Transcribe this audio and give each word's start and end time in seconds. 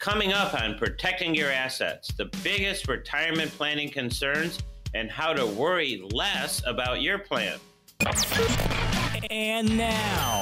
Coming 0.00 0.32
up 0.32 0.54
on 0.54 0.78
protecting 0.78 1.34
your 1.34 1.50
assets, 1.50 2.10
the 2.16 2.24
biggest 2.42 2.88
retirement 2.88 3.50
planning 3.50 3.90
concerns, 3.90 4.58
and 4.94 5.10
how 5.10 5.34
to 5.34 5.44
worry 5.44 6.02
less 6.10 6.62
about 6.66 7.02
your 7.02 7.18
plan. 7.18 7.58
And 9.30 9.76
now, 9.76 10.39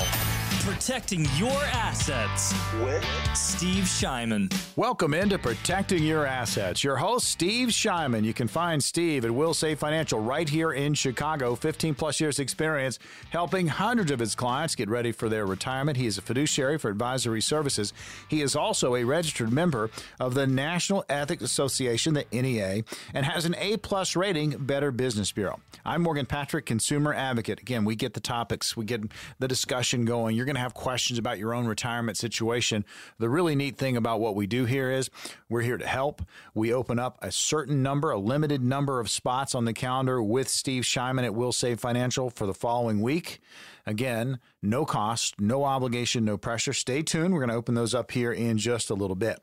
protecting 0.68 1.26
your 1.36 1.62
assets 1.72 2.52
with 2.82 3.02
Steve 3.34 3.84
Shyman. 3.84 4.54
Welcome 4.76 5.14
into 5.14 5.38
Protecting 5.38 6.04
Your 6.04 6.26
Assets. 6.26 6.84
Your 6.84 6.98
host, 6.98 7.26
Steve 7.26 7.68
Shyman. 7.68 8.22
You 8.22 8.34
can 8.34 8.48
find 8.48 8.84
Steve 8.84 9.24
at 9.24 9.30
Wilsave 9.30 9.78
Financial 9.78 10.20
right 10.20 10.46
here 10.46 10.72
in 10.72 10.92
Chicago. 10.92 11.54
15 11.54 11.94
plus 11.94 12.20
years 12.20 12.38
experience 12.38 12.98
helping 13.30 13.66
hundreds 13.66 14.10
of 14.10 14.18
his 14.18 14.34
clients 14.34 14.74
get 14.74 14.90
ready 14.90 15.10
for 15.10 15.30
their 15.30 15.46
retirement. 15.46 15.96
He 15.96 16.06
is 16.06 16.18
a 16.18 16.22
fiduciary 16.22 16.76
for 16.76 16.90
advisory 16.90 17.40
services. 17.40 17.94
He 18.28 18.42
is 18.42 18.54
also 18.54 18.94
a 18.94 19.04
registered 19.04 19.50
member 19.50 19.90
of 20.20 20.34
the 20.34 20.46
National 20.46 21.02
Ethics 21.08 21.42
Association, 21.42 22.12
the 22.12 22.26
NEA, 22.30 22.84
and 23.14 23.24
has 23.24 23.46
an 23.46 23.54
A 23.56 23.78
plus 23.78 24.14
rating, 24.16 24.50
Better 24.50 24.90
Business 24.90 25.32
Bureau. 25.32 25.60
I'm 25.86 26.02
Morgan 26.02 26.26
Patrick, 26.26 26.66
consumer 26.66 27.14
advocate. 27.14 27.58
Again, 27.58 27.86
we 27.86 27.96
get 27.96 28.12
the 28.12 28.20
topics, 28.20 28.76
we 28.76 28.84
get 28.84 29.00
the 29.38 29.48
discussion 29.48 30.04
going. 30.04 30.36
You're 30.36 30.44
going 30.44 30.57
to 30.58 30.62
have 30.62 30.74
questions 30.74 31.18
about 31.18 31.38
your 31.38 31.54
own 31.54 31.66
retirement 31.66 32.16
situation. 32.16 32.84
The 33.18 33.28
really 33.28 33.54
neat 33.54 33.78
thing 33.78 33.96
about 33.96 34.20
what 34.20 34.34
we 34.34 34.46
do 34.46 34.64
here 34.64 34.90
is 34.90 35.10
we're 35.48 35.62
here 35.62 35.78
to 35.78 35.86
help. 35.86 36.22
We 36.54 36.72
open 36.72 36.98
up 36.98 37.18
a 37.22 37.32
certain 37.32 37.82
number, 37.82 38.10
a 38.10 38.18
limited 38.18 38.62
number 38.62 39.00
of 39.00 39.08
spots 39.08 39.54
on 39.54 39.64
the 39.64 39.72
calendar 39.72 40.22
with 40.22 40.48
Steve 40.48 40.82
Shyman 40.82 41.24
at 41.24 41.32
Wilsave 41.32 41.80
Financial 41.80 42.30
for 42.30 42.46
the 42.46 42.54
following 42.54 43.00
week. 43.00 43.40
Again, 43.86 44.38
no 44.62 44.84
cost, 44.84 45.40
no 45.40 45.64
obligation, 45.64 46.24
no 46.24 46.36
pressure. 46.36 46.72
Stay 46.72 47.02
tuned. 47.02 47.32
We're 47.32 47.40
going 47.40 47.50
to 47.50 47.56
open 47.56 47.74
those 47.74 47.94
up 47.94 48.10
here 48.10 48.32
in 48.32 48.58
just 48.58 48.90
a 48.90 48.94
little 48.94 49.16
bit. 49.16 49.40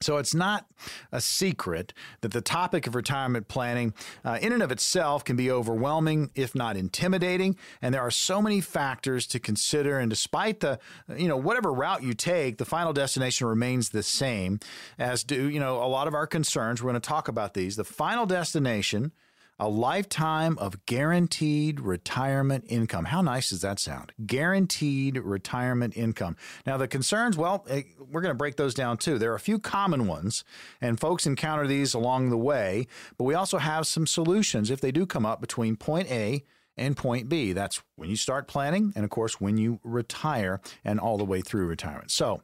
So 0.00 0.18
it's 0.18 0.34
not 0.34 0.66
a 1.10 1.20
secret 1.20 1.92
that 2.20 2.32
the 2.32 2.40
topic 2.40 2.86
of 2.86 2.94
retirement 2.94 3.48
planning, 3.48 3.94
uh, 4.24 4.38
in 4.40 4.52
and 4.52 4.62
of 4.62 4.70
itself, 4.70 5.24
can 5.24 5.36
be 5.36 5.50
overwhelming, 5.50 6.30
if 6.34 6.54
not 6.54 6.76
intimidating. 6.76 7.56
And 7.82 7.94
there 7.94 8.02
are 8.02 8.10
so 8.10 8.40
many 8.40 8.60
factors 8.60 9.26
to 9.28 9.40
consider. 9.40 9.98
And 9.98 10.08
despite 10.08 10.60
the, 10.60 10.78
you 11.16 11.28
know, 11.28 11.36
whatever 11.36 11.72
route 11.72 12.02
you 12.02 12.14
take, 12.14 12.58
the 12.58 12.64
final 12.64 12.92
destination 12.92 13.46
remains 13.46 13.90
the 13.90 14.02
same. 14.02 14.60
As 14.98 15.24
do, 15.24 15.48
you 15.48 15.60
know, 15.60 15.82
a 15.82 15.88
lot 15.88 16.06
of 16.06 16.14
our 16.14 16.26
concerns. 16.26 16.82
We're 16.82 16.90
going 16.90 17.00
to 17.00 17.08
talk 17.08 17.28
about 17.28 17.54
these. 17.54 17.76
The 17.76 17.84
final 17.84 18.26
destination 18.26 19.12
a 19.58 19.68
lifetime 19.68 20.56
of 20.58 20.84
guaranteed 20.86 21.80
retirement 21.80 22.64
income. 22.68 23.06
How 23.06 23.20
nice 23.22 23.50
does 23.50 23.62
that 23.62 23.80
sound? 23.80 24.12
Guaranteed 24.24 25.18
retirement 25.18 25.96
income. 25.96 26.36
Now, 26.64 26.76
the 26.76 26.88
concerns, 26.88 27.36
well, 27.36 27.64
eh, 27.68 27.82
we're 27.98 28.20
going 28.20 28.34
to 28.34 28.38
break 28.38 28.56
those 28.56 28.74
down 28.74 28.98
too. 28.98 29.18
There 29.18 29.32
are 29.32 29.36
a 29.36 29.40
few 29.40 29.58
common 29.58 30.06
ones, 30.06 30.44
and 30.80 31.00
folks 31.00 31.26
encounter 31.26 31.66
these 31.66 31.94
along 31.94 32.30
the 32.30 32.38
way, 32.38 32.86
but 33.16 33.24
we 33.24 33.34
also 33.34 33.58
have 33.58 33.86
some 33.86 34.06
solutions 34.06 34.70
if 34.70 34.80
they 34.80 34.92
do 34.92 35.06
come 35.06 35.26
up 35.26 35.40
between 35.40 35.76
point 35.76 36.10
A 36.10 36.44
and 36.76 36.96
point 36.96 37.28
B. 37.28 37.52
That's 37.52 37.82
when 37.98 38.08
you 38.08 38.16
start 38.16 38.46
planning, 38.46 38.92
and 38.94 39.04
of 39.04 39.10
course, 39.10 39.40
when 39.40 39.58
you 39.58 39.80
retire 39.82 40.60
and 40.84 41.00
all 41.00 41.18
the 41.18 41.24
way 41.24 41.40
through 41.40 41.66
retirement. 41.66 42.10
So, 42.10 42.42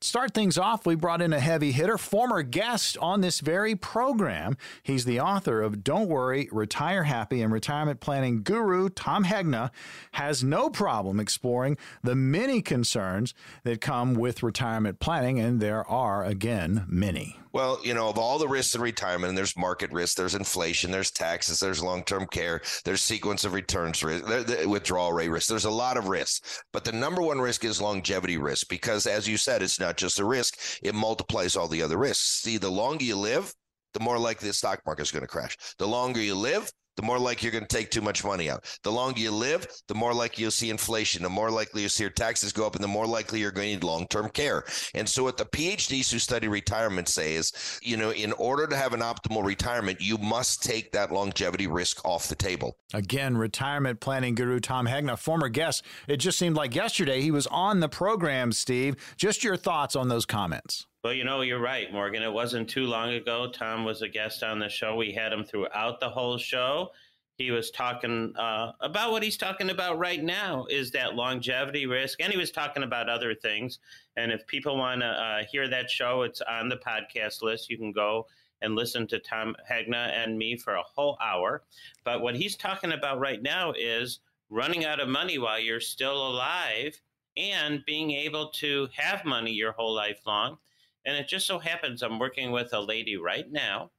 to 0.00 0.08
start 0.08 0.34
things 0.34 0.58
off, 0.58 0.84
we 0.84 0.94
brought 0.94 1.22
in 1.22 1.32
a 1.32 1.40
heavy 1.40 1.72
hitter, 1.72 1.96
former 1.96 2.42
guest 2.42 2.98
on 2.98 3.20
this 3.20 3.40
very 3.40 3.76
program. 3.76 4.56
He's 4.82 5.04
the 5.04 5.20
author 5.20 5.62
of 5.62 5.84
Don't 5.84 6.08
Worry, 6.08 6.48
Retire 6.50 7.04
Happy, 7.04 7.40
and 7.40 7.52
retirement 7.52 8.00
planning 8.00 8.42
guru 8.42 8.88
Tom 8.88 9.24
Hegna 9.24 9.70
has 10.12 10.42
no 10.42 10.68
problem 10.70 11.20
exploring 11.20 11.78
the 12.02 12.14
many 12.14 12.60
concerns 12.60 13.32
that 13.62 13.80
come 13.80 14.14
with 14.14 14.42
retirement 14.42 14.98
planning, 14.98 15.38
and 15.38 15.60
there 15.60 15.88
are, 15.88 16.24
again, 16.24 16.84
many. 16.88 17.38
Well, 17.56 17.80
you 17.82 17.94
know, 17.94 18.10
of 18.10 18.18
all 18.18 18.38
the 18.38 18.46
risks 18.46 18.74
in 18.74 18.82
retirement, 18.82 19.34
there's 19.34 19.56
market 19.56 19.90
risk, 19.90 20.18
there's 20.18 20.34
inflation, 20.34 20.90
there's 20.90 21.10
taxes, 21.10 21.58
there's 21.58 21.82
long 21.82 22.04
term 22.04 22.26
care, 22.26 22.60
there's 22.84 23.00
sequence 23.00 23.46
of 23.46 23.54
returns 23.54 24.04
risk, 24.04 24.26
withdrawal 24.68 24.95
withdrawal 24.96 25.12
rate 25.12 25.28
risk. 25.28 25.48
There's 25.48 25.66
a 25.66 25.70
lot 25.70 25.98
of 25.98 26.08
risks, 26.08 26.62
but 26.72 26.84
the 26.84 26.92
number 26.92 27.20
one 27.20 27.38
risk 27.38 27.64
is 27.64 27.82
longevity 27.82 28.38
risk 28.38 28.68
because, 28.68 29.06
as 29.06 29.28
you 29.28 29.36
said, 29.36 29.62
it's 29.62 29.78
not 29.78 29.98
just 29.98 30.18
a 30.18 30.24
risk, 30.24 30.58
it 30.82 30.94
multiplies 30.94 31.54
all 31.54 31.68
the 31.68 31.82
other 31.82 31.98
risks. 31.98 32.40
See, 32.42 32.56
the 32.56 32.70
longer 32.70 33.04
you 33.04 33.16
live, 33.16 33.52
the 33.92 34.00
more 34.00 34.18
likely 34.18 34.48
the 34.48 34.54
stock 34.54 34.80
market 34.86 35.02
is 35.02 35.10
going 35.10 35.22
to 35.22 35.28
crash. 35.28 35.56
The 35.78 35.86
longer 35.86 36.20
you 36.20 36.34
live, 36.34 36.70
the 36.96 37.02
more 37.02 37.18
likely 37.18 37.46
you're 37.46 37.52
going 37.52 37.66
to 37.66 37.76
take 37.76 37.90
too 37.90 38.00
much 38.00 38.24
money 38.24 38.50
out. 38.50 38.64
The 38.82 38.92
longer 38.92 39.20
you 39.20 39.30
live, 39.30 39.66
the 39.88 39.94
more 39.94 40.14
likely 40.14 40.42
you'll 40.42 40.50
see 40.50 40.70
inflation, 40.70 41.22
the 41.22 41.28
more 41.28 41.50
likely 41.50 41.82
you'll 41.82 41.90
see 41.90 42.04
your 42.04 42.10
taxes 42.10 42.52
go 42.52 42.66
up, 42.66 42.74
and 42.74 42.84
the 42.84 42.88
more 42.88 43.06
likely 43.06 43.40
you're 43.40 43.50
going 43.50 43.68
to 43.68 43.74
need 43.74 43.84
long 43.84 44.06
term 44.08 44.28
care. 44.30 44.64
And 44.94 45.08
so, 45.08 45.22
what 45.22 45.36
the 45.36 45.44
PhDs 45.44 46.10
who 46.10 46.18
study 46.18 46.48
retirement 46.48 47.08
say 47.08 47.34
is, 47.34 47.52
you 47.82 47.96
know, 47.96 48.10
in 48.10 48.32
order 48.32 48.66
to 48.66 48.76
have 48.76 48.94
an 48.94 49.00
optimal 49.00 49.44
retirement, 49.44 50.00
you 50.00 50.18
must 50.18 50.62
take 50.62 50.92
that 50.92 51.12
longevity 51.12 51.66
risk 51.66 52.04
off 52.04 52.28
the 52.28 52.34
table. 52.34 52.76
Again, 52.94 53.36
retirement 53.36 54.00
planning 54.00 54.34
guru 54.34 54.60
Tom 54.60 54.86
Hegna, 54.86 55.18
former 55.18 55.48
guest. 55.48 55.84
It 56.08 56.18
just 56.18 56.38
seemed 56.38 56.56
like 56.56 56.74
yesterday 56.74 57.20
he 57.20 57.30
was 57.30 57.46
on 57.48 57.80
the 57.80 57.88
program, 57.88 58.52
Steve. 58.52 58.96
Just 59.16 59.44
your 59.44 59.56
thoughts 59.56 59.96
on 59.96 60.08
those 60.08 60.26
comments. 60.26 60.86
Well, 61.06 61.14
you 61.14 61.22
know, 61.22 61.42
you're 61.42 61.60
right, 61.60 61.92
Morgan. 61.92 62.24
It 62.24 62.32
wasn't 62.32 62.68
too 62.68 62.86
long 62.86 63.10
ago. 63.10 63.48
Tom 63.48 63.84
was 63.84 64.02
a 64.02 64.08
guest 64.08 64.42
on 64.42 64.58
the 64.58 64.68
show. 64.68 64.96
We 64.96 65.12
had 65.12 65.32
him 65.32 65.44
throughout 65.44 66.00
the 66.00 66.08
whole 66.08 66.36
show. 66.36 66.90
He 67.38 67.52
was 67.52 67.70
talking 67.70 68.34
uh, 68.36 68.72
about 68.80 69.12
what 69.12 69.22
he's 69.22 69.36
talking 69.36 69.70
about 69.70 70.00
right 70.00 70.20
now 70.20 70.66
is 70.68 70.90
that 70.90 71.14
longevity 71.14 71.86
risk, 71.86 72.20
and 72.20 72.32
he 72.32 72.36
was 72.36 72.50
talking 72.50 72.82
about 72.82 73.08
other 73.08 73.36
things. 73.36 73.78
And 74.16 74.32
if 74.32 74.44
people 74.48 74.78
want 74.78 75.02
to 75.02 75.06
uh, 75.06 75.44
hear 75.48 75.68
that 75.68 75.88
show, 75.88 76.22
it's 76.22 76.40
on 76.40 76.68
the 76.68 76.78
podcast 76.78 77.40
list. 77.40 77.70
You 77.70 77.78
can 77.78 77.92
go 77.92 78.26
and 78.60 78.74
listen 78.74 79.06
to 79.06 79.20
Tom 79.20 79.54
Hegna 79.70 80.10
and 80.12 80.36
me 80.36 80.56
for 80.56 80.74
a 80.74 80.82
whole 80.82 81.16
hour. 81.22 81.62
But 82.02 82.20
what 82.20 82.34
he's 82.34 82.56
talking 82.56 82.90
about 82.90 83.20
right 83.20 83.40
now 83.40 83.72
is 83.78 84.18
running 84.50 84.84
out 84.84 84.98
of 84.98 85.08
money 85.08 85.38
while 85.38 85.60
you're 85.60 85.78
still 85.78 86.30
alive 86.30 87.00
and 87.36 87.84
being 87.86 88.10
able 88.10 88.48
to 88.48 88.88
have 88.96 89.24
money 89.24 89.52
your 89.52 89.70
whole 89.70 89.94
life 89.94 90.18
long 90.26 90.58
and 91.06 91.16
it 91.16 91.28
just 91.28 91.46
so 91.46 91.58
happens 91.58 92.02
I'm 92.02 92.18
working 92.18 92.50
with 92.50 92.72
a 92.74 92.80
lady 92.80 93.16
right 93.16 93.50
now, 93.50 93.90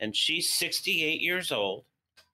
and 0.00 0.16
she's 0.16 0.52
68 0.54 1.20
years 1.20 1.52
old. 1.52 1.84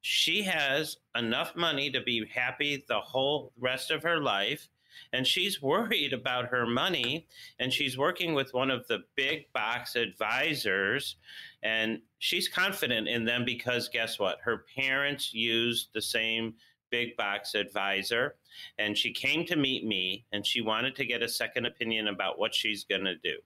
She 0.01 0.43
has 0.43 0.97
enough 1.17 1.55
money 1.55 1.91
to 1.91 2.01
be 2.01 2.25
happy 2.33 2.85
the 2.89 3.01
whole 3.01 3.53
rest 3.59 3.91
of 3.91 4.03
her 4.03 4.21
life. 4.21 4.69
And 5.13 5.27
she's 5.27 5.61
worried 5.63 6.13
about 6.13 6.47
her 6.47 6.67
money, 6.67 7.27
and 7.59 7.73
she's 7.73 7.99
working 7.99 8.35
with 8.35 8.55
one 8.55 8.71
of 8.71 8.87
the 8.89 9.05
big 9.17 9.53
box 9.53 9.97
advisors. 9.97 11.17
And 11.63 12.01
she's 12.19 12.49
confident 12.49 13.09
in 13.09 13.25
them 13.25 13.45
because 13.45 13.89
guess 13.89 14.19
what? 14.19 14.39
Her 14.43 14.65
parents 14.77 15.35
used 15.35 15.89
the 15.93 16.03
same 16.03 16.55
big 16.93 17.17
box 17.17 17.55
advisor 17.55 18.37
and 18.79 18.97
she 18.97 19.13
came 19.13 19.45
to 19.47 19.57
meet 19.57 19.85
me 19.85 20.25
and 20.31 20.47
she 20.47 20.61
wanted 20.61 20.95
to 20.95 21.07
get 21.07 21.23
a 21.23 21.29
second 21.29 21.67
opinion 21.67 22.07
about 22.07 22.39
what 22.39 22.55
she's 22.55 22.85
going 22.85 23.05
to 23.05 23.17
do. 23.17 23.39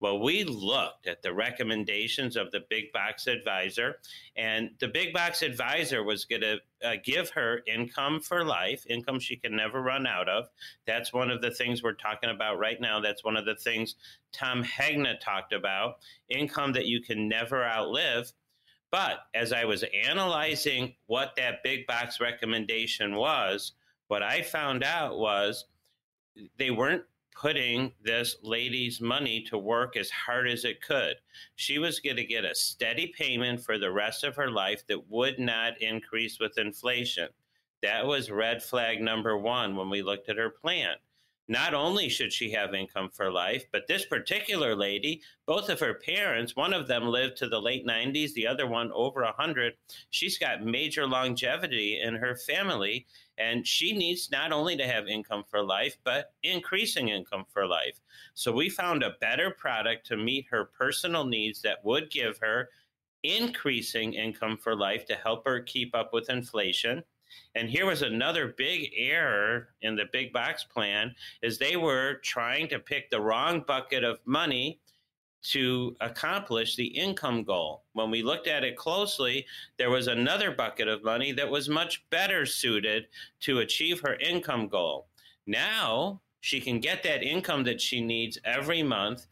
Well, 0.00 0.18
we 0.18 0.44
looked 0.44 1.06
at 1.06 1.22
the 1.22 1.34
recommendations 1.34 2.34
of 2.34 2.50
the 2.50 2.64
big 2.70 2.90
box 2.90 3.26
advisor, 3.26 3.98
and 4.34 4.70
the 4.80 4.88
big 4.88 5.12
box 5.12 5.42
advisor 5.42 6.02
was 6.02 6.24
going 6.24 6.40
to 6.40 6.58
uh, 6.82 6.94
give 7.04 7.28
her 7.30 7.60
income 7.66 8.20
for 8.20 8.42
life, 8.42 8.86
income 8.88 9.20
she 9.20 9.36
can 9.36 9.54
never 9.54 9.82
run 9.82 10.06
out 10.06 10.28
of. 10.28 10.46
That's 10.86 11.12
one 11.12 11.30
of 11.30 11.42
the 11.42 11.50
things 11.50 11.82
we're 11.82 11.92
talking 11.92 12.30
about 12.30 12.58
right 12.58 12.80
now. 12.80 13.00
That's 13.00 13.22
one 13.22 13.36
of 13.36 13.44
the 13.44 13.56
things 13.56 13.94
Tom 14.32 14.64
Hegna 14.64 15.20
talked 15.20 15.52
about 15.52 15.98
income 16.30 16.72
that 16.72 16.86
you 16.86 17.02
can 17.02 17.28
never 17.28 17.62
outlive. 17.62 18.32
But 18.90 19.18
as 19.34 19.52
I 19.52 19.66
was 19.66 19.84
analyzing 20.04 20.94
what 21.06 21.36
that 21.36 21.62
big 21.62 21.86
box 21.86 22.20
recommendation 22.20 23.14
was, 23.14 23.72
what 24.08 24.22
I 24.22 24.42
found 24.42 24.82
out 24.82 25.18
was 25.18 25.66
they 26.58 26.70
weren't 26.70 27.04
putting 27.34 27.92
this 28.02 28.36
lady's 28.42 29.00
money 29.00 29.42
to 29.42 29.58
work 29.58 29.96
as 29.96 30.10
hard 30.10 30.48
as 30.48 30.64
it 30.64 30.82
could. 30.82 31.16
She 31.56 31.78
was 31.78 32.00
going 32.00 32.16
to 32.16 32.24
get 32.24 32.44
a 32.44 32.54
steady 32.54 33.08
payment 33.16 33.64
for 33.64 33.78
the 33.78 33.90
rest 33.90 34.24
of 34.24 34.36
her 34.36 34.50
life 34.50 34.86
that 34.88 35.08
would 35.08 35.38
not 35.38 35.80
increase 35.80 36.38
with 36.38 36.58
inflation. 36.58 37.28
That 37.82 38.06
was 38.06 38.30
red 38.30 38.62
flag 38.62 39.00
number 39.00 39.38
one 39.38 39.76
when 39.76 39.88
we 39.88 40.02
looked 40.02 40.28
at 40.28 40.36
her 40.36 40.50
plan. 40.50 40.96
Not 41.50 41.74
only 41.74 42.08
should 42.08 42.32
she 42.32 42.52
have 42.52 42.74
income 42.74 43.10
for 43.12 43.28
life, 43.28 43.64
but 43.72 43.88
this 43.88 44.06
particular 44.06 44.76
lady, 44.76 45.20
both 45.46 45.68
of 45.68 45.80
her 45.80 45.94
parents, 45.94 46.54
one 46.54 46.72
of 46.72 46.86
them 46.86 47.08
lived 47.08 47.36
to 47.38 47.48
the 47.48 47.60
late 47.60 47.84
90s, 47.84 48.32
the 48.34 48.46
other 48.46 48.68
one 48.68 48.92
over 48.92 49.24
100. 49.24 49.74
She's 50.10 50.38
got 50.38 50.64
major 50.64 51.08
longevity 51.08 52.00
in 52.00 52.14
her 52.14 52.36
family, 52.36 53.04
and 53.36 53.66
she 53.66 53.92
needs 53.92 54.30
not 54.30 54.52
only 54.52 54.76
to 54.76 54.86
have 54.86 55.08
income 55.08 55.42
for 55.50 55.60
life, 55.60 55.98
but 56.04 56.32
increasing 56.44 57.08
income 57.08 57.46
for 57.52 57.66
life. 57.66 58.00
So 58.34 58.52
we 58.52 58.68
found 58.68 59.02
a 59.02 59.16
better 59.20 59.50
product 59.50 60.06
to 60.06 60.16
meet 60.16 60.46
her 60.52 60.66
personal 60.66 61.24
needs 61.24 61.62
that 61.62 61.84
would 61.84 62.12
give 62.12 62.38
her 62.38 62.68
increasing 63.24 64.12
income 64.14 64.56
for 64.56 64.76
life 64.76 65.04
to 65.06 65.16
help 65.16 65.44
her 65.46 65.58
keep 65.60 65.96
up 65.96 66.12
with 66.12 66.30
inflation. 66.30 67.02
And 67.54 67.68
here 67.68 67.86
was 67.86 68.02
another 68.02 68.54
big 68.56 68.90
error 68.96 69.68
in 69.82 69.96
the 69.96 70.06
big 70.12 70.32
box 70.32 70.64
plan 70.64 71.14
is 71.42 71.58
they 71.58 71.76
were 71.76 72.20
trying 72.22 72.68
to 72.68 72.78
pick 72.78 73.10
the 73.10 73.20
wrong 73.20 73.64
bucket 73.66 74.04
of 74.04 74.20
money 74.24 74.80
to 75.42 75.96
accomplish 76.00 76.76
the 76.76 76.86
income 76.86 77.44
goal. 77.44 77.84
When 77.94 78.10
we 78.10 78.22
looked 78.22 78.46
at 78.46 78.64
it 78.64 78.76
closely, 78.76 79.46
there 79.78 79.90
was 79.90 80.06
another 80.06 80.50
bucket 80.50 80.88
of 80.88 81.02
money 81.02 81.32
that 81.32 81.50
was 81.50 81.68
much 81.68 82.04
better 82.10 82.44
suited 82.44 83.08
to 83.40 83.60
achieve 83.60 84.00
her 84.00 84.14
income 84.16 84.68
goal. 84.68 85.06
Now 85.46 86.20
she 86.40 86.60
can 86.60 86.80
get 86.80 87.02
that 87.02 87.22
income 87.22 87.64
that 87.64 87.80
she 87.80 88.00
needs 88.00 88.38
every 88.44 88.82
month. 88.82 89.26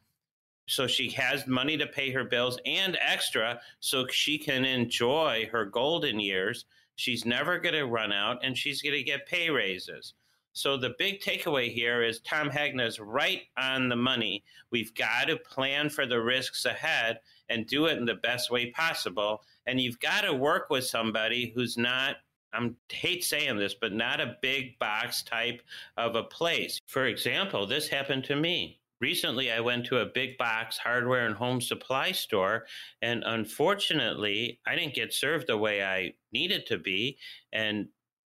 So 0.67 0.87
she 0.87 1.09
has 1.11 1.47
money 1.47 1.77
to 1.79 1.87
pay 1.87 2.11
her 2.11 2.25
bills 2.25 2.59
and 2.67 2.99
extra 3.01 3.61
so 3.81 4.07
she 4.07 4.37
can 4.37 4.65
enjoy 4.65 5.49
her 5.51 5.65
golden 5.65 6.21
years. 6.21 6.67
She's 6.99 7.25
never 7.25 7.61
going 7.61 7.77
to 7.77 7.87
run 7.87 8.13
out 8.13 8.41
and 8.43 8.59
she's 8.59 8.83
going 8.83 8.97
to 8.97 9.05
get 9.05 9.29
pay 9.29 9.51
raises. 9.51 10.15
So 10.53 10.77
the 10.77 10.97
big 10.99 11.21
takeaway 11.21 11.73
here 11.73 12.03
is 12.03 12.19
Tom 12.21 12.51
Hegna 12.51 12.85
is 12.85 12.99
right 12.99 13.43
on 13.57 13.89
the 13.89 13.95
money. 13.95 14.43
We've 14.73 14.93
got 14.97 15.29
to 15.29 15.37
plan 15.37 15.91
for 15.91 16.07
the 16.07 16.21
risks 16.21 16.65
ahead 16.65 17.21
and 17.49 17.69
do 17.69 17.87
it 17.87 17.99
in 17.99 18.05
the 18.05 18.17
best 18.17 18.51
way 18.51 18.73
possible. 18.73 19.45
And 19.65 19.81
you've 19.81 20.01
got 20.01 20.23
to 20.23 20.35
work 20.35 20.71
with 20.71 20.87
somebody 20.87 21.53
who's 21.55 21.79
not 21.79 22.17
I 22.53 22.71
hate 22.89 23.23
saying 23.23 23.59
this, 23.59 23.75
but 23.75 23.93
not 23.93 24.21
a 24.21 24.37
big 24.43 24.77
box 24.81 25.23
type 25.23 25.63
of 25.97 26.17
a 26.17 26.25
place. 26.25 26.81
For 26.87 27.05
example, 27.07 27.67
this 27.67 27.89
happened 27.89 28.25
to 28.25 28.35
me. 28.35 28.81
Recently, 29.01 29.53
I 29.53 29.61
went 29.61 29.87
to 29.87 29.99
a 29.99 30.07
big 30.07 30.37
box 30.39 30.77
hardware 30.77 31.27
and 31.27 31.35
home 31.37 31.61
supply 31.61 32.11
store, 32.11 32.67
and 33.01 33.23
unfortunately, 33.25 34.61
I 34.67 34.75
didn't 34.75 34.95
get 34.95 35.13
served 35.13 35.47
the 35.47 35.57
way 35.57 35.85
I 35.85 36.15
needed 36.33 36.67
to 36.67 36.79
be. 36.79 37.19
And 37.53 37.89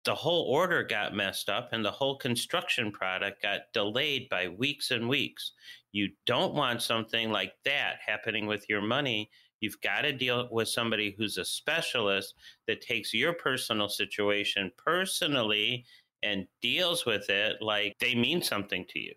the 0.08 0.16
whole 0.16 0.44
order 0.44 0.84
got 0.84 1.14
messed 1.14 1.50
up 1.50 1.74
and 1.74 1.84
the 1.84 1.92
whole 1.92 2.18
construction 2.18 2.92
product 2.94 3.42
got 3.42 3.62
delayed 3.74 4.30
by 4.30 4.48
weeks 4.48 4.92
and 4.92 5.10
weeks. 5.10 5.52
You 5.92 6.10
don't 6.26 6.54
want 6.54 6.82
something 6.82 7.30
like 7.30 7.54
that 7.66 7.98
happening 8.06 8.46
with 8.46 8.70
your 8.70 8.82
money. 8.82 9.30
You've 9.60 9.82
got 9.82 10.02
to 10.02 10.14
deal 10.14 10.48
with 10.50 10.70
somebody 10.70 11.14
who's 11.18 11.38
a 11.38 11.44
specialist 11.44 12.36
that 12.68 12.80
takes 12.80 13.14
your 13.14 13.34
personal 13.34 13.90
situation 13.90 14.72
personally 14.78 15.86
and 16.24 16.48
deals 16.62 17.06
with 17.06 17.30
it 17.30 17.58
like 17.62 17.98
they 18.00 18.16
mean 18.16 18.42
something 18.42 18.86
to 18.90 19.00
you. 19.00 19.14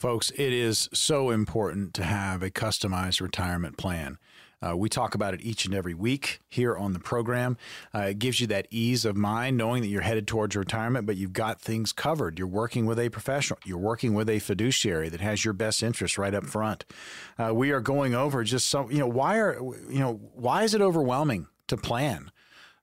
Folks, 0.00 0.30
it 0.30 0.54
is 0.54 0.88
so 0.94 1.28
important 1.28 1.92
to 1.92 2.04
have 2.04 2.42
a 2.42 2.50
customized 2.50 3.20
retirement 3.20 3.76
plan. 3.76 4.16
Uh, 4.66 4.74
we 4.74 4.88
talk 4.88 5.14
about 5.14 5.34
it 5.34 5.42
each 5.42 5.66
and 5.66 5.74
every 5.74 5.92
week 5.92 6.40
here 6.48 6.74
on 6.74 6.94
the 6.94 6.98
program. 6.98 7.58
Uh, 7.94 8.04
it 8.04 8.18
gives 8.18 8.40
you 8.40 8.46
that 8.46 8.66
ease 8.70 9.04
of 9.04 9.14
mind 9.14 9.58
knowing 9.58 9.82
that 9.82 9.88
you're 9.88 10.00
headed 10.00 10.26
towards 10.26 10.56
retirement, 10.56 11.04
but 11.04 11.18
you've 11.18 11.34
got 11.34 11.60
things 11.60 11.92
covered. 11.92 12.38
You're 12.38 12.48
working 12.48 12.86
with 12.86 12.98
a 12.98 13.10
professional, 13.10 13.58
you're 13.66 13.76
working 13.76 14.14
with 14.14 14.30
a 14.30 14.38
fiduciary 14.38 15.10
that 15.10 15.20
has 15.20 15.44
your 15.44 15.52
best 15.52 15.82
interest 15.82 16.16
right 16.16 16.32
up 16.32 16.46
front. 16.46 16.86
Uh, 17.38 17.52
we 17.54 17.70
are 17.70 17.82
going 17.82 18.14
over 18.14 18.42
just 18.42 18.68
some, 18.68 18.90
you 18.90 19.00
know, 19.00 19.06
why 19.06 19.36
are, 19.36 19.60
you 19.90 19.98
know, 19.98 20.14
why 20.32 20.62
is 20.62 20.72
it 20.72 20.80
overwhelming 20.80 21.46
to 21.66 21.76
plan? 21.76 22.30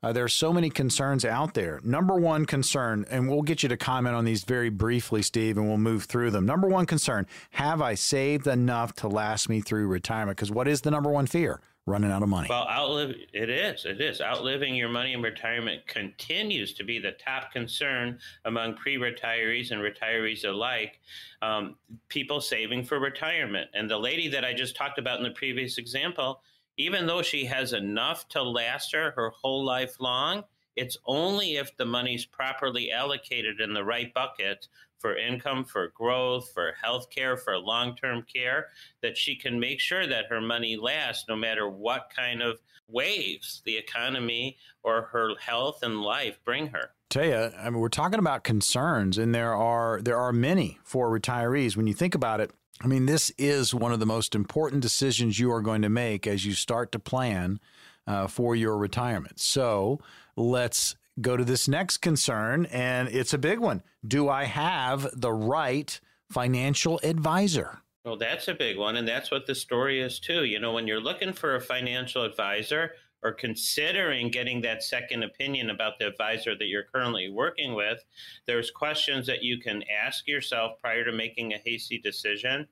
Uh, 0.07 0.13
there 0.13 0.23
are 0.23 0.29
so 0.29 0.53
many 0.53 0.69
concerns 0.69 1.25
out 1.25 1.53
there. 1.53 1.81
Number 1.83 2.15
one 2.15 2.45
concern, 2.45 3.05
and 3.09 3.27
we'll 3.27 3.41
get 3.41 3.61
you 3.61 3.67
to 3.67 3.75
comment 3.75 4.15
on 4.15 4.23
these 4.23 4.45
very 4.45 4.69
briefly, 4.69 5.21
Steve, 5.21 5.57
and 5.57 5.67
we'll 5.67 5.77
move 5.77 6.05
through 6.05 6.31
them. 6.31 6.45
Number 6.45 6.69
one 6.69 6.85
concern 6.85 7.27
have 7.51 7.81
I 7.81 7.95
saved 7.95 8.47
enough 8.47 8.93
to 8.95 9.09
last 9.09 9.49
me 9.49 9.59
through 9.59 9.87
retirement? 9.87 10.37
Because 10.37 10.49
what 10.49 10.65
is 10.65 10.79
the 10.79 10.91
number 10.91 11.09
one 11.09 11.27
fear? 11.27 11.59
Running 11.85 12.09
out 12.09 12.23
of 12.23 12.29
money. 12.29 12.47
Well, 12.49 12.67
outlive 12.69 13.15
it 13.33 13.49
is. 13.49 13.83
It 13.83 13.99
is. 13.99 14.21
Outliving 14.21 14.75
your 14.75 14.87
money 14.87 15.11
in 15.11 15.21
retirement 15.21 15.85
continues 15.87 16.73
to 16.75 16.85
be 16.85 16.99
the 16.99 17.13
top 17.13 17.51
concern 17.51 18.19
among 18.45 18.75
pre 18.75 18.95
retirees 18.95 19.71
and 19.71 19.81
retirees 19.81 20.45
alike. 20.45 21.01
Um, 21.41 21.75
people 22.07 22.39
saving 22.39 22.85
for 22.85 22.99
retirement. 22.99 23.69
And 23.73 23.89
the 23.89 23.97
lady 23.97 24.29
that 24.29 24.45
I 24.45 24.53
just 24.53 24.75
talked 24.75 24.99
about 24.99 25.17
in 25.17 25.23
the 25.23 25.31
previous 25.31 25.77
example, 25.77 26.41
even 26.77 27.07
though 27.07 27.21
she 27.21 27.45
has 27.45 27.73
enough 27.73 28.27
to 28.29 28.43
last 28.43 28.93
her 28.93 29.11
her 29.11 29.31
whole 29.31 29.65
life 29.65 29.99
long, 29.99 30.43
it's 30.75 30.97
only 31.05 31.55
if 31.55 31.75
the 31.75 31.85
money's 31.85 32.25
properly 32.25 32.91
allocated 32.91 33.59
in 33.59 33.73
the 33.73 33.83
right 33.83 34.13
bucket 34.13 34.67
for 34.99 35.17
income, 35.17 35.63
for 35.63 35.89
growth, 35.89 36.51
for 36.53 36.73
health 36.81 37.09
care, 37.09 37.37
for 37.37 37.57
long 37.57 37.95
term 37.95 38.23
care, 38.31 38.67
that 39.01 39.17
she 39.17 39.35
can 39.35 39.59
make 39.59 39.79
sure 39.79 40.07
that 40.07 40.25
her 40.29 40.41
money 40.41 40.75
lasts 40.75 41.25
no 41.27 41.35
matter 41.35 41.69
what 41.69 42.11
kind 42.15 42.41
of 42.41 42.59
waves 42.87 43.61
the 43.65 43.77
economy 43.77 44.57
or 44.83 45.03
her 45.03 45.31
health 45.39 45.83
and 45.83 46.01
life 46.01 46.39
bring 46.45 46.67
her. 46.67 46.91
You, 47.15 47.51
I 47.57 47.69
mean, 47.69 47.79
we're 47.79 47.89
talking 47.89 48.19
about 48.19 48.43
concerns, 48.43 49.17
and 49.17 49.33
there 49.33 49.55
are 49.55 50.01
there 50.01 50.17
are 50.17 50.33
many 50.33 50.77
for 50.83 51.09
retirees. 51.09 51.75
When 51.75 51.87
you 51.87 51.93
think 51.93 52.15
about 52.15 52.41
it, 52.41 52.51
I 52.81 52.87
mean, 52.87 53.07
this 53.07 53.31
is 53.37 53.73
one 53.73 53.91
of 53.91 53.99
the 53.99 54.05
most 54.05 54.35
important 54.35 54.81
decisions 54.81 55.39
you 55.39 55.51
are 55.51 55.61
going 55.61 55.81
to 55.81 55.89
make 55.89 56.27
as 56.27 56.45
you 56.45 56.53
start 56.53 56.91
to 56.91 56.99
plan 56.99 57.59
uh, 58.05 58.27
for 58.27 58.55
your 58.55 58.77
retirement. 58.77 59.39
So 59.39 59.99
let's 60.35 60.95
go 61.19 61.35
to 61.35 61.43
this 61.43 61.67
next 61.67 61.97
concern, 61.97 62.67
and 62.67 63.09
it's 63.09 63.33
a 63.33 63.39
big 63.39 63.59
one. 63.59 63.81
Do 64.07 64.29
I 64.29 64.43
have 64.45 65.07
the 65.13 65.33
right 65.33 65.99
financial 66.29 66.99
advisor? 67.03 67.81
Well, 68.05 68.15
that's 68.15 68.47
a 68.47 68.53
big 68.53 68.77
one, 68.77 68.95
and 68.95 69.07
that's 69.07 69.31
what 69.31 69.47
the 69.47 69.55
story 69.55 69.99
is 69.99 70.19
too. 70.19 70.45
You 70.45 70.59
know, 70.59 70.71
when 70.71 70.87
you're 70.87 71.01
looking 71.01 71.33
for 71.33 71.55
a 71.55 71.61
financial 71.61 72.23
advisor, 72.23 72.91
or 73.23 73.31
considering 73.31 74.29
getting 74.29 74.61
that 74.61 74.83
second 74.83 75.23
opinion 75.23 75.69
about 75.69 75.97
the 75.99 76.07
advisor 76.07 76.55
that 76.55 76.67
you're 76.67 76.83
currently 76.83 77.29
working 77.29 77.73
with, 77.73 78.03
there's 78.45 78.71
questions 78.71 79.25
that 79.27 79.43
you 79.43 79.59
can 79.59 79.83
ask 80.03 80.27
yourself 80.27 80.79
prior 80.81 81.03
to 81.03 81.11
making 81.11 81.53
a 81.53 81.57
hasty 81.57 81.97
decision. 81.97 82.67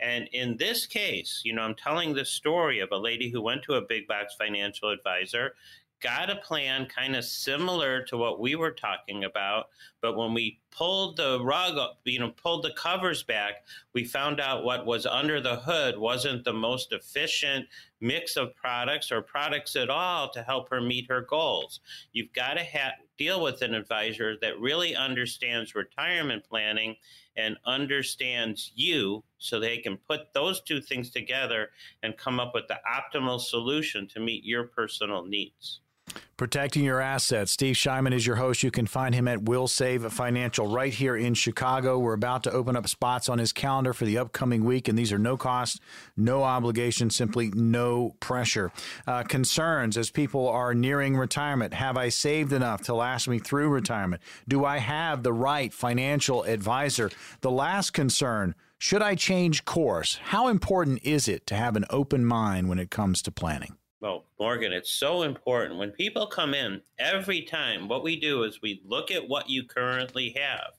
And 0.00 0.28
in 0.32 0.56
this 0.56 0.86
case, 0.86 1.42
you 1.44 1.52
know, 1.52 1.62
I'm 1.62 1.74
telling 1.74 2.14
the 2.14 2.24
story 2.24 2.80
of 2.80 2.90
a 2.92 2.96
lady 2.96 3.30
who 3.30 3.42
went 3.42 3.62
to 3.64 3.74
a 3.74 3.82
big 3.82 4.06
box 4.06 4.34
financial 4.38 4.90
advisor 4.90 5.54
got 6.00 6.30
a 6.30 6.36
plan 6.36 6.86
kind 6.86 7.14
of 7.14 7.24
similar 7.24 8.02
to 8.02 8.16
what 8.16 8.40
we 8.40 8.54
were 8.54 8.70
talking 8.70 9.24
about 9.24 9.68
but 10.00 10.16
when 10.16 10.32
we 10.32 10.58
pulled 10.70 11.16
the 11.16 11.38
rug 11.42 11.76
up 11.76 12.00
you 12.04 12.18
know 12.18 12.30
pulled 12.30 12.64
the 12.64 12.72
covers 12.72 13.22
back 13.22 13.64
we 13.92 14.02
found 14.02 14.40
out 14.40 14.64
what 14.64 14.86
was 14.86 15.04
under 15.04 15.40
the 15.40 15.56
hood 15.56 15.98
wasn't 15.98 16.42
the 16.44 16.52
most 16.52 16.92
efficient 16.92 17.66
mix 18.00 18.36
of 18.36 18.54
products 18.56 19.12
or 19.12 19.22
products 19.22 19.76
at 19.76 19.90
all 19.90 20.30
to 20.30 20.42
help 20.42 20.70
her 20.70 20.80
meet 20.80 21.06
her 21.08 21.22
goals. 21.22 21.80
You've 22.12 22.32
got 22.32 22.54
to 22.54 22.64
ha- 22.64 22.94
deal 23.18 23.42
with 23.42 23.62
an 23.62 23.74
advisor 23.74 24.36
that 24.40 24.58
really 24.58 24.96
understands 24.96 25.74
retirement 25.74 26.44
planning 26.48 26.96
and 27.36 27.56
understands 27.66 28.72
you 28.74 29.22
so 29.38 29.60
they 29.60 29.78
can 29.78 29.96
put 29.96 30.32
those 30.32 30.60
two 30.62 30.80
things 30.80 31.10
together 31.10 31.70
and 32.02 32.16
come 32.16 32.40
up 32.40 32.52
with 32.54 32.66
the 32.68 32.78
optimal 32.90 33.40
solution 33.40 34.08
to 34.08 34.20
meet 34.20 34.44
your 34.44 34.64
personal 34.64 35.24
needs 35.24 35.80
Protecting 36.36 36.84
your 36.84 37.02
assets. 37.02 37.52
Steve 37.52 37.76
Shyman 37.76 38.14
is 38.14 38.26
your 38.26 38.36
host. 38.36 38.62
You 38.62 38.70
can 38.70 38.86
find 38.86 39.14
him 39.14 39.28
at 39.28 39.40
Wilsave 39.40 40.10
Financial 40.10 40.66
right 40.66 40.92
here 40.92 41.14
in 41.14 41.34
Chicago. 41.34 41.98
We're 41.98 42.14
about 42.14 42.44
to 42.44 42.50
open 42.50 42.76
up 42.76 42.88
spots 42.88 43.28
on 43.28 43.38
his 43.38 43.52
calendar 43.52 43.92
for 43.92 44.06
the 44.06 44.16
upcoming 44.16 44.64
week, 44.64 44.88
and 44.88 44.98
these 44.98 45.12
are 45.12 45.18
no 45.18 45.36
cost, 45.36 45.82
no 46.16 46.42
obligation, 46.42 47.10
simply 47.10 47.50
no 47.54 48.16
pressure. 48.20 48.72
Uh, 49.06 49.22
concerns 49.22 49.98
as 49.98 50.08
people 50.10 50.48
are 50.48 50.72
nearing 50.72 51.14
retirement. 51.14 51.74
Have 51.74 51.98
I 51.98 52.08
saved 52.08 52.54
enough 52.54 52.80
to 52.84 52.94
last 52.94 53.28
me 53.28 53.38
through 53.38 53.68
retirement? 53.68 54.22
Do 54.48 54.64
I 54.64 54.78
have 54.78 55.22
the 55.22 55.34
right 55.34 55.74
financial 55.74 56.44
advisor? 56.44 57.10
The 57.42 57.50
last 57.50 57.90
concern. 57.90 58.54
Should 58.78 59.02
I 59.02 59.14
change 59.14 59.66
course? 59.66 60.18
How 60.22 60.48
important 60.48 61.00
is 61.02 61.28
it 61.28 61.46
to 61.48 61.54
have 61.54 61.76
an 61.76 61.84
open 61.90 62.24
mind 62.24 62.70
when 62.70 62.78
it 62.78 62.90
comes 62.90 63.20
to 63.22 63.30
planning? 63.30 63.76
Well, 64.00 64.24
Morgan, 64.38 64.72
it's 64.72 64.90
so 64.90 65.22
important. 65.22 65.78
When 65.78 65.90
people 65.90 66.26
come 66.26 66.54
in, 66.54 66.80
every 66.98 67.42
time 67.42 67.86
what 67.86 68.02
we 68.02 68.18
do 68.18 68.44
is 68.44 68.62
we 68.62 68.80
look 68.86 69.10
at 69.10 69.28
what 69.28 69.50
you 69.50 69.64
currently 69.64 70.34
have 70.38 70.72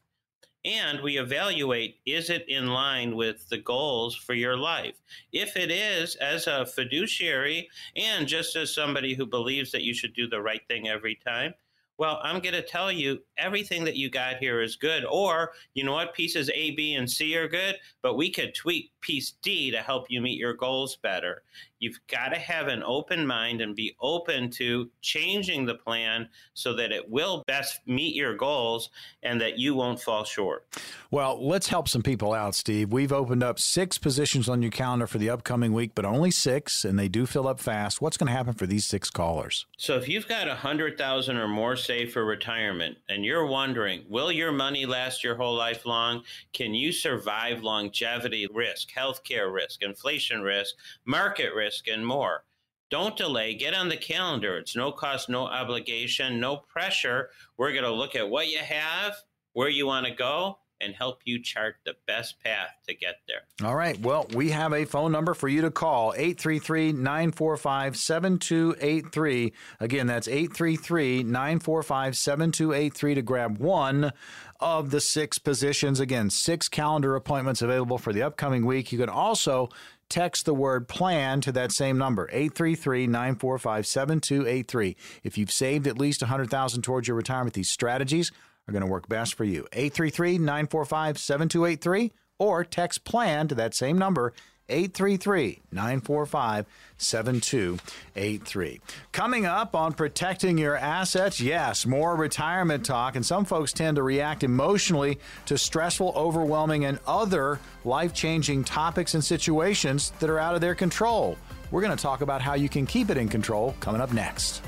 and 0.66 1.02
we 1.02 1.20
evaluate 1.20 1.98
is 2.08 2.32
it 2.32 2.50
in 2.50 2.68
line 2.68 3.16
with 3.16 3.48
the 3.50 3.60
goals 3.60 4.16
for 4.16 4.34
your 4.34 4.58
life? 4.58 4.96
If 5.32 5.56
it 5.56 5.70
is, 5.70 6.16
as 6.16 6.48
a 6.48 6.66
fiduciary 6.66 7.70
and 7.96 8.28
just 8.28 8.56
as 8.56 8.74
somebody 8.74 9.14
who 9.14 9.28
believes 9.28 9.72
that 9.72 9.84
you 9.84 9.94
should 9.94 10.16
do 10.16 10.28
the 10.28 10.42
right 10.42 10.68
thing 10.68 10.88
every 10.88 11.16
time, 11.16 11.54
well, 12.00 12.20
I'm 12.24 12.40
going 12.40 12.56
to 12.56 12.64
tell 12.64 12.92
you 12.92 13.22
everything 13.38 13.84
that 13.84 13.98
you 13.98 14.10
got 14.10 14.38
here 14.38 14.64
is 14.64 14.76
good. 14.76 15.06
Or, 15.06 15.52
you 15.76 15.84
know 15.84 15.94
what, 15.94 16.16
pieces 16.16 16.50
A, 16.56 16.72
B, 16.72 16.96
and 16.96 17.08
C 17.08 17.38
are 17.38 17.48
good, 17.48 17.76
but 18.02 18.18
we 18.18 18.32
could 18.32 18.56
tweak 18.56 18.91
piece 19.02 19.34
D 19.42 19.72
to 19.72 19.80
help 19.80 20.06
you 20.10 20.22
meet 20.22 20.40
your 20.40 20.54
goals 20.54 20.96
better. 20.96 21.44
You've 21.80 22.00
got 22.08 22.30
to 22.30 22.40
have 22.40 22.68
an 22.68 22.84
open 22.84 23.26
mind 23.26 23.60
and 23.60 23.76
be 23.76 23.96
open 24.00 24.52
to 24.52 24.92
changing 25.02 25.66
the 25.66 25.74
plan 25.74 26.30
so 26.54 26.76
that 26.76 26.92
it 26.92 27.10
will 27.10 27.44
best 27.48 27.80
meet 27.88 28.16
your 28.16 28.36
goals 28.36 28.90
and 29.24 29.42
that 29.42 29.58
you 29.58 29.74
won't 29.74 30.00
fall 30.00 30.24
short. 30.24 30.68
Well, 31.10 31.44
let's 31.46 31.68
help 31.68 31.90
some 31.90 32.04
people 32.04 32.34
out, 32.34 32.54
Steve. 32.54 32.94
We've 32.94 33.12
opened 33.12 33.42
up 33.42 33.60
six 33.60 33.98
positions 33.98 34.48
on 34.48 34.62
your 34.62 34.70
calendar 34.70 35.08
for 35.08 35.18
the 35.18 35.32
upcoming 35.32 35.74
week, 35.74 35.92
but 35.96 36.06
only 36.06 36.30
six, 36.30 36.86
and 36.86 37.00
they 37.00 37.08
do 37.08 37.26
fill 37.26 37.48
up 37.48 37.60
fast. 37.60 38.00
What's 38.00 38.16
going 38.16 38.28
to 38.28 38.34
happen 38.34 38.54
for 38.54 38.68
these 38.68 38.86
six 38.86 39.10
callers? 39.10 39.66
So, 39.78 39.98
if 39.98 40.08
you've 40.08 40.28
got 40.28 40.48
a 40.48 40.56
hundred 40.56 40.98
thousand 40.98 41.38
or 41.38 41.48
more 41.48 41.76
saved 41.76 42.14
for 42.14 42.24
retirement, 42.24 42.98
and 43.10 43.26
you're 43.26 43.48
wondering, 43.48 44.06
will 44.08 44.32
your 44.32 44.52
money 44.52 44.86
last 44.86 45.24
your 45.24 45.36
whole 45.36 45.56
life 45.56 45.86
long? 45.86 46.24
Can 46.54 46.76
you 46.76 46.92
survive 46.92 47.64
longevity 47.64 48.48
risk? 48.54 48.91
Healthcare 48.96 49.54
risk, 49.54 49.84
inflation 49.84 50.42
risk, 50.42 50.76
market 51.06 51.54
risk, 51.54 51.88
and 51.88 52.06
more. 52.06 52.44
Don't 52.90 53.16
delay. 53.16 53.56
Get 53.56 53.74
on 53.74 53.88
the 53.88 53.98
calendar. 53.98 54.58
It's 54.58 54.76
no 54.76 54.92
cost, 54.92 55.30
no 55.30 55.46
obligation, 55.46 56.40
no 56.40 56.58
pressure. 56.58 57.30
We're 57.58 57.72
going 57.72 57.86
to 57.86 57.92
look 57.92 58.16
at 58.16 58.30
what 58.30 58.50
you 58.50 58.60
have, 58.60 59.16
where 59.54 59.70
you 59.70 59.88
want 59.88 60.06
to 60.08 60.14
go, 60.14 60.58
and 60.82 60.96
help 60.96 61.22
you 61.26 61.42
chart 61.42 61.76
the 61.86 61.96
best 62.08 62.42
path 62.44 62.70
to 62.88 62.94
get 62.94 63.16
there. 63.28 63.42
All 63.68 63.76
right. 63.76 64.00
Well, 64.00 64.28
we 64.34 64.50
have 64.50 64.74
a 64.74 64.86
phone 64.86 65.12
number 65.12 65.34
for 65.34 65.48
you 65.48 65.62
to 65.62 65.72
call 65.72 66.14
833 66.16 66.92
945 66.94 67.98
7283. 67.98 69.54
Again, 69.80 70.08
that's 70.08 70.28
833 70.28 71.24
945 71.24 72.18
7283 72.18 73.16
to 73.16 73.22
grab 73.22 73.60
one 73.60 74.12
of 74.60 74.92
the 74.92 75.02
six 75.02 75.40
positions. 75.40 76.00
Again, 76.00 76.30
six 76.30 76.70
calendar 76.70 77.16
appointments 77.16 77.62
available 77.62 77.98
for 77.98 78.14
the 78.14 78.24
upcoming 78.24 78.66
week. 78.66 78.92
You 78.92 79.00
can 79.00 79.10
also 79.10 79.70
text 80.10 80.46
the 80.46 80.54
word 80.54 80.88
plan 80.90 81.42
to 81.42 81.52
that 81.54 81.72
same 81.72 81.98
number 81.98 82.30
833-945-7283 82.34 84.96
if 85.24 85.38
you've 85.38 85.52
saved 85.52 85.88
at 85.88 85.98
least 85.98 86.22
100000 86.22 86.82
towards 86.82 87.08
your 87.08 87.16
retirement 87.16 87.54
these 87.54 87.70
strategies 87.70 88.30
are 88.68 88.72
going 88.72 88.82
to 88.82 88.88
work 88.88 89.08
best 89.08 89.36
for 89.36 89.44
you. 89.44 89.68
833 89.74 90.38
945 90.38 91.18
7283 91.18 92.12
or 92.40 92.64
text 92.64 93.04
plan 93.04 93.48
to 93.48 93.56
that 93.56 93.76
same 93.76 93.98
number 93.98 94.34
833 94.72 95.62
945 95.72 96.66
7283. 96.98 98.82
Coming 99.12 99.46
up 99.46 99.76
on 99.76 99.94
protecting 99.94 100.58
your 100.58 100.76
assets, 100.76 101.40
yes, 101.40 101.86
more 101.86 102.16
retirement 102.16 102.86
talk. 102.86 103.16
And 103.16 103.26
some 103.26 103.46
folks 103.46 103.74
tend 103.74 103.98
to 103.98 104.04
react 104.04 104.44
emotionally 104.44 105.20
to 105.46 105.58
stressful, 105.58 106.14
overwhelming, 106.16 106.86
and 106.86 107.00
other 107.06 107.60
life 107.84 108.14
changing 108.14 108.64
topics 108.64 109.14
and 109.14 109.24
situations 109.24 110.14
that 110.20 110.30
are 110.30 110.40
out 110.40 110.56
of 110.56 110.62
their 110.62 110.76
control. 110.76 111.38
We're 111.70 111.82
going 111.82 111.96
to 111.96 112.02
talk 112.02 112.22
about 112.22 112.42
how 112.42 112.56
you 112.56 112.70
can 112.70 112.86
keep 112.86 113.10
it 113.10 113.18
in 113.18 113.30
control 113.30 113.76
coming 113.80 114.02
up 114.02 114.14
next. 114.14 114.62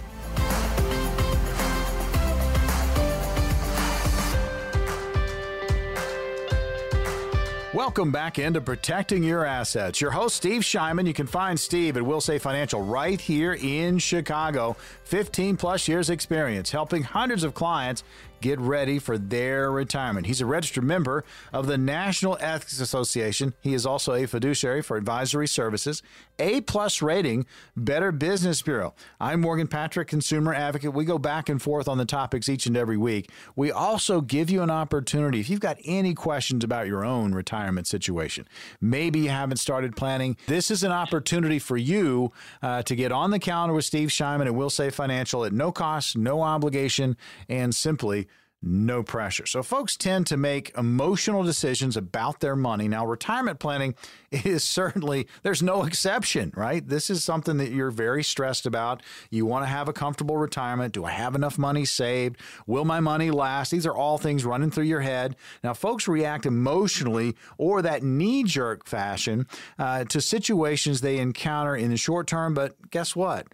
Welcome 7.73 8.11
back 8.11 8.37
into 8.37 8.61
Protecting 8.61 9.23
Your 9.23 9.45
Assets. 9.45 9.99
Your 9.99 10.11
host, 10.11 10.35
Steve 10.35 10.61
Shyman. 10.61 11.07
You 11.07 11.13
can 11.15 11.25
find 11.25 11.59
Steve 11.59 11.97
at 11.97 12.03
Wilsave 12.03 12.39
Financial 12.39 12.79
right 12.83 13.19
here 13.19 13.53
in 13.59 13.97
Chicago. 13.97 14.75
15 15.05 15.57
plus 15.57 15.87
years 15.87 16.11
experience 16.11 16.69
helping 16.69 17.01
hundreds 17.01 17.43
of 17.43 17.55
clients 17.55 18.03
get 18.43 18.59
ready 18.59 18.99
for 18.99 19.17
their 19.17 19.71
retirement. 19.71 20.27
He's 20.27 20.41
a 20.41 20.45
registered 20.45 20.83
member 20.83 21.23
of 21.53 21.65
the 21.65 21.77
National 21.77 22.37
Ethics 22.41 22.81
Association. 22.81 23.53
He 23.61 23.73
is 23.73 23.85
also 23.85 24.13
a 24.13 24.27
fiduciary 24.27 24.81
for 24.81 24.97
advisory 24.97 25.47
services, 25.47 26.03
A 26.39 26.59
plus 26.61 27.01
rating, 27.01 27.45
Better 27.77 28.11
Business 28.11 28.61
Bureau. 28.61 28.93
I'm 29.19 29.39
Morgan 29.39 29.67
Patrick, 29.67 30.09
consumer 30.09 30.53
advocate. 30.53 30.93
We 30.93 31.05
go 31.05 31.17
back 31.17 31.47
and 31.47 31.61
forth 31.61 31.87
on 31.87 31.97
the 31.97 32.05
topics 32.05 32.49
each 32.49 32.65
and 32.65 32.75
every 32.75 32.97
week. 32.97 33.29
We 33.55 33.71
also 33.71 34.19
give 34.19 34.49
you 34.49 34.61
an 34.61 34.69
opportunity 34.69 35.39
if 35.39 35.49
you've 35.49 35.61
got 35.61 35.77
any 35.85 36.13
questions 36.13 36.65
about 36.65 36.87
your 36.87 37.05
own 37.05 37.33
retirement 37.33 37.87
situation. 37.87 38.45
Maybe 38.81 39.19
you 39.21 39.29
haven't 39.29 39.57
started 39.57 39.95
planning. 39.95 40.35
This 40.47 40.69
is 40.69 40.83
an 40.83 40.91
opportunity 40.91 41.59
for 41.59 41.77
you 41.77 42.33
uh, 42.61 42.83
to 42.83 42.95
get 42.95 43.13
on 43.13 43.31
the 43.31 43.39
calendar 43.39 43.73
with 43.73 43.85
Steve 43.85 44.09
Shyman 44.09 44.47
and 44.47 44.55
Wilsave 44.57 44.93
Financial 44.93 45.45
at 45.45 45.53
no 45.53 45.71
cost, 45.71 46.17
no 46.17 46.41
obligation, 46.41 47.15
and 47.47 47.73
simply 47.73 48.27
no 48.63 49.03
pressure. 49.03 49.45
So 49.45 49.61
folks 49.61 49.97
tend 49.97 50.25
to 50.27 50.37
make 50.37 50.71
emotional 50.77 51.43
decisions 51.43 51.97
about 51.97 52.39
their 52.39 52.55
money. 52.55 52.87
Now, 52.87 53.05
retirement 53.05 53.59
planning 53.59 53.95
is 54.31 54.63
certainly, 54.63 55.27
there's 55.43 55.61
no 55.61 55.83
exception, 55.83 56.53
right? 56.55 56.87
This 56.87 57.09
is 57.09 57.23
something 57.23 57.57
that 57.57 57.71
you're 57.71 57.91
very 57.91 58.23
stressed 58.23 58.65
about. 58.65 59.03
You 59.29 59.45
want 59.45 59.63
to 59.63 59.69
have 59.69 59.89
a 59.89 59.93
comfortable 59.93 60.37
retirement. 60.37 60.93
Do 60.93 61.03
I 61.03 61.11
have 61.11 61.35
enough 61.35 61.57
money 61.57 61.83
saved? 61.83 62.37
Will 62.65 62.85
my 62.85 63.01
money 63.01 63.31
last? 63.31 63.69
These 63.69 63.85
are 63.85 63.95
all 63.95 64.17
things 64.17 64.45
running 64.45 64.71
through 64.71 64.85
your 64.85 65.01
head. 65.01 65.35
Now, 65.63 65.73
folks 65.73 66.07
react 66.07 66.45
emotionally 66.45 67.35
or 67.57 67.81
that 67.81 68.01
knee 68.01 68.43
jerk 68.43 68.85
fashion 68.85 69.45
uh, 69.77 70.05
to 70.05 70.21
situations 70.21 71.01
they 71.01 71.17
encounter 71.17 71.75
in 71.75 71.91
the 71.91 71.97
short 71.97 72.27
term, 72.27 72.53
but 72.53 72.89
guess 72.91 73.15
what? 73.15 73.47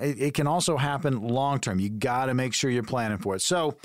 It, 0.00 0.20
it 0.20 0.34
can 0.34 0.46
also 0.46 0.76
happen 0.76 1.20
long 1.20 1.60
term. 1.60 1.80
You 1.80 1.90
got 1.90 2.26
to 2.26 2.34
make 2.34 2.54
sure 2.54 2.70
you're 2.70 2.82
planning 2.82 3.18
for 3.18 3.36
it. 3.36 3.42
So, 3.42 3.76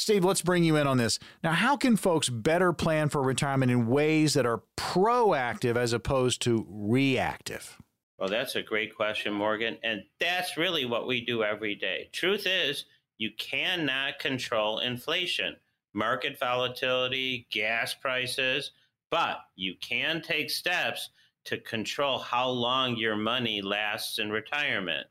Steve, 0.00 0.24
let's 0.24 0.40
bring 0.40 0.64
you 0.64 0.76
in 0.76 0.86
on 0.86 0.96
this. 0.96 1.18
Now, 1.44 1.52
how 1.52 1.76
can 1.76 1.94
folks 1.94 2.30
better 2.30 2.72
plan 2.72 3.10
for 3.10 3.22
retirement 3.22 3.70
in 3.70 3.86
ways 3.86 4.32
that 4.32 4.46
are 4.46 4.62
proactive 4.74 5.76
as 5.76 5.92
opposed 5.92 6.40
to 6.42 6.66
reactive? 6.70 7.76
Well, 8.18 8.30
that's 8.30 8.56
a 8.56 8.62
great 8.62 8.96
question, 8.96 9.34
Morgan. 9.34 9.76
And 9.84 10.02
that's 10.18 10.56
really 10.56 10.86
what 10.86 11.06
we 11.06 11.22
do 11.22 11.44
every 11.44 11.74
day. 11.74 12.08
Truth 12.12 12.46
is, 12.46 12.86
you 13.18 13.30
cannot 13.38 14.18
control 14.18 14.78
inflation, 14.78 15.56
market 15.92 16.38
volatility, 16.38 17.46
gas 17.50 17.92
prices, 17.92 18.70
but 19.10 19.40
you 19.54 19.74
can 19.82 20.22
take 20.22 20.48
steps 20.48 21.10
to 21.44 21.58
control 21.58 22.18
how 22.18 22.48
long 22.48 22.96
your 22.96 23.16
money 23.16 23.60
lasts 23.60 24.18
in 24.18 24.30
retirement. 24.30 25.06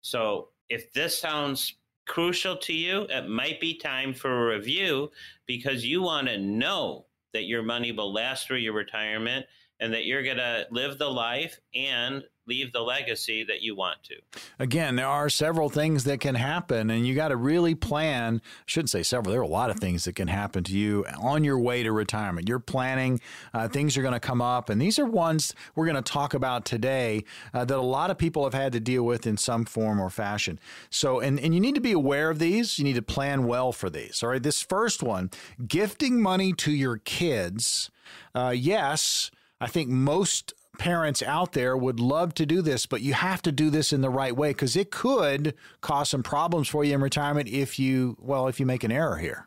So, 0.00 0.48
if 0.70 0.92
this 0.94 1.18
sounds 1.18 1.74
crucial 2.10 2.56
to 2.56 2.72
you, 2.72 3.06
it 3.08 3.28
might 3.28 3.60
be 3.60 3.78
time 3.78 4.12
for 4.12 4.50
a 4.50 4.56
review 4.56 5.12
because 5.46 5.86
you 5.86 6.02
want 6.02 6.26
to 6.26 6.36
know 6.38 7.06
that 7.32 7.44
your 7.44 7.62
money 7.62 7.92
will 7.92 8.12
last 8.12 8.48
through 8.48 8.56
your 8.56 8.72
retirement 8.72 9.46
and 9.80 9.92
that 9.92 10.04
you're 10.04 10.22
going 10.22 10.36
to 10.36 10.66
live 10.70 10.98
the 10.98 11.10
life 11.10 11.58
and 11.74 12.22
leave 12.46 12.72
the 12.72 12.80
legacy 12.80 13.44
that 13.44 13.62
you 13.62 13.76
want 13.76 14.02
to. 14.02 14.16
Again, 14.58 14.96
there 14.96 15.06
are 15.06 15.28
several 15.30 15.70
things 15.70 16.02
that 16.04 16.18
can 16.18 16.34
happen, 16.34 16.90
and 16.90 17.06
you 17.06 17.14
got 17.14 17.28
to 17.28 17.36
really 17.36 17.76
plan. 17.76 18.42
I 18.44 18.62
shouldn't 18.66 18.90
say 18.90 19.04
several, 19.04 19.30
there 19.30 19.40
are 19.40 19.44
a 19.44 19.48
lot 19.48 19.70
of 19.70 19.78
things 19.78 20.04
that 20.04 20.16
can 20.16 20.26
happen 20.26 20.64
to 20.64 20.72
you 20.76 21.06
on 21.22 21.44
your 21.44 21.60
way 21.60 21.84
to 21.84 21.92
retirement. 21.92 22.48
You're 22.48 22.58
planning, 22.58 23.20
uh, 23.54 23.68
things 23.68 23.96
are 23.96 24.02
going 24.02 24.14
to 24.14 24.20
come 24.20 24.42
up, 24.42 24.68
and 24.68 24.82
these 24.82 24.98
are 24.98 25.06
ones 25.06 25.54
we're 25.76 25.86
going 25.86 26.02
to 26.02 26.12
talk 26.12 26.34
about 26.34 26.64
today 26.64 27.24
uh, 27.54 27.64
that 27.64 27.78
a 27.78 27.80
lot 27.82 28.10
of 28.10 28.18
people 28.18 28.42
have 28.42 28.54
had 28.54 28.72
to 28.72 28.80
deal 28.80 29.04
with 29.04 29.28
in 29.28 29.36
some 29.36 29.64
form 29.64 30.00
or 30.00 30.10
fashion. 30.10 30.58
So, 30.90 31.20
and, 31.20 31.38
and 31.38 31.54
you 31.54 31.60
need 31.60 31.76
to 31.76 31.80
be 31.80 31.92
aware 31.92 32.30
of 32.30 32.40
these, 32.40 32.78
you 32.78 32.84
need 32.84 32.96
to 32.96 33.02
plan 33.02 33.46
well 33.46 33.70
for 33.70 33.88
these. 33.88 34.24
All 34.24 34.30
right, 34.30 34.42
this 34.42 34.60
first 34.60 35.04
one 35.04 35.30
gifting 35.68 36.20
money 36.20 36.52
to 36.54 36.72
your 36.72 36.98
kids. 36.98 37.92
Uh, 38.34 38.52
yes, 38.56 39.30
I 39.60 39.66
think 39.66 39.88
most 39.88 40.54
parents 40.78 41.22
out 41.22 41.52
there 41.52 41.76
would 41.76 42.00
love 42.00 42.32
to 42.34 42.46
do 42.46 42.62
this, 42.62 42.86
but 42.86 43.02
you 43.02 43.12
have 43.12 43.42
to 43.42 43.52
do 43.52 43.68
this 43.68 43.92
in 43.92 44.00
the 44.00 44.08
right 44.08 44.34
way 44.34 44.50
because 44.50 44.76
it 44.76 44.90
could 44.90 45.54
cause 45.82 46.08
some 46.08 46.22
problems 46.22 46.68
for 46.68 46.84
you 46.84 46.94
in 46.94 47.02
retirement 47.02 47.48
if 47.48 47.78
you, 47.78 48.16
well, 48.18 48.48
if 48.48 48.58
you 48.58 48.64
make 48.64 48.84
an 48.84 48.92
error 48.92 49.18
here. 49.18 49.46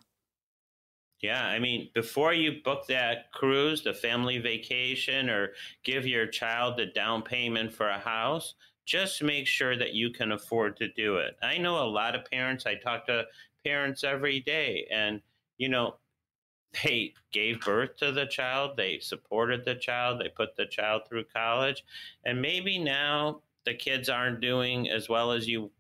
Yeah, 1.22 1.43
I 1.43 1.58
mean, 1.58 1.89
before 1.96 2.34
you 2.34 2.62
book 2.63 2.86
that 2.88 3.32
cruise, 3.32 3.82
the 3.82 3.93
family 3.93 4.39
vacation, 4.39 5.29
or 5.29 5.53
give 5.84 6.05
your 6.05 6.27
child 6.27 6.77
the 6.77 6.88
down 6.88 7.22
payment 7.22 7.74
for 7.74 7.88
a 7.88 7.98
house, 7.98 8.55
just 8.86 9.24
make 9.24 9.48
sure 9.48 9.77
that 9.77 9.93
you 9.93 10.12
can 10.12 10.34
afford 10.34 10.75
to 10.77 10.89
do 10.89 11.15
it. 11.17 11.38
I 11.41 11.58
know 11.58 11.82
a 11.82 11.88
lot 11.88 12.13
of 12.13 12.25
parents, 12.25 12.65
I 12.65 12.75
talk 12.75 13.08
to 13.08 13.24
parents 13.63 14.03
every 14.03 14.41
day, 14.41 14.86
and, 14.91 15.22
you 15.58 15.70
know, 15.70 15.96
they 16.82 17.13
gave 17.32 17.62
birth 17.62 17.98
to 17.98 18.12
the 18.12 18.25
child, 18.25 18.77
they 18.77 19.00
supported 19.00 19.65
the 19.65 19.75
child, 19.75 20.20
they 20.20 20.30
put 20.30 20.56
the 20.56 20.65
child 20.65 21.03
through 21.08 21.25
college, 21.25 21.84
and 22.25 22.42
maybe 22.42 22.80
now 22.80 23.42
the 23.65 23.74
kids 23.74 24.10
aren't 24.10 24.42
doing 24.42 24.89
as 24.89 25.10
well 25.10 25.32
as 25.32 25.48
you 25.48 25.72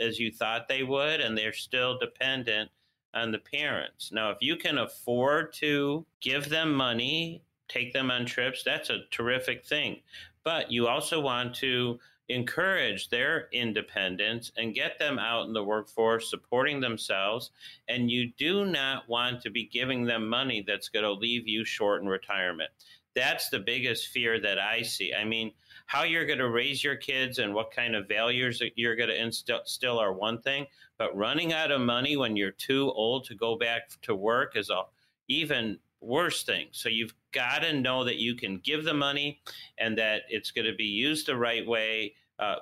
as 0.00 0.18
you 0.18 0.30
thought 0.30 0.66
they 0.66 0.82
would 0.82 1.20
and 1.20 1.36
they're 1.36 1.52
still 1.52 1.98
dependent 1.98 2.70
on 3.12 3.32
the 3.32 3.38
parents. 3.38 4.10
Now, 4.12 4.30
if 4.30 4.38
you 4.40 4.56
can 4.56 4.78
afford 4.78 5.52
to 5.54 6.06
give 6.20 6.48
them 6.48 6.72
money, 6.72 7.42
take 7.68 7.92
them 7.92 8.10
on 8.10 8.24
trips, 8.24 8.62
that's 8.62 8.88
a 8.88 9.00
terrific 9.10 9.66
thing. 9.66 10.00
But 10.42 10.70
you 10.70 10.86
also 10.86 11.20
want 11.20 11.54
to 11.56 11.98
encourage 12.30 13.08
their 13.08 13.48
independence 13.52 14.52
and 14.56 14.74
get 14.74 14.98
them 14.98 15.18
out 15.18 15.46
in 15.46 15.52
the 15.52 15.64
workforce 15.64 16.30
supporting 16.30 16.80
themselves. 16.80 17.50
And 17.88 18.10
you 18.10 18.32
do 18.38 18.64
not 18.64 19.08
want 19.08 19.42
to 19.42 19.50
be 19.50 19.66
giving 19.66 20.04
them 20.04 20.28
money 20.28 20.64
that's 20.66 20.88
going 20.88 21.04
to 21.04 21.12
leave 21.12 21.48
you 21.48 21.64
short 21.64 22.02
in 22.02 22.08
retirement. 22.08 22.70
That's 23.14 23.48
the 23.48 23.58
biggest 23.58 24.08
fear 24.08 24.40
that 24.40 24.58
I 24.58 24.82
see. 24.82 25.12
I 25.12 25.24
mean, 25.24 25.52
how 25.86 26.04
you're 26.04 26.26
going 26.26 26.38
to 26.38 26.48
raise 26.48 26.84
your 26.84 26.94
kids 26.94 27.38
and 27.38 27.52
what 27.52 27.72
kind 27.72 27.96
of 27.96 28.06
values 28.06 28.60
that 28.60 28.70
you're 28.76 28.94
going 28.94 29.08
to 29.08 29.20
instill 29.20 29.98
are 29.98 30.12
one 30.12 30.40
thing, 30.40 30.66
but 30.96 31.16
running 31.16 31.52
out 31.52 31.72
of 31.72 31.80
money 31.80 32.16
when 32.16 32.36
you're 32.36 32.52
too 32.52 32.92
old 32.92 33.24
to 33.24 33.34
go 33.34 33.58
back 33.58 33.90
to 34.02 34.14
work 34.14 34.56
is 34.56 34.70
a 34.70 34.84
even 35.26 35.78
worse 36.00 36.44
thing. 36.44 36.68
So 36.70 36.88
you've 36.88 37.14
got 37.32 37.62
to 37.62 37.72
know 37.72 38.04
that 38.04 38.16
you 38.16 38.34
can 38.34 38.58
give 38.58 38.84
the 38.84 38.94
money 38.94 39.40
and 39.78 39.98
that 39.98 40.22
it's 40.28 40.50
going 40.50 40.66
to 40.66 40.74
be 40.74 40.84
used 40.84 41.26
the 41.26 41.36
right 41.36 41.66
way 41.66 42.14
uh, 42.40 42.56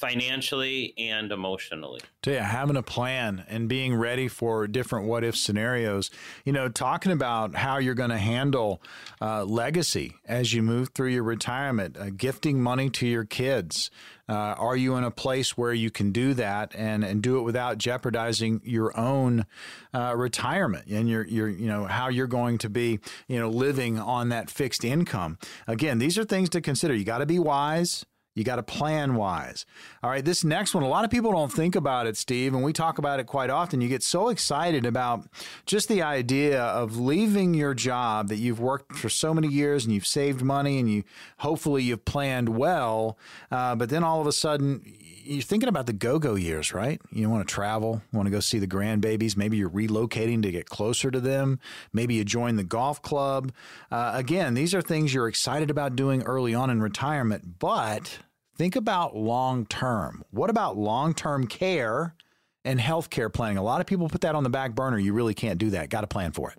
financially 0.00 0.94
and 0.96 1.30
emotionally. 1.30 2.00
You, 2.24 2.34
having 2.38 2.76
a 2.76 2.82
plan 2.82 3.44
and 3.48 3.68
being 3.68 3.94
ready 3.94 4.28
for 4.28 4.66
different 4.66 5.06
what 5.06 5.24
if 5.24 5.36
scenarios. 5.36 6.10
You 6.44 6.52
know, 6.52 6.68
talking 6.68 7.12
about 7.12 7.54
how 7.54 7.76
you're 7.78 7.94
going 7.94 8.10
to 8.10 8.18
handle 8.18 8.82
uh, 9.20 9.44
legacy 9.44 10.14
as 10.24 10.54
you 10.54 10.62
move 10.62 10.90
through 10.94 11.08
your 11.08 11.22
retirement, 11.22 11.98
uh, 11.98 12.10
gifting 12.10 12.62
money 12.62 12.88
to 12.90 13.06
your 13.06 13.24
kids. 13.24 13.90
Uh, 14.26 14.54
are 14.58 14.76
you 14.76 14.94
in 14.94 15.02
a 15.02 15.10
place 15.10 15.58
where 15.58 15.74
you 15.74 15.90
can 15.90 16.12
do 16.12 16.34
that 16.34 16.72
and, 16.76 17.04
and 17.04 17.20
do 17.20 17.38
it 17.38 17.42
without 17.42 17.78
jeopardizing 17.78 18.60
your 18.64 18.96
own 18.98 19.44
uh, 19.92 20.14
retirement 20.16 20.86
and 20.86 21.08
your, 21.08 21.26
your 21.26 21.48
you 21.48 21.66
know 21.66 21.84
how 21.84 22.08
you're 22.08 22.28
going 22.28 22.56
to 22.56 22.70
be 22.70 23.00
you 23.26 23.40
know 23.40 23.50
living 23.50 23.98
on 23.98 24.28
that 24.28 24.48
fixed 24.48 24.84
income? 24.84 25.36
Again, 25.66 25.98
these 25.98 26.16
are 26.16 26.24
things 26.24 26.48
to 26.50 26.60
consider. 26.60 26.94
You 26.94 27.04
got 27.04 27.18
to 27.18 27.26
be 27.26 27.40
wise. 27.40 28.06
You 28.40 28.44
got 28.44 28.56
to 28.56 28.62
plan 28.62 29.16
wise. 29.16 29.66
All 30.02 30.08
right, 30.08 30.24
this 30.24 30.44
next 30.44 30.72
one, 30.74 30.82
a 30.82 30.88
lot 30.88 31.04
of 31.04 31.10
people 31.10 31.30
don't 31.30 31.52
think 31.52 31.76
about 31.76 32.06
it, 32.06 32.16
Steve, 32.16 32.54
and 32.54 32.64
we 32.64 32.72
talk 32.72 32.96
about 32.96 33.20
it 33.20 33.26
quite 33.26 33.50
often. 33.50 33.82
You 33.82 33.88
get 33.90 34.02
so 34.02 34.30
excited 34.30 34.86
about 34.86 35.28
just 35.66 35.88
the 35.88 36.00
idea 36.00 36.62
of 36.62 36.98
leaving 36.98 37.52
your 37.52 37.74
job 37.74 38.28
that 38.28 38.36
you've 38.36 38.58
worked 38.58 38.96
for 38.96 39.10
so 39.10 39.34
many 39.34 39.46
years 39.46 39.84
and 39.84 39.92
you've 39.92 40.06
saved 40.06 40.40
money 40.40 40.78
and 40.78 40.90
you 40.90 41.04
hopefully 41.40 41.82
you've 41.82 42.06
planned 42.06 42.48
well, 42.48 43.18
uh, 43.50 43.74
but 43.74 43.90
then 43.90 44.02
all 44.02 44.22
of 44.22 44.26
a 44.26 44.32
sudden 44.32 44.90
you're 45.22 45.42
thinking 45.42 45.68
about 45.68 45.84
the 45.84 45.92
go-go 45.92 46.34
years, 46.34 46.72
right? 46.72 47.00
You 47.12 47.28
want 47.28 47.46
to 47.46 47.54
travel, 47.54 48.02
want 48.10 48.24
to 48.24 48.30
go 48.30 48.40
see 48.40 48.58
the 48.58 48.66
grandbabies. 48.66 49.36
Maybe 49.36 49.58
you're 49.58 49.68
relocating 49.68 50.42
to 50.44 50.50
get 50.50 50.66
closer 50.66 51.10
to 51.10 51.20
them. 51.20 51.60
Maybe 51.92 52.14
you 52.14 52.24
join 52.24 52.56
the 52.56 52.64
golf 52.64 53.02
club. 53.02 53.52
Uh, 53.90 54.12
again, 54.14 54.54
these 54.54 54.74
are 54.74 54.80
things 54.80 55.12
you're 55.12 55.28
excited 55.28 55.70
about 55.70 55.94
doing 55.94 56.22
early 56.22 56.54
on 56.54 56.70
in 56.70 56.82
retirement, 56.82 57.58
but 57.58 58.18
think 58.60 58.76
about 58.76 59.16
long 59.16 59.64
term. 59.64 60.22
What 60.32 60.50
about 60.50 60.76
long 60.76 61.14
term 61.14 61.46
care 61.46 62.14
and 62.62 62.78
healthcare 62.78 63.32
planning? 63.32 63.56
A 63.56 63.62
lot 63.62 63.80
of 63.80 63.86
people 63.86 64.06
put 64.06 64.20
that 64.20 64.34
on 64.34 64.42
the 64.42 64.50
back 64.50 64.74
burner. 64.74 64.98
You 64.98 65.14
really 65.14 65.32
can't 65.32 65.58
do 65.58 65.70
that. 65.70 65.88
Got 65.88 66.02
to 66.02 66.06
plan 66.06 66.32
for 66.32 66.50
it. 66.50 66.58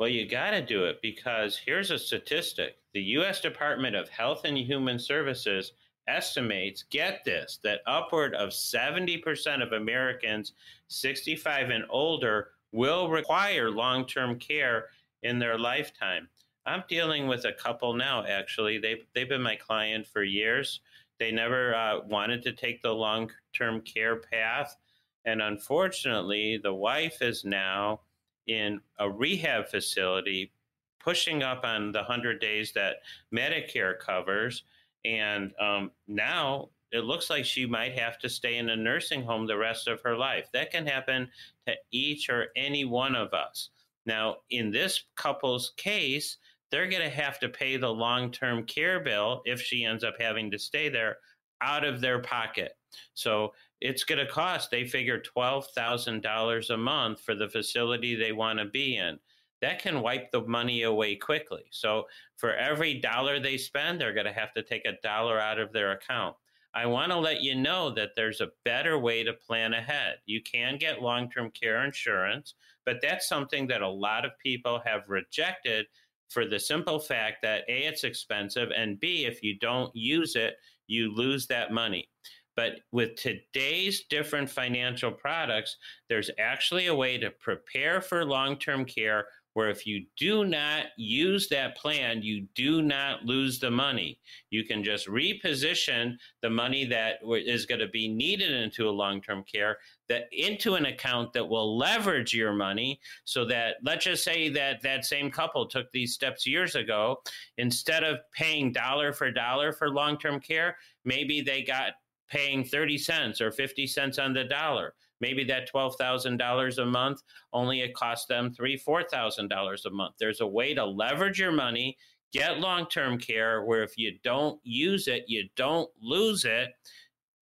Well, 0.00 0.08
you 0.08 0.28
got 0.28 0.50
to 0.50 0.60
do 0.60 0.84
it 0.86 1.00
because 1.00 1.56
here's 1.56 1.92
a 1.92 1.98
statistic 1.98 2.74
the 2.92 3.02
U.S. 3.02 3.40
Department 3.40 3.94
of 3.94 4.08
Health 4.08 4.40
and 4.44 4.58
Human 4.58 4.98
Services 4.98 5.74
estimates, 6.08 6.82
get 6.90 7.24
this, 7.24 7.60
that 7.62 7.82
upward 7.86 8.34
of 8.34 8.48
70% 8.48 9.62
of 9.62 9.72
Americans 9.74 10.54
65 10.88 11.70
and 11.70 11.84
older 11.88 12.48
will 12.72 13.08
require 13.08 13.70
long 13.70 14.06
term 14.06 14.40
care 14.40 14.86
in 15.22 15.38
their 15.38 15.56
lifetime. 15.56 16.26
I'm 16.66 16.82
dealing 16.88 17.28
with 17.28 17.44
a 17.44 17.52
couple 17.52 17.94
now, 17.94 18.24
actually. 18.24 18.78
They, 18.78 19.02
they've 19.14 19.28
been 19.28 19.40
my 19.40 19.54
client 19.54 20.04
for 20.04 20.24
years. 20.24 20.80
They 21.22 21.30
never 21.30 21.72
uh, 21.72 22.00
wanted 22.08 22.42
to 22.42 22.52
take 22.52 22.82
the 22.82 22.90
long 22.90 23.30
term 23.56 23.80
care 23.82 24.16
path. 24.16 24.76
And 25.24 25.40
unfortunately, 25.40 26.58
the 26.60 26.74
wife 26.74 27.22
is 27.22 27.44
now 27.44 28.00
in 28.48 28.80
a 28.98 29.08
rehab 29.08 29.68
facility, 29.68 30.50
pushing 30.98 31.44
up 31.44 31.64
on 31.64 31.92
the 31.92 32.00
100 32.00 32.40
days 32.40 32.72
that 32.72 32.96
Medicare 33.32 33.96
covers 34.00 34.64
and 35.04 35.52
um, 35.60 35.92
now 36.08 36.70
it 36.90 37.04
looks 37.04 37.30
like 37.30 37.44
she 37.44 37.66
might 37.66 37.96
have 37.96 38.18
to 38.18 38.28
stay 38.28 38.56
in 38.56 38.70
a 38.70 38.76
nursing 38.76 39.22
home 39.22 39.46
the 39.46 39.56
rest 39.56 39.86
of 39.86 40.00
her 40.02 40.16
life. 40.16 40.48
That 40.52 40.72
can 40.72 40.84
happen 40.84 41.28
to 41.68 41.74
each 41.92 42.30
or 42.30 42.48
any 42.56 42.84
one 42.84 43.14
of 43.14 43.32
us. 43.32 43.70
Now, 44.06 44.38
in 44.50 44.72
this 44.72 45.04
couple's 45.14 45.72
case, 45.76 46.38
they're 46.72 46.88
going 46.88 47.02
to 47.02 47.10
have 47.10 47.38
to 47.38 47.48
pay 47.48 47.76
the 47.76 47.88
long 47.88 48.32
term 48.32 48.64
care 48.64 48.98
bill 48.98 49.42
if 49.44 49.60
she 49.60 49.84
ends 49.84 50.02
up 50.02 50.14
having 50.18 50.50
to 50.50 50.58
stay 50.58 50.88
there 50.88 51.18
out 51.60 51.84
of 51.84 52.00
their 52.00 52.18
pocket. 52.18 52.72
So 53.14 53.52
it's 53.80 54.02
going 54.02 54.18
to 54.18 54.32
cost, 54.32 54.70
they 54.70 54.84
figure, 54.84 55.22
$12,000 55.36 56.70
a 56.70 56.76
month 56.76 57.20
for 57.20 57.36
the 57.36 57.48
facility 57.48 58.16
they 58.16 58.32
want 58.32 58.58
to 58.58 58.64
be 58.64 58.96
in 58.96 59.18
that 59.62 59.80
can 59.80 60.02
wipe 60.02 60.30
the 60.32 60.42
money 60.42 60.82
away 60.82 61.14
quickly. 61.14 61.62
So 61.70 62.04
for 62.36 62.52
every 62.54 62.94
dollar 62.94 63.38
they 63.38 63.56
spend, 63.56 64.00
they're 64.00 64.12
going 64.12 64.26
to 64.26 64.32
have 64.32 64.52
to 64.54 64.62
take 64.62 64.84
a 64.84 65.00
dollar 65.02 65.38
out 65.38 65.60
of 65.60 65.72
their 65.72 65.92
account. 65.92 66.34
I 66.74 66.86
want 66.86 67.12
to 67.12 67.18
let 67.18 67.42
you 67.42 67.54
know 67.54 67.90
that 67.90 68.10
there's 68.16 68.40
a 68.40 68.50
better 68.64 68.98
way 68.98 69.22
to 69.22 69.32
plan 69.32 69.74
ahead. 69.74 70.16
You 70.26 70.42
can 70.42 70.78
get 70.78 71.02
long 71.02 71.30
term 71.30 71.50
care 71.50 71.84
insurance, 71.84 72.54
but 72.84 72.96
that's 73.00 73.28
something 73.28 73.66
that 73.68 73.82
a 73.82 73.88
lot 73.88 74.24
of 74.24 74.38
people 74.42 74.80
have 74.84 75.08
rejected 75.08 75.86
for 76.32 76.46
the 76.46 76.58
simple 76.58 76.98
fact 76.98 77.42
that 77.42 77.64
A, 77.68 77.86
it's 77.86 78.04
expensive, 78.04 78.70
and 78.74 78.98
B, 78.98 79.24
if 79.24 79.42
you 79.42 79.58
don't 79.58 79.94
use 79.94 80.34
it, 80.36 80.54
you 80.86 81.14
lose 81.14 81.46
that 81.46 81.72
money. 81.72 82.08
But 82.54 82.80
with 82.90 83.16
today's 83.16 84.04
different 84.10 84.50
financial 84.50 85.10
products, 85.10 85.76
there's 86.08 86.30
actually 86.38 86.86
a 86.86 86.94
way 86.94 87.16
to 87.18 87.30
prepare 87.30 88.00
for 88.00 88.24
long 88.24 88.58
term 88.58 88.84
care 88.84 89.26
where 89.54 89.68
if 89.68 89.86
you 89.86 90.06
do 90.16 90.44
not 90.44 90.86
use 90.96 91.48
that 91.48 91.76
plan, 91.76 92.22
you 92.22 92.46
do 92.54 92.80
not 92.80 93.24
lose 93.24 93.58
the 93.58 93.70
money. 93.70 94.18
You 94.50 94.64
can 94.64 94.82
just 94.82 95.06
reposition 95.08 96.16
the 96.40 96.50
money 96.50 96.86
that 96.86 97.18
is 97.22 97.66
going 97.66 97.80
to 97.80 97.88
be 97.88 98.08
needed 98.08 98.50
into 98.50 98.88
a 98.88 98.90
long-term 98.90 99.44
care 99.44 99.78
that 100.12 100.28
into 100.32 100.74
an 100.74 100.86
account 100.86 101.32
that 101.32 101.48
will 101.48 101.76
leverage 101.76 102.34
your 102.34 102.52
money 102.52 103.00
so 103.24 103.44
that 103.46 103.76
let's 103.82 104.04
just 104.04 104.24
say 104.24 104.48
that 104.50 104.82
that 104.82 105.04
same 105.04 105.30
couple 105.30 105.66
took 105.66 105.90
these 105.90 106.14
steps 106.14 106.46
years 106.46 106.74
ago 106.74 107.16
instead 107.58 108.04
of 108.04 108.18
paying 108.32 108.72
dollar 108.72 109.12
for 109.12 109.30
dollar 109.30 109.72
for 109.72 109.90
long-term 109.90 110.40
care, 110.40 110.76
maybe 111.04 111.40
they 111.40 111.62
got 111.62 111.92
paying 112.28 112.64
30 112.64 112.98
cents 112.98 113.40
or 113.40 113.50
50 113.50 113.86
cents 113.86 114.18
on 114.18 114.32
the 114.32 114.44
dollar 114.44 114.94
maybe 115.22 115.44
that 115.44 115.72
$12,000 115.72 116.78
a 116.78 116.84
month 116.84 117.22
only 117.54 117.80
it 117.80 117.94
costs 117.94 118.26
them 118.26 118.52
three, 118.52 118.76
$4,000 118.76 119.84
a 119.86 119.90
month. 119.90 120.16
There's 120.18 120.40
a 120.40 120.46
way 120.46 120.74
to 120.74 120.84
leverage 120.84 121.38
your 121.38 121.52
money, 121.52 121.96
get 122.32 122.58
long 122.58 122.86
term 122.88 123.16
care 123.16 123.64
where 123.64 123.84
if 123.84 123.96
you 123.96 124.18
don't 124.24 124.60
use 124.64 125.08
it, 125.08 125.24
you 125.28 125.48
don't 125.56 125.88
lose 126.02 126.44
it. 126.44 126.70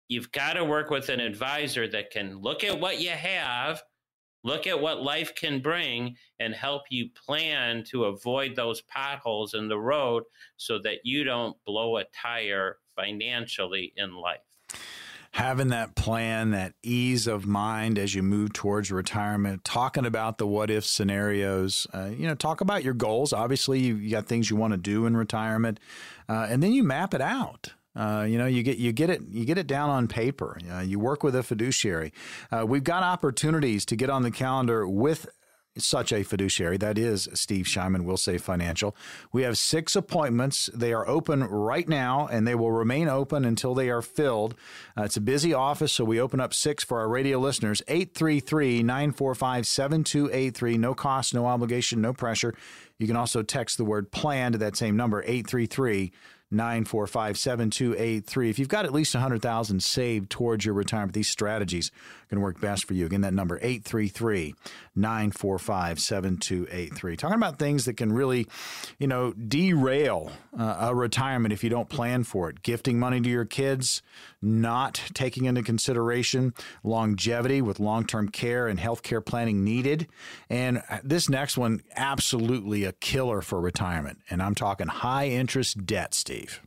You've 0.07 0.31
got 0.31 0.53
to 0.53 0.63
work 0.63 0.89
with 0.89 1.09
an 1.09 1.19
advisor 1.19 1.87
that 1.89 2.11
can 2.11 2.39
look 2.39 2.63
at 2.63 2.79
what 2.79 2.99
you 2.99 3.09
have, 3.09 3.81
look 4.43 4.67
at 4.67 4.79
what 4.79 5.01
life 5.01 5.35
can 5.35 5.61
bring, 5.61 6.15
and 6.39 6.53
help 6.53 6.83
you 6.89 7.09
plan 7.25 7.83
to 7.89 8.05
avoid 8.05 8.55
those 8.55 8.81
potholes 8.81 9.53
in 9.53 9.67
the 9.67 9.79
road 9.79 10.23
so 10.55 10.79
that 10.79 10.99
you 11.03 11.23
don't 11.23 11.57
blow 11.65 11.97
a 11.97 12.05
tire 12.05 12.77
financially 12.95 13.93
in 13.97 14.15
life 14.15 14.39
having 15.37 15.67
that 15.67 15.93
plan, 15.93 16.49
that 16.49 16.73
ease 16.81 17.27
of 17.27 17.45
mind 17.45 17.99
as 17.99 18.15
you 18.15 18.23
move 18.23 18.51
towards 18.53 18.91
retirement, 18.91 19.63
talking 19.63 20.03
about 20.03 20.39
the 20.39 20.47
what 20.47 20.71
if 20.71 20.83
scenarios, 20.83 21.85
uh, 21.93 22.09
you 22.09 22.27
know, 22.27 22.33
talk 22.33 22.59
about 22.59 22.83
your 22.83 22.95
goals. 22.95 23.33
Obviously, 23.33 23.79
you, 23.79 24.09
got 24.09 24.25
things 24.25 24.49
you 24.49 24.55
want 24.55 24.73
to 24.73 24.77
do 24.77 25.05
in 25.05 25.15
retirement, 25.15 25.79
uh, 26.27 26.47
and 26.49 26.63
then 26.63 26.71
you 26.71 26.83
map 26.83 27.13
it 27.13 27.21
out. 27.21 27.73
Uh, 27.97 28.23
you 28.23 28.37
know, 28.37 28.45
you 28.45 28.61
get 28.61 28.77
you 28.77 28.91
get 28.91 29.09
it 29.09 29.21
you 29.29 29.43
get 29.43 29.57
it 29.57 29.67
down 29.67 29.89
on 29.89 30.07
paper. 30.07 30.59
Uh, 30.71 30.79
you 30.79 30.99
work 30.99 31.23
with 31.23 31.35
a 31.35 31.43
fiduciary. 31.43 32.13
Uh, 32.51 32.65
we've 32.65 32.83
got 32.83 33.03
opportunities 33.03 33.85
to 33.85 33.95
get 33.95 34.09
on 34.09 34.21
the 34.21 34.31
calendar 34.31 34.87
with 34.87 35.27
such 35.77 36.11
a 36.11 36.23
fiduciary. 36.23 36.77
That 36.77 36.97
is 36.97 37.29
Steve 37.33 37.65
Shyman, 37.65 38.05
Wilsave 38.05 38.41
Financial. 38.41 38.95
We 39.31 39.43
have 39.43 39.57
six 39.57 39.95
appointments. 39.95 40.69
They 40.73 40.93
are 40.93 41.07
open 41.07 41.43
right 41.43 41.87
now, 41.87 42.27
and 42.31 42.47
they 42.47 42.55
will 42.55 42.71
remain 42.71 43.07
open 43.07 43.45
until 43.45 43.73
they 43.73 43.89
are 43.89 44.01
filled. 44.01 44.55
Uh, 44.97 45.03
it's 45.03 45.17
a 45.17 45.21
busy 45.21 45.53
office, 45.53 45.93
so 45.93 46.03
we 46.03 46.19
open 46.19 46.39
up 46.39 46.53
six 46.53 46.83
for 46.83 46.99
our 46.99 47.09
radio 47.09 47.39
listeners. 47.39 47.81
833 47.87 48.83
945 48.83 49.67
7283. 49.67 50.77
No 50.77 50.93
cost, 50.93 51.33
no 51.33 51.45
obligation, 51.45 52.01
no 52.01 52.13
pressure. 52.13 52.53
You 52.97 53.07
can 53.07 53.15
also 53.15 53.43
text 53.43 53.77
the 53.77 53.85
word 53.85 54.11
plan 54.11 54.53
to 54.53 54.57
that 54.57 54.75
same 54.75 54.97
number, 54.97 55.21
833 55.21 56.11
945 56.51 57.37
7283. 57.37 58.49
If 58.49 58.59
you've 58.59 58.69
got 58.69 58.85
at 58.85 58.93
least 58.93 59.13
100000 59.13 59.83
saved 59.83 60.29
towards 60.29 60.65
your 60.65 60.73
retirement, 60.73 61.13
these 61.13 61.29
strategies 61.29 61.91
going 62.29 62.39
to 62.39 62.43
work 62.43 62.59
best 62.59 62.85
for 62.85 62.93
you. 62.93 63.05
Again, 63.05 63.21
that 63.21 63.33
number, 63.33 63.57
833 63.57 64.55
945 64.95 65.99
7283. 65.99 67.15
Talking 67.15 67.35
about 67.35 67.59
things 67.59 67.85
that 67.85 67.95
can 67.95 68.11
really, 68.11 68.47
you 68.99 69.07
know, 69.07 69.33
derail 69.33 70.31
uh, 70.57 70.87
a 70.89 70.95
retirement 70.95 71.53
if 71.53 71.63
you 71.63 71.69
don't 71.69 71.89
plan 71.89 72.23
for 72.23 72.49
it. 72.49 72.63
Gifting 72.63 72.99
money 72.99 73.21
to 73.21 73.29
your 73.29 73.45
kids, 73.45 74.01
not 74.41 75.01
taking 75.13 75.45
into 75.45 75.63
consideration 75.63 76.53
longevity 76.83 77.61
with 77.61 77.79
long 77.79 78.05
term 78.05 78.29
care 78.29 78.67
and 78.67 78.79
health 78.79 79.03
care 79.03 79.21
planning 79.21 79.63
needed. 79.63 80.07
And 80.49 80.81
this 81.03 81.29
next 81.29 81.57
one, 81.57 81.81
absolutely 81.95 82.83
a 82.83 82.93
killer 82.93 83.41
for 83.41 83.61
retirement. 83.61 84.19
And 84.29 84.41
I'm 84.41 84.55
talking 84.55 84.87
high 84.87 85.27
interest 85.27 85.85
debt, 85.85 86.13
Steve. 86.13 86.61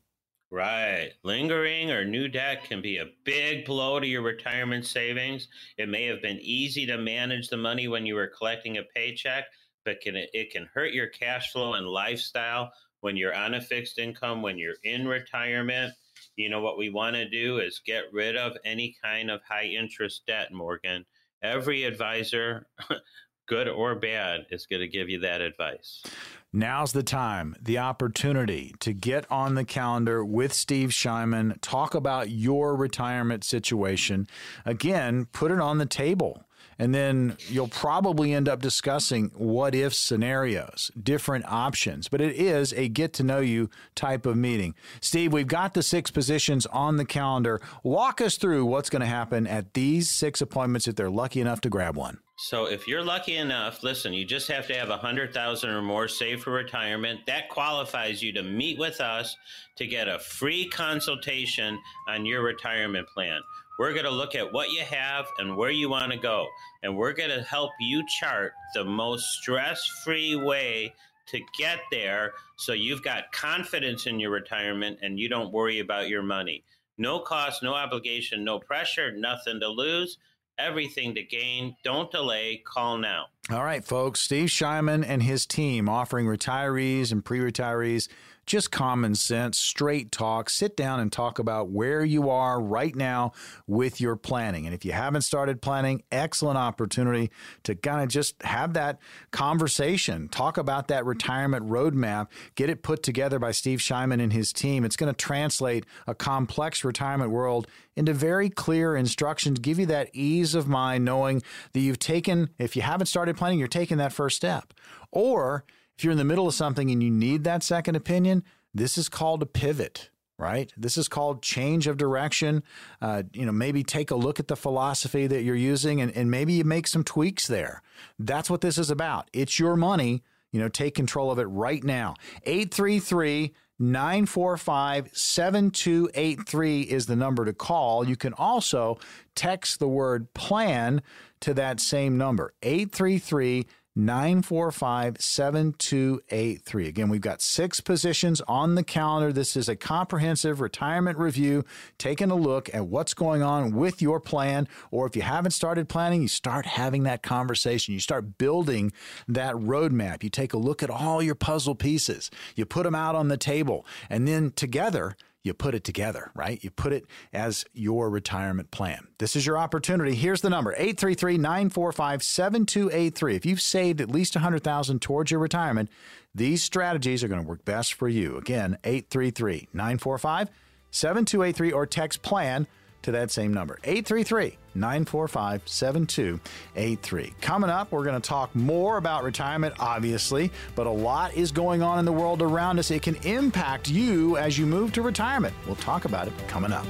Right. 0.52 1.12
Lingering 1.22 1.92
or 1.92 2.04
new 2.04 2.26
debt 2.26 2.64
can 2.64 2.82
be 2.82 2.98
a 2.98 3.10
big 3.24 3.64
blow 3.64 4.00
to 4.00 4.06
your 4.06 4.22
retirement 4.22 4.84
savings. 4.84 5.46
It 5.78 5.88
may 5.88 6.06
have 6.06 6.20
been 6.20 6.40
easy 6.40 6.86
to 6.86 6.98
manage 6.98 7.48
the 7.48 7.56
money 7.56 7.86
when 7.86 8.04
you 8.04 8.16
were 8.16 8.32
collecting 8.36 8.76
a 8.76 8.82
paycheck, 8.82 9.44
but 9.84 10.00
can 10.00 10.16
it, 10.16 10.28
it 10.32 10.50
can 10.50 10.68
hurt 10.74 10.92
your 10.92 11.06
cash 11.06 11.52
flow 11.52 11.74
and 11.74 11.86
lifestyle 11.86 12.72
when 13.00 13.16
you're 13.16 13.34
on 13.34 13.54
a 13.54 13.60
fixed 13.60 14.00
income, 14.00 14.42
when 14.42 14.58
you're 14.58 14.74
in 14.82 15.06
retirement. 15.06 15.94
You 16.34 16.48
know, 16.48 16.60
what 16.60 16.78
we 16.78 16.90
want 16.90 17.14
to 17.14 17.28
do 17.28 17.58
is 17.58 17.80
get 17.86 18.12
rid 18.12 18.36
of 18.36 18.56
any 18.64 18.96
kind 19.02 19.30
of 19.30 19.40
high 19.48 19.66
interest 19.66 20.22
debt, 20.26 20.52
Morgan. 20.52 21.04
Every 21.42 21.84
advisor, 21.84 22.66
good 23.50 23.68
or 23.68 23.96
bad, 23.96 24.46
is 24.50 24.64
going 24.64 24.80
to 24.80 24.86
give 24.86 25.08
you 25.08 25.18
that 25.18 25.40
advice. 25.40 26.04
Now's 26.52 26.92
the 26.92 27.02
time, 27.02 27.56
the 27.60 27.78
opportunity 27.78 28.74
to 28.78 28.92
get 28.92 29.26
on 29.30 29.56
the 29.56 29.64
calendar 29.64 30.24
with 30.24 30.52
Steve 30.52 30.90
Shyman, 30.90 31.58
talk 31.60 31.94
about 31.94 32.30
your 32.30 32.76
retirement 32.76 33.42
situation. 33.42 34.28
Again, 34.64 35.26
put 35.32 35.50
it 35.50 35.60
on 35.60 35.78
the 35.78 35.86
table. 35.86 36.44
And 36.80 36.94
then 36.94 37.36
you'll 37.46 37.68
probably 37.68 38.32
end 38.32 38.48
up 38.48 38.62
discussing 38.62 39.32
what 39.34 39.74
if 39.74 39.92
scenarios, 39.92 40.90
different 41.00 41.44
options. 41.44 42.08
But 42.08 42.22
it 42.22 42.34
is 42.34 42.72
a 42.72 42.88
get 42.88 43.12
to 43.14 43.22
know 43.22 43.40
you 43.40 43.68
type 43.94 44.24
of 44.24 44.38
meeting. 44.38 44.74
Steve, 45.02 45.30
we've 45.30 45.46
got 45.46 45.74
the 45.74 45.82
six 45.82 46.10
positions 46.10 46.64
on 46.64 46.96
the 46.96 47.04
calendar. 47.04 47.60
Walk 47.82 48.22
us 48.22 48.38
through 48.38 48.64
what's 48.64 48.88
going 48.88 49.00
to 49.00 49.06
happen 49.06 49.46
at 49.46 49.74
these 49.74 50.08
six 50.08 50.40
appointments 50.40 50.88
if 50.88 50.96
they're 50.96 51.10
lucky 51.10 51.42
enough 51.42 51.60
to 51.60 51.68
grab 51.68 51.98
one. 51.98 52.18
So 52.38 52.64
if 52.64 52.88
you're 52.88 53.04
lucky 53.04 53.36
enough, 53.36 53.82
listen, 53.82 54.14
you 54.14 54.24
just 54.24 54.48
have 54.48 54.66
to 54.68 54.74
have 54.74 54.88
a 54.88 54.96
hundred 54.96 55.34
thousand 55.34 55.68
or 55.68 55.82
more 55.82 56.08
saved 56.08 56.44
for 56.44 56.52
retirement. 56.52 57.20
That 57.26 57.50
qualifies 57.50 58.22
you 58.22 58.32
to 58.32 58.42
meet 58.42 58.78
with 58.78 59.02
us 59.02 59.36
to 59.76 59.86
get 59.86 60.08
a 60.08 60.18
free 60.18 60.66
consultation 60.66 61.78
on 62.08 62.24
your 62.24 62.40
retirement 62.40 63.06
plan. 63.08 63.42
We're 63.80 63.94
going 63.94 64.04
to 64.04 64.10
look 64.10 64.34
at 64.34 64.52
what 64.52 64.68
you 64.72 64.82
have 64.82 65.24
and 65.38 65.56
where 65.56 65.70
you 65.70 65.88
want 65.88 66.12
to 66.12 66.18
go. 66.18 66.46
And 66.82 66.98
we're 66.98 67.14
going 67.14 67.30
to 67.30 67.42
help 67.42 67.70
you 67.80 68.04
chart 68.20 68.52
the 68.74 68.84
most 68.84 69.24
stress 69.40 69.86
free 70.04 70.36
way 70.36 70.92
to 71.28 71.40
get 71.58 71.78
there 71.90 72.34
so 72.58 72.74
you've 72.74 73.02
got 73.02 73.32
confidence 73.32 74.06
in 74.06 74.20
your 74.20 74.32
retirement 74.32 74.98
and 75.00 75.18
you 75.18 75.30
don't 75.30 75.50
worry 75.50 75.78
about 75.78 76.10
your 76.10 76.22
money. 76.22 76.62
No 76.98 77.20
cost, 77.20 77.62
no 77.62 77.72
obligation, 77.72 78.44
no 78.44 78.58
pressure, 78.58 79.12
nothing 79.16 79.60
to 79.60 79.68
lose 79.68 80.18
everything 80.58 81.14
to 81.14 81.22
gain. 81.22 81.74
Don't 81.82 82.10
delay. 82.10 82.62
Call 82.66 82.98
now. 82.98 83.28
All 83.50 83.64
right, 83.64 83.82
folks. 83.82 84.20
Steve 84.20 84.48
Shyman 84.48 85.04
and 85.06 85.22
his 85.22 85.46
team 85.46 85.88
offering 85.88 86.26
retirees 86.26 87.10
and 87.10 87.24
pre 87.24 87.38
retirees 87.38 88.08
just 88.50 88.72
common 88.72 89.14
sense, 89.14 89.58
straight 89.58 90.10
talk. 90.10 90.50
Sit 90.50 90.76
down 90.76 90.98
and 90.98 91.12
talk 91.12 91.38
about 91.38 91.70
where 91.70 92.04
you 92.04 92.28
are 92.30 92.60
right 92.60 92.96
now 92.96 93.30
with 93.68 94.00
your 94.00 94.16
planning. 94.16 94.66
And 94.66 94.74
if 94.74 94.84
you 94.84 94.90
haven't 94.90 95.22
started 95.22 95.62
planning, 95.62 96.02
excellent 96.10 96.58
opportunity 96.58 97.30
to 97.62 97.76
kind 97.76 98.02
of 98.02 98.08
just 98.08 98.42
have 98.42 98.74
that 98.74 98.98
conversation, 99.30 100.28
talk 100.28 100.58
about 100.58 100.88
that 100.88 101.06
retirement 101.06 101.68
roadmap, 101.68 102.26
get 102.56 102.68
it 102.68 102.82
put 102.82 103.04
together 103.04 103.38
by 103.38 103.52
Steve 103.52 103.78
Shyman 103.78 104.20
and 104.20 104.32
his 104.32 104.52
team. 104.52 104.84
It's 104.84 104.96
going 104.96 105.12
to 105.14 105.16
translate 105.16 105.86
a 106.08 106.14
complex 106.14 106.82
retirement 106.82 107.30
world 107.30 107.68
into 107.94 108.12
very 108.12 108.50
clear 108.50 108.96
instructions, 108.96 109.60
give 109.60 109.78
you 109.78 109.86
that 109.86 110.10
ease 110.12 110.56
of 110.56 110.66
mind 110.66 111.04
knowing 111.04 111.40
that 111.72 111.80
you've 111.80 112.00
taken, 112.00 112.50
if 112.58 112.74
you 112.74 112.82
haven't 112.82 113.06
started 113.06 113.36
planning, 113.36 113.60
you're 113.60 113.68
taking 113.68 113.98
that 113.98 114.12
first 114.12 114.34
step. 114.34 114.74
Or 115.12 115.64
if 116.00 116.04
you're 116.04 116.12
in 116.12 116.16
the 116.16 116.24
middle 116.24 116.48
of 116.48 116.54
something 116.54 116.90
and 116.90 117.02
you 117.02 117.10
need 117.10 117.44
that 117.44 117.62
second 117.62 117.94
opinion, 117.94 118.42
this 118.72 118.96
is 118.96 119.10
called 119.10 119.42
a 119.42 119.46
pivot 119.46 120.08
right? 120.38 120.72
This 120.74 120.96
is 120.96 121.06
called 121.06 121.42
change 121.42 121.86
of 121.86 121.98
direction. 121.98 122.62
Uh, 123.02 123.24
you 123.34 123.44
know, 123.44 123.52
maybe 123.52 123.84
take 123.84 124.10
a 124.10 124.14
look 124.16 124.40
at 124.40 124.48
the 124.48 124.56
philosophy 124.56 125.26
that 125.26 125.42
you're 125.42 125.54
using 125.54 126.00
and, 126.00 126.10
and 126.16 126.30
maybe 126.30 126.54
you 126.54 126.64
make 126.64 126.86
some 126.86 127.04
tweaks 127.04 127.46
there. 127.46 127.82
That's 128.18 128.48
what 128.48 128.62
this 128.62 128.78
is 128.78 128.90
about. 128.90 129.28
It's 129.34 129.58
your 129.58 129.76
money. 129.76 130.22
You 130.50 130.60
know, 130.60 130.70
take 130.70 130.94
control 130.94 131.30
of 131.30 131.38
it 131.38 131.44
right 131.44 131.84
now. 131.84 132.14
833 132.44 133.52
945 133.78 135.10
7283 135.12 136.82
is 136.82 137.04
the 137.04 137.16
number 137.16 137.44
to 137.44 137.52
call. 137.52 138.08
You 138.08 138.16
can 138.16 138.32
also 138.32 138.98
text 139.34 139.78
the 139.78 139.88
word 139.88 140.32
plan 140.32 141.02
to 141.40 141.54
that 141.54 141.80
same 141.80 142.16
number 142.18 142.52
833 142.62 143.66
945 143.96 145.20
7283. 145.20 146.86
Again, 146.86 147.08
we've 147.08 147.20
got 147.20 147.42
six 147.42 147.80
positions 147.80 148.40
on 148.42 148.76
the 148.76 148.84
calendar. 148.84 149.32
This 149.32 149.56
is 149.56 149.68
a 149.68 149.74
comprehensive 149.74 150.60
retirement 150.60 151.18
review, 151.18 151.64
taking 151.98 152.30
a 152.30 152.36
look 152.36 152.72
at 152.72 152.86
what's 152.86 153.14
going 153.14 153.42
on 153.42 153.74
with 153.74 154.00
your 154.00 154.20
plan. 154.20 154.68
Or 154.92 155.06
if 155.06 155.16
you 155.16 155.22
haven't 155.22 155.50
started 155.52 155.88
planning, 155.88 156.22
you 156.22 156.28
start 156.28 156.66
having 156.66 157.02
that 157.02 157.22
conversation. 157.22 157.92
You 157.92 158.00
start 158.00 158.38
building 158.38 158.92
that 159.26 159.54
roadmap. 159.56 160.22
You 160.22 160.30
take 160.30 160.52
a 160.52 160.58
look 160.58 160.82
at 160.82 160.90
all 160.90 161.20
your 161.20 161.34
puzzle 161.34 161.74
pieces, 161.74 162.30
you 162.54 162.64
put 162.64 162.84
them 162.84 162.94
out 162.94 163.14
on 163.16 163.28
the 163.28 163.36
table, 163.36 163.84
and 164.08 164.28
then 164.28 164.52
together, 164.52 165.16
you 165.42 165.54
put 165.54 165.74
it 165.74 165.84
together, 165.84 166.30
right? 166.34 166.62
You 166.62 166.70
put 166.70 166.92
it 166.92 167.06
as 167.32 167.64
your 167.72 168.10
retirement 168.10 168.70
plan. 168.70 169.08
This 169.18 169.36
is 169.36 169.46
your 169.46 169.56
opportunity. 169.56 170.14
Here's 170.14 170.42
the 170.42 170.50
number 170.50 170.72
833 170.72 171.38
945 171.38 172.22
7283. 172.22 173.36
If 173.36 173.46
you've 173.46 173.60
saved 173.60 174.00
at 174.00 174.10
least 174.10 174.34
100000 174.34 175.00
towards 175.00 175.30
your 175.30 175.40
retirement, 175.40 175.88
these 176.34 176.62
strategies 176.62 177.24
are 177.24 177.28
going 177.28 177.42
to 177.42 177.48
work 177.48 177.64
best 177.64 177.94
for 177.94 178.08
you. 178.08 178.36
Again, 178.36 178.76
833 178.84 179.68
945 179.72 180.50
7283 180.90 181.72
or 181.72 181.86
text 181.86 182.22
plan 182.22 182.66
to 183.02 183.12
that 183.12 183.30
same 183.30 183.52
number 183.52 183.78
833 183.84 184.56
945 184.74 185.62
7283. 185.66 187.34
Coming 187.40 187.70
up, 187.70 187.92
we're 187.92 188.04
going 188.04 188.20
to 188.20 188.28
talk 188.28 188.54
more 188.54 188.98
about 188.98 189.24
retirement, 189.24 189.74
obviously, 189.78 190.50
but 190.74 190.86
a 190.86 190.90
lot 190.90 191.34
is 191.34 191.50
going 191.52 191.82
on 191.82 191.98
in 191.98 192.04
the 192.04 192.12
world 192.12 192.42
around 192.42 192.78
us. 192.78 192.90
It 192.90 193.02
can 193.02 193.16
impact 193.16 193.88
you 193.88 194.36
as 194.36 194.58
you 194.58 194.66
move 194.66 194.92
to 194.92 195.02
retirement. 195.02 195.54
We'll 195.66 195.76
talk 195.76 196.04
about 196.04 196.28
it 196.28 196.34
coming 196.48 196.72
up. 196.72 196.86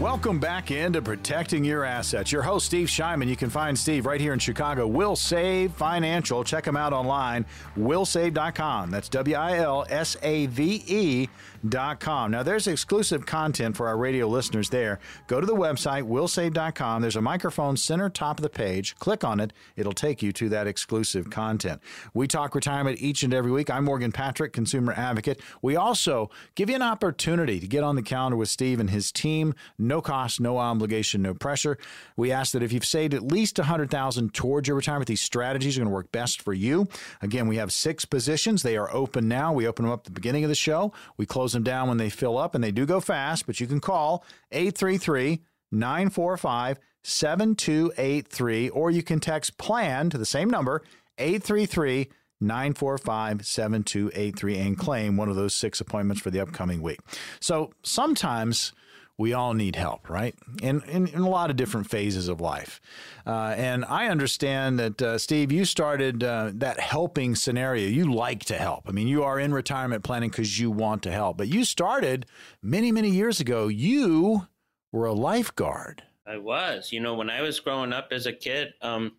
Welcome 0.00 0.38
back 0.38 0.70
into 0.70 1.00
Protecting 1.00 1.64
Your 1.64 1.82
Assets. 1.82 2.30
Your 2.30 2.42
host, 2.42 2.66
Steve 2.66 2.86
Shyman. 2.88 3.28
You 3.28 3.36
can 3.36 3.48
find 3.48 3.78
Steve 3.78 4.04
right 4.04 4.20
here 4.20 4.34
in 4.34 4.38
Chicago. 4.38 4.86
Wilsave 4.86 5.70
Financial. 5.72 6.44
Check 6.44 6.66
him 6.66 6.76
out 6.76 6.92
online, 6.92 7.46
wilsave.com. 7.78 8.90
That's 8.90 9.08
W 9.08 9.34
I 9.34 9.56
L 9.56 9.86
S 9.88 10.18
A 10.22 10.46
V 10.46 10.84
E 10.86 11.28
wilsave.com. 11.66 12.30
Now, 12.30 12.42
there's 12.42 12.66
exclusive 12.66 13.26
content 13.26 13.76
for 13.76 13.88
our 13.88 13.96
radio 13.96 14.26
listeners 14.26 14.70
there. 14.70 14.98
Go 15.26 15.40
to 15.40 15.46
the 15.46 15.54
website, 15.54 16.04
wilsave.com. 16.04 17.02
There's 17.02 17.16
a 17.16 17.20
microphone 17.20 17.76
center 17.76 18.08
top 18.08 18.38
of 18.38 18.42
the 18.42 18.48
page. 18.48 18.96
Click 18.96 19.24
on 19.24 19.40
it, 19.40 19.52
it'll 19.76 19.92
take 19.92 20.22
you 20.22 20.32
to 20.32 20.48
that 20.50 20.66
exclusive 20.66 21.30
content. 21.30 21.80
We 22.14 22.26
talk 22.26 22.54
retirement 22.54 23.00
each 23.00 23.22
and 23.22 23.34
every 23.34 23.50
week. 23.50 23.70
I'm 23.70 23.84
Morgan 23.84 24.12
Patrick, 24.12 24.52
consumer 24.52 24.92
advocate. 24.92 25.40
We 25.62 25.76
also 25.76 26.30
give 26.54 26.68
you 26.68 26.76
an 26.76 26.82
opportunity 26.82 27.60
to 27.60 27.66
get 27.66 27.82
on 27.82 27.96
the 27.96 28.02
calendar 28.02 28.36
with 28.36 28.48
Steve 28.48 28.80
and 28.80 28.90
his 28.90 29.12
team. 29.12 29.54
No 29.86 30.00
cost, 30.00 30.40
no 30.40 30.58
obligation, 30.58 31.22
no 31.22 31.34
pressure. 31.34 31.78
We 32.16 32.32
ask 32.32 32.52
that 32.52 32.62
if 32.62 32.72
you've 32.72 32.84
saved 32.84 33.14
at 33.14 33.22
least 33.22 33.58
100000 33.58 34.34
towards 34.34 34.68
your 34.68 34.76
retirement, 34.76 35.08
these 35.08 35.20
strategies 35.20 35.76
are 35.76 35.80
going 35.80 35.88
to 35.88 35.94
work 35.94 36.12
best 36.12 36.42
for 36.42 36.52
you. 36.52 36.88
Again, 37.22 37.46
we 37.46 37.56
have 37.56 37.72
six 37.72 38.04
positions. 38.04 38.62
They 38.62 38.76
are 38.76 38.92
open 38.92 39.28
now. 39.28 39.52
We 39.52 39.66
open 39.66 39.84
them 39.84 39.92
up 39.92 40.00
at 40.00 40.04
the 40.04 40.10
beginning 40.10 40.44
of 40.44 40.48
the 40.48 40.54
show. 40.54 40.92
We 41.16 41.26
close 41.26 41.52
them 41.52 41.62
down 41.62 41.88
when 41.88 41.98
they 41.98 42.10
fill 42.10 42.38
up, 42.38 42.54
and 42.54 42.62
they 42.62 42.72
do 42.72 42.86
go 42.86 43.00
fast, 43.00 43.46
but 43.46 43.60
you 43.60 43.66
can 43.66 43.80
call 43.80 44.24
833 44.52 45.42
945 45.72 46.78
7283, 47.02 48.68
or 48.70 48.90
you 48.90 49.02
can 49.02 49.20
text 49.20 49.58
PLAN 49.58 50.10
to 50.10 50.18
the 50.18 50.26
same 50.26 50.50
number, 50.50 50.82
833 51.18 52.08
945 52.40 53.46
7283, 53.46 54.58
and 54.58 54.78
claim 54.78 55.16
one 55.16 55.28
of 55.28 55.36
those 55.36 55.54
six 55.54 55.80
appointments 55.80 56.20
for 56.20 56.30
the 56.30 56.40
upcoming 56.40 56.82
week. 56.82 56.98
So 57.40 57.72
sometimes 57.82 58.72
we 59.18 59.32
all 59.32 59.54
need 59.54 59.76
help, 59.76 60.10
right? 60.10 60.34
In, 60.62 60.82
in, 60.82 61.06
in, 61.08 61.20
a 61.20 61.28
lot 61.28 61.48
of 61.48 61.56
different 61.56 61.88
phases 61.88 62.28
of 62.28 62.40
life. 62.40 62.80
Uh, 63.26 63.54
and 63.56 63.84
I 63.86 64.08
understand 64.08 64.78
that, 64.78 65.00
uh, 65.00 65.18
Steve, 65.18 65.50
you 65.50 65.64
started 65.64 66.22
uh, 66.22 66.50
that 66.54 66.78
helping 66.80 67.34
scenario. 67.34 67.88
You 67.88 68.12
like 68.12 68.44
to 68.46 68.58
help. 68.58 68.84
I 68.88 68.92
mean, 68.92 69.08
you 69.08 69.22
are 69.22 69.40
in 69.40 69.54
retirement 69.54 70.04
planning 70.04 70.28
because 70.30 70.60
you 70.60 70.70
want 70.70 71.02
to 71.04 71.10
help. 71.10 71.38
But 71.38 71.48
you 71.48 71.64
started 71.64 72.26
many, 72.62 72.92
many 72.92 73.10
years 73.10 73.40
ago. 73.40 73.68
You 73.68 74.48
were 74.92 75.06
a 75.06 75.14
lifeguard. 75.14 76.02
I 76.26 76.38
was. 76.38 76.92
You 76.92 77.00
know, 77.00 77.14
when 77.14 77.30
I 77.30 77.42
was 77.42 77.60
growing 77.60 77.92
up 77.92 78.08
as 78.10 78.26
a 78.26 78.32
kid, 78.32 78.74
um, 78.82 79.12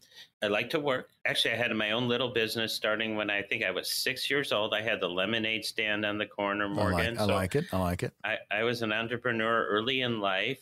I 0.44 0.48
liked 0.48 0.72
to 0.72 0.80
work. 0.80 1.10
Actually, 1.26 1.54
I 1.54 1.58
had 1.58 1.72
my 1.72 1.92
own 1.92 2.08
little 2.08 2.30
business 2.30 2.74
starting 2.74 3.16
when 3.16 3.30
I 3.30 3.42
think 3.42 3.64
I 3.64 3.72
was 3.72 3.90
six 3.90 4.30
years 4.30 4.52
old. 4.52 4.74
I 4.74 4.82
had 4.82 5.00
the 5.00 5.10
lemonade 5.10 5.66
stand 5.66 6.06
on 6.06 6.18
the 6.18 6.26
corner, 6.26 6.68
Morgan. 6.68 7.18
I 7.18 7.22
like, 7.24 7.30
I 7.32 7.36
like 7.36 7.56
it. 7.56 7.66
I 7.72 7.78
like 7.78 8.04
it. 8.04 8.14
I, 8.24 8.38
I, 8.52 8.64
was 8.64 8.82
an 8.82 8.92
entrepreneur 8.92 9.66
early 9.68 10.02
in 10.02 10.20
life. 10.20 10.60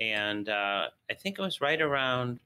And 0.00 0.48
uh, 0.48 0.88
I 1.10 1.14
think 1.14 1.38
it 1.38 1.42
was 1.42 1.60
right 1.60 1.80
around 1.80 2.38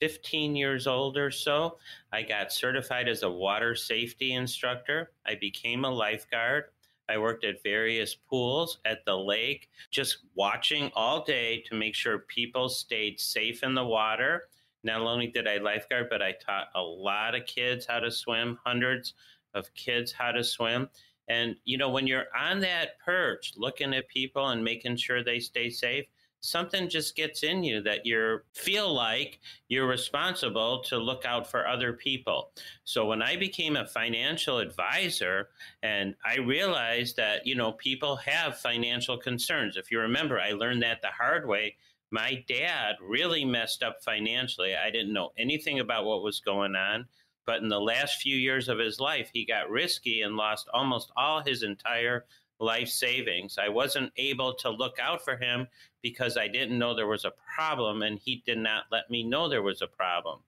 15 0.00 0.56
years 0.56 0.86
old 0.86 1.16
or 1.16 1.30
so. 1.30 1.78
I 2.12 2.22
got 2.22 2.52
certified 2.52 3.08
as 3.08 3.22
a 3.22 3.30
water 3.30 3.74
safety 3.74 4.34
instructor. 4.34 5.12
I 5.26 5.36
became 5.36 5.84
a 5.84 5.90
lifeguard. 5.90 6.64
I 7.08 7.18
worked 7.18 7.44
at 7.44 7.62
various 7.62 8.14
pools 8.14 8.78
at 8.84 9.04
the 9.04 9.16
lake, 9.16 9.70
just 9.90 10.18
watching 10.34 10.90
all 10.94 11.24
day 11.24 11.62
to 11.68 11.74
make 11.74 11.94
sure 11.94 12.18
people 12.20 12.68
stayed 12.68 13.18
safe 13.20 13.62
in 13.62 13.74
the 13.74 13.84
water 13.84 14.48
Not 14.84 15.00
only 15.00 15.26
did 15.26 15.48
I 15.48 15.58
lifeguard, 15.58 16.08
but 16.10 16.22
I 16.22 16.32
taught 16.32 16.68
a 16.74 16.82
lot 16.82 17.34
of 17.34 17.46
kids 17.46 17.86
how 17.86 17.98
to 18.00 18.10
swim, 18.10 18.58
hundreds 18.64 19.14
of 19.54 19.72
kids 19.74 20.12
how 20.12 20.32
to 20.32 20.44
swim. 20.44 20.88
And, 21.28 21.56
you 21.64 21.76
know, 21.76 21.90
when 21.90 22.06
you're 22.06 22.26
on 22.38 22.60
that 22.60 22.98
perch 23.04 23.54
looking 23.56 23.92
at 23.94 24.08
people 24.08 24.48
and 24.48 24.64
making 24.64 24.96
sure 24.96 25.22
they 25.22 25.40
stay 25.40 25.68
safe, 25.68 26.06
something 26.40 26.88
just 26.88 27.16
gets 27.16 27.42
in 27.42 27.64
you 27.64 27.82
that 27.82 28.06
you 28.06 28.40
feel 28.52 28.92
like 28.92 29.40
you're 29.68 29.86
responsible 29.86 30.82
to 30.84 30.98
look 30.98 31.24
out 31.24 31.50
for 31.50 31.66
other 31.66 31.92
people. 31.92 32.50
So 32.84 33.06
when 33.06 33.22
I 33.22 33.36
became 33.36 33.76
a 33.76 33.86
financial 33.86 34.58
advisor 34.58 35.48
and 35.82 36.14
I 36.24 36.38
realized 36.38 37.16
that, 37.16 37.46
you 37.46 37.54
know, 37.54 37.72
people 37.72 38.16
have 38.16 38.58
financial 38.58 39.18
concerns. 39.18 39.76
If 39.76 39.90
you 39.90 40.00
remember, 40.00 40.40
I 40.40 40.52
learned 40.52 40.82
that 40.82 41.02
the 41.02 41.08
hard 41.08 41.46
way. 41.48 41.76
My 42.10 42.44
dad 42.48 42.96
really 43.02 43.44
messed 43.44 43.82
up 43.82 44.02
financially. 44.02 44.74
I 44.74 44.90
didn't 44.90 45.12
know 45.12 45.32
anything 45.36 45.80
about 45.80 46.06
what 46.06 46.22
was 46.22 46.40
going 46.40 46.74
on. 46.74 47.06
But 47.44 47.62
in 47.62 47.68
the 47.68 47.80
last 47.80 48.20
few 48.20 48.36
years 48.36 48.68
of 48.68 48.78
his 48.78 49.00
life, 49.00 49.30
he 49.32 49.46
got 49.46 49.70
risky 49.70 50.20
and 50.20 50.36
lost 50.36 50.68
almost 50.74 51.10
all 51.16 51.42
his 51.42 51.62
entire 51.62 52.26
life 52.60 52.88
savings. 52.88 53.58
I 53.58 53.68
wasn't 53.68 54.12
able 54.16 54.54
to 54.54 54.70
look 54.70 54.98
out 55.00 55.24
for 55.24 55.36
him 55.36 55.66
because 56.02 56.36
I 56.36 56.48
didn't 56.48 56.78
know 56.78 56.94
there 56.94 57.06
was 57.06 57.24
a 57.24 57.32
problem 57.54 58.02
and 58.02 58.18
he 58.18 58.42
did 58.46 58.58
not 58.58 58.84
let 58.90 59.10
me 59.10 59.22
know 59.22 59.48
there 59.48 59.62
was 59.62 59.82
a 59.82 59.86
problem. 59.86 60.40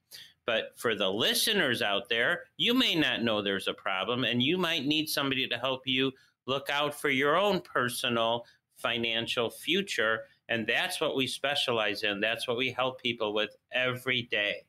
But 0.46 0.72
for 0.76 0.94
the 0.94 1.08
listeners 1.08 1.82
out 1.82 2.08
there, 2.08 2.42
you 2.56 2.74
may 2.74 2.94
not 2.94 3.22
know 3.22 3.42
there's 3.42 3.68
a 3.68 3.74
problem 3.74 4.24
and 4.24 4.42
you 4.42 4.58
might 4.58 4.84
need 4.84 5.08
somebody 5.08 5.46
to 5.48 5.58
help 5.58 5.82
you 5.86 6.12
look 6.46 6.68
out 6.70 6.98
for 6.98 7.10
your 7.10 7.36
own 7.36 7.60
personal 7.60 8.44
financial 8.76 9.50
future. 9.50 10.22
And 10.48 10.66
that's 10.66 11.00
what 11.00 11.14
we 11.14 11.26
specialize 11.26 12.02
in. 12.02 12.20
That's 12.20 12.48
what 12.48 12.56
we 12.56 12.72
help 12.72 13.00
people 13.00 13.32
with 13.32 13.50
every 13.72 14.22
day. 14.22 14.64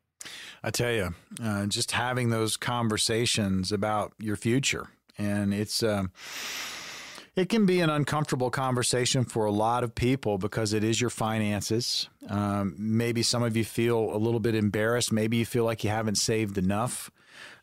I 0.64 0.70
tell 0.70 0.92
you, 0.92 1.16
uh, 1.44 1.66
just 1.66 1.92
having 1.92 2.30
those 2.30 2.56
conversations 2.56 3.72
about 3.72 4.14
your 4.20 4.36
future, 4.36 4.90
and 5.18 5.52
it's. 5.52 5.82
Um, 5.82 6.12
it 7.36 7.48
can 7.48 7.66
be 7.66 7.80
an 7.80 7.90
uncomfortable 7.90 8.50
conversation 8.50 9.24
for 9.24 9.46
a 9.46 9.52
lot 9.52 9.84
of 9.84 9.96
people 9.96 10.38
because 10.38 10.74
it 10.74 10.84
is 10.84 11.00
your 11.00 11.10
finances. 11.10 12.10
Um, 12.28 12.76
maybe 12.78 13.24
some 13.24 13.42
of 13.42 13.56
you 13.56 13.64
feel 13.64 14.14
a 14.14 14.18
little 14.18 14.42
bit 14.42 14.54
embarrassed. 14.54 15.12
Maybe 15.12 15.38
you 15.38 15.46
feel 15.46 15.64
like 15.64 15.84
you 15.84 15.90
haven't 15.90 16.16
saved 16.16 16.58
enough. 16.58 17.10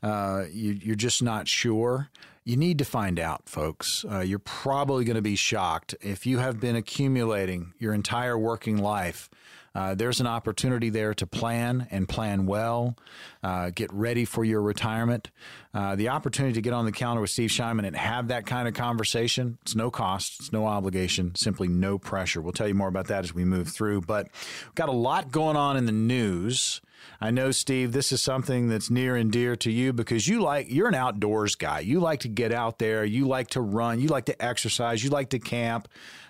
Uh, 0.03 0.45
you, 0.51 0.93
are 0.93 0.97
just 0.97 1.23
not 1.23 1.49
sure. 1.49 2.09
You 2.45 2.57
need 2.57 2.79
to 2.79 2.85
find 2.87 3.21
out, 3.21 3.47
folks. 3.47 4.07
Uh, 4.11 4.21
you're 4.21 4.39
probably 4.39 5.05
going 5.05 5.17
to 5.17 5.23
be 5.23 5.37
shocked 5.37 5.95
if 6.01 6.27
you 6.27 6.39
have 6.39 6.59
been 6.61 6.77
accumulating 6.77 7.75
your 7.79 7.93
entire 7.93 8.39
working 8.39 8.79
life 8.79 9.29
uh, 9.75 9.95
there's 9.95 10.21
an 10.21 10.27
opportunity 10.27 10.91
there 10.91 11.15
to 11.15 11.27
plan 11.27 11.87
and 11.91 12.09
plan 12.09 12.47
well, 12.47 12.97
uh, 13.43 13.71
get 13.71 13.93
ready 13.93 14.25
for 14.25 14.45
your 14.45 14.63
retirement. 14.63 15.31
Uh, 15.75 15.95
the 15.97 16.09
opportunity 16.09 16.55
to 16.55 16.61
get 16.61 16.73
on 16.73 16.85
the 16.85 16.93
calendar 16.93 17.21
with 17.21 17.31
Steve 17.31 17.51
Shyman 17.51 17.87
and 17.87 17.95
have 17.95 18.29
that 18.29 18.47
kind 18.47 18.67
of 18.67 18.75
conversation, 18.75 19.59
it's 19.63 19.75
no 19.75 19.91
cost, 19.91 20.41
it's 20.41 20.53
no 20.53 20.67
obligation, 20.67 21.35
simply 21.35 21.69
no 21.69 21.99
pressure. 21.99 22.41
We'll 22.41 22.53
tell 22.53 22.69
you 22.69 22.75
more 22.75 22.89
about 22.89 23.07
that 23.09 23.25
as 23.25 23.35
we 23.35 23.45
move 23.45 23.69
through. 23.69 24.03
But 24.03 24.29
we've 24.65 24.75
got 24.75 24.89
a 24.89 24.93
lot 24.93 25.31
going 25.31 25.57
on 25.57 25.77
in 25.77 25.87
the 25.87 25.93
news. 25.93 26.81
I 27.21 27.31
know, 27.31 27.51
Steve, 27.51 27.93
this 27.93 28.13
is 28.13 28.23
something 28.23 28.69
that's 28.69 28.91
near 28.91 29.17
and 29.17 29.31
dear 29.31 29.57
to 29.57 29.71
you 29.71 29.93
because 29.93 30.29
you 30.29 30.41
like 30.41 30.67
you're 30.71 30.89
an 30.89 30.95
outdoors 30.95 31.55
guy. 31.55 31.81
You 31.81 32.01
like 32.01 32.21
to 32.21 32.29
get 32.29 32.53
out 32.53 32.79
there, 32.79 33.05
you 33.05 33.27
like 33.27 33.49
to 33.51 33.61
run, 33.61 34.01
you 34.01 34.09
like 34.09 34.27
to 34.27 34.45
exercise, 34.45 35.03
you 35.03 35.11
like 35.11 35.31
to 35.31 35.39
camp. 35.39 35.89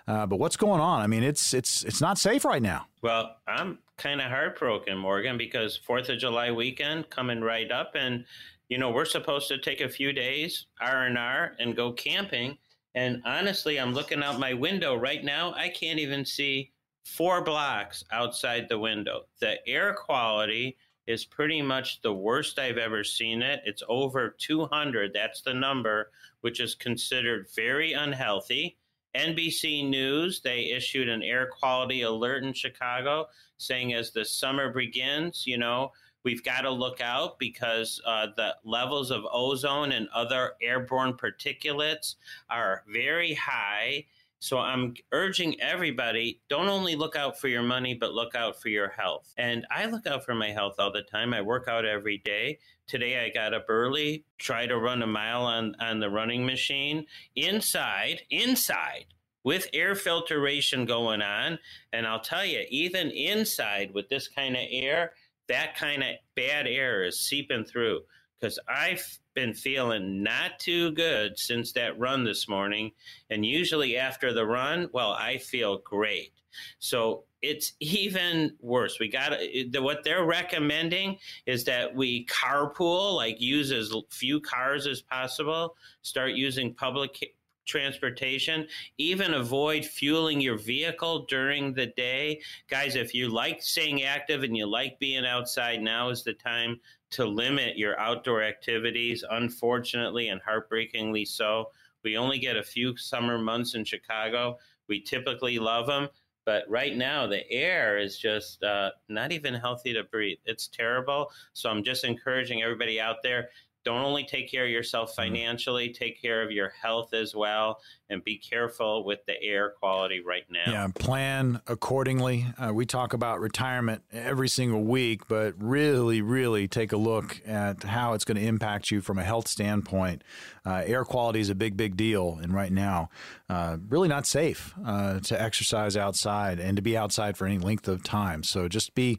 Uh, 0.08 0.24
but 0.24 0.38
what's 0.38 0.56
going 0.56 0.80
on? 0.80 1.02
I 1.02 1.06
mean, 1.06 1.22
it's 1.22 1.52
it's 1.52 1.84
it's 1.84 2.00
not 2.00 2.16
safe 2.16 2.46
right 2.46 2.62
now. 2.62 2.86
Well, 3.02 3.36
I'm 3.46 3.78
kind 3.98 4.22
of 4.22 4.30
heartbroken, 4.30 4.96
Morgan, 4.96 5.36
because 5.36 5.76
Fourth 5.76 6.08
of 6.08 6.18
July 6.18 6.50
weekend 6.50 7.10
coming 7.10 7.42
right 7.42 7.70
up, 7.70 7.92
and 7.94 8.24
you 8.70 8.78
know 8.78 8.90
we're 8.90 9.04
supposed 9.04 9.48
to 9.48 9.58
take 9.58 9.82
a 9.82 9.88
few 9.88 10.14
days 10.14 10.64
R 10.80 11.04
and 11.04 11.18
R 11.18 11.54
and 11.58 11.76
go 11.76 11.92
camping. 11.92 12.56
And 12.94 13.20
honestly, 13.26 13.78
I'm 13.78 13.92
looking 13.92 14.22
out 14.22 14.40
my 14.40 14.54
window 14.54 14.94
right 14.96 15.22
now. 15.22 15.52
I 15.52 15.68
can't 15.68 15.98
even 15.98 16.24
see 16.24 16.72
four 17.04 17.44
blocks 17.44 18.02
outside 18.10 18.66
the 18.68 18.78
window. 18.78 19.26
The 19.40 19.56
air 19.68 19.92
quality 19.92 20.78
is 21.06 21.26
pretty 21.26 21.60
much 21.60 22.00
the 22.00 22.14
worst 22.14 22.58
I've 22.58 22.78
ever 22.78 23.04
seen 23.04 23.42
it. 23.42 23.60
It's 23.66 23.82
over 23.88 24.34
200. 24.38 25.12
That's 25.12 25.42
the 25.42 25.54
number, 25.54 26.10
which 26.40 26.60
is 26.60 26.74
considered 26.74 27.46
very 27.54 27.92
unhealthy. 27.92 28.78
NBC 29.18 29.88
News, 29.88 30.40
they 30.40 30.70
issued 30.70 31.08
an 31.08 31.22
air 31.22 31.46
quality 31.46 32.02
alert 32.02 32.44
in 32.44 32.52
Chicago 32.52 33.26
saying 33.58 33.92
as 33.92 34.12
the 34.12 34.24
summer 34.24 34.72
begins, 34.72 35.44
you 35.46 35.58
know, 35.58 35.90
we've 36.24 36.44
got 36.44 36.62
to 36.62 36.70
look 36.70 37.00
out 37.00 37.38
because 37.38 38.00
uh, 38.06 38.28
the 38.36 38.54
levels 38.64 39.10
of 39.10 39.26
ozone 39.32 39.92
and 39.92 40.08
other 40.14 40.52
airborne 40.62 41.14
particulates 41.14 42.16
are 42.50 42.84
very 42.92 43.34
high. 43.34 44.04
So 44.40 44.58
I'm 44.58 44.94
urging 45.12 45.60
everybody 45.60 46.40
don't 46.48 46.68
only 46.68 46.94
look 46.94 47.16
out 47.16 47.40
for 47.40 47.48
your 47.48 47.62
money, 47.62 47.94
but 47.94 48.12
look 48.12 48.34
out 48.34 48.60
for 48.60 48.68
your 48.68 48.88
health. 48.88 49.32
And 49.36 49.66
I 49.70 49.86
look 49.86 50.06
out 50.06 50.24
for 50.24 50.34
my 50.34 50.50
health 50.50 50.76
all 50.78 50.92
the 50.92 51.02
time. 51.02 51.34
I 51.34 51.42
work 51.42 51.66
out 51.66 51.84
every 51.84 52.18
day. 52.18 52.58
Today 52.86 53.24
I 53.24 53.30
got 53.30 53.52
up 53.52 53.66
early, 53.68 54.24
try 54.38 54.66
to 54.66 54.78
run 54.78 55.02
a 55.02 55.06
mile 55.06 55.42
on, 55.42 55.74
on 55.80 55.98
the 55.98 56.08
running 56.08 56.46
machine 56.46 57.06
inside, 57.34 58.22
inside 58.30 59.06
with 59.42 59.68
air 59.72 59.94
filtration 59.94 60.84
going 60.84 61.20
on. 61.20 61.58
And 61.92 62.06
I'll 62.06 62.20
tell 62.20 62.44
you, 62.44 62.64
even 62.70 63.10
inside 63.10 63.92
with 63.92 64.08
this 64.08 64.28
kind 64.28 64.56
of 64.56 64.62
air, 64.70 65.12
that 65.48 65.76
kind 65.76 66.02
of 66.02 66.10
bad 66.36 66.66
air 66.66 67.04
is 67.04 67.20
seeping 67.20 67.64
through 67.64 68.02
because 68.38 68.58
I've 68.68 69.18
been 69.34 69.54
feeling 69.54 70.22
not 70.22 70.58
too 70.58 70.92
good 70.92 71.38
since 71.38 71.72
that 71.72 71.98
run 71.98 72.24
this 72.24 72.48
morning. 72.48 72.92
And 73.30 73.44
usually 73.44 73.96
after 73.96 74.32
the 74.32 74.46
run, 74.46 74.88
well, 74.92 75.12
I 75.12 75.38
feel 75.38 75.78
great. 75.78 76.32
So 76.78 77.24
it's 77.42 77.72
even 77.80 78.56
worse. 78.60 78.98
We 78.98 79.08
got 79.08 79.32
what 79.74 80.04
they're 80.04 80.24
recommending 80.24 81.18
is 81.46 81.64
that 81.64 81.94
we 81.94 82.26
carpool, 82.26 83.16
like 83.16 83.40
use 83.40 83.72
as 83.72 83.94
few 84.10 84.40
cars 84.40 84.86
as 84.86 85.02
possible, 85.02 85.76
start 86.02 86.32
using 86.32 86.74
public 86.74 87.32
transportation, 87.68 88.66
even 88.96 89.34
avoid 89.34 89.84
fueling 89.84 90.40
your 90.40 90.56
vehicle 90.56 91.26
during 91.26 91.74
the 91.74 91.86
day. 91.86 92.40
Guys, 92.68 92.96
if 92.96 93.14
you 93.14 93.28
like 93.28 93.62
staying 93.62 94.02
active 94.02 94.42
and 94.42 94.56
you 94.56 94.66
like 94.66 94.98
being 94.98 95.26
outside, 95.26 95.82
now 95.82 96.08
is 96.08 96.24
the 96.24 96.32
time 96.32 96.80
to 97.10 97.24
limit 97.24 97.78
your 97.78 97.98
outdoor 97.98 98.42
activities. 98.42 99.24
Unfortunately 99.30 100.28
and 100.28 100.40
heartbreakingly 100.42 101.24
so, 101.24 101.70
we 102.04 102.16
only 102.16 102.38
get 102.38 102.56
a 102.56 102.62
few 102.62 102.96
summer 102.96 103.38
months 103.38 103.74
in 103.74 103.84
Chicago. 103.84 104.58
We 104.88 105.00
typically 105.00 105.58
love 105.58 105.86
them. 105.86 106.08
But 106.44 106.64
right 106.66 106.96
now, 106.96 107.26
the 107.26 107.46
air 107.50 107.98
is 107.98 108.18
just 108.18 108.62
uh, 108.62 108.92
not 109.10 109.32
even 109.32 109.52
healthy 109.52 109.92
to 109.92 110.04
breathe. 110.04 110.38
It's 110.46 110.66
terrible. 110.66 111.30
So 111.52 111.68
I'm 111.68 111.84
just 111.84 112.04
encouraging 112.04 112.62
everybody 112.62 112.98
out 112.98 113.16
there 113.22 113.50
don't 113.88 114.04
only 114.04 114.24
take 114.24 114.50
care 114.50 114.64
of 114.64 114.70
yourself 114.70 115.10
mm-hmm. 115.10 115.22
financially, 115.34 115.88
take 115.88 116.20
care 116.20 116.42
of 116.42 116.50
your 116.50 116.68
health 116.82 117.14
as 117.14 117.34
well, 117.34 117.80
and 118.10 118.22
be 118.22 118.36
careful 118.36 119.02
with 119.02 119.20
the 119.26 119.42
air 119.42 119.70
quality 119.70 120.20
right 120.20 120.44
now. 120.50 120.70
Yeah, 120.70 120.88
plan 120.94 121.62
accordingly. 121.66 122.46
Uh, 122.58 122.74
we 122.74 122.84
talk 122.84 123.14
about 123.14 123.40
retirement 123.40 124.02
every 124.12 124.50
single 124.50 124.84
week, 124.84 125.26
but 125.26 125.54
really, 125.58 126.20
really 126.20 126.68
take 126.68 126.92
a 126.92 126.98
look 126.98 127.40
at 127.46 127.82
how 127.82 128.12
it's 128.12 128.24
going 128.24 128.36
to 128.36 128.44
impact 128.44 128.90
you 128.90 129.00
from 129.00 129.18
a 129.18 129.24
health 129.24 129.48
standpoint. 129.48 130.22
Uh, 130.66 130.82
air 130.84 131.06
quality 131.06 131.40
is 131.40 131.48
a 131.48 131.54
big, 131.54 131.74
big 131.74 131.96
deal, 131.96 132.38
and 132.42 132.52
right 132.52 132.72
now, 132.72 133.08
uh, 133.48 133.78
really 133.88 134.08
not 134.08 134.26
safe 134.26 134.74
uh, 134.84 135.18
to 135.20 135.40
exercise 135.40 135.96
outside 135.96 136.60
and 136.60 136.76
to 136.76 136.82
be 136.82 136.94
outside 136.94 137.38
for 137.38 137.46
any 137.46 137.56
length 137.56 137.88
of 137.88 138.02
time. 138.02 138.42
So 138.42 138.68
just 138.68 138.94
be 138.94 139.18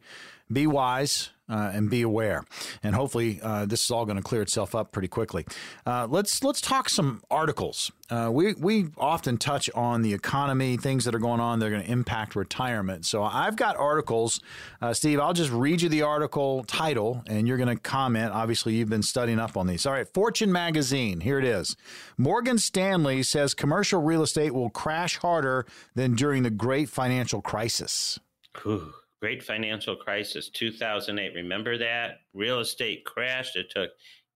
be 0.51 0.67
wise 0.67 1.31
uh, 1.49 1.71
and 1.73 1.89
be 1.89 2.01
aware. 2.01 2.43
And 2.83 2.95
hopefully, 2.95 3.39
uh, 3.41 3.65
this 3.65 3.83
is 3.83 3.91
all 3.91 4.05
going 4.05 4.17
to 4.17 4.23
clear 4.23 4.41
itself 4.41 4.75
up 4.75 4.91
pretty 4.91 5.07
quickly. 5.07 5.45
Uh, 5.85 6.07
let's 6.09 6.43
let's 6.43 6.61
talk 6.61 6.89
some 6.89 7.21
articles. 7.29 7.91
Uh, 8.09 8.29
we 8.31 8.53
we 8.53 8.87
often 8.97 9.37
touch 9.37 9.69
on 9.75 10.01
the 10.01 10.13
economy, 10.13 10.77
things 10.77 11.05
that 11.05 11.13
are 11.13 11.19
going 11.19 11.39
on 11.39 11.59
that 11.59 11.67
are 11.67 11.69
going 11.69 11.83
to 11.83 11.91
impact 11.91 12.35
retirement. 12.35 13.05
So 13.05 13.23
I've 13.23 13.55
got 13.55 13.75
articles, 13.77 14.39
uh, 14.81 14.93
Steve. 14.93 15.19
I'll 15.19 15.33
just 15.33 15.51
read 15.51 15.81
you 15.81 15.89
the 15.89 16.01
article 16.01 16.63
title, 16.65 17.23
and 17.27 17.47
you're 17.47 17.57
going 17.57 17.75
to 17.75 17.81
comment. 17.81 18.31
Obviously, 18.33 18.75
you've 18.75 18.89
been 18.89 19.03
studying 19.03 19.39
up 19.39 19.57
on 19.57 19.67
these. 19.67 19.85
All 19.85 19.93
right, 19.93 20.07
Fortune 20.07 20.51
magazine. 20.51 21.21
Here 21.21 21.39
it 21.39 21.45
is. 21.45 21.75
Morgan 22.17 22.57
Stanley 22.57 23.23
says 23.23 23.53
commercial 23.53 24.01
real 24.01 24.23
estate 24.23 24.53
will 24.53 24.69
crash 24.69 25.17
harder 25.17 25.65
than 25.95 26.15
during 26.15 26.43
the 26.43 26.49
Great 26.49 26.89
Financial 26.89 27.41
Crisis. 27.41 28.19
Ooh 28.65 28.93
great 29.21 29.43
financial 29.43 29.95
crisis 29.95 30.49
2008 30.49 31.33
remember 31.35 31.77
that 31.77 32.21
real 32.33 32.59
estate 32.59 33.03
crashed 33.05 33.55
it 33.55 33.69
took 33.69 33.89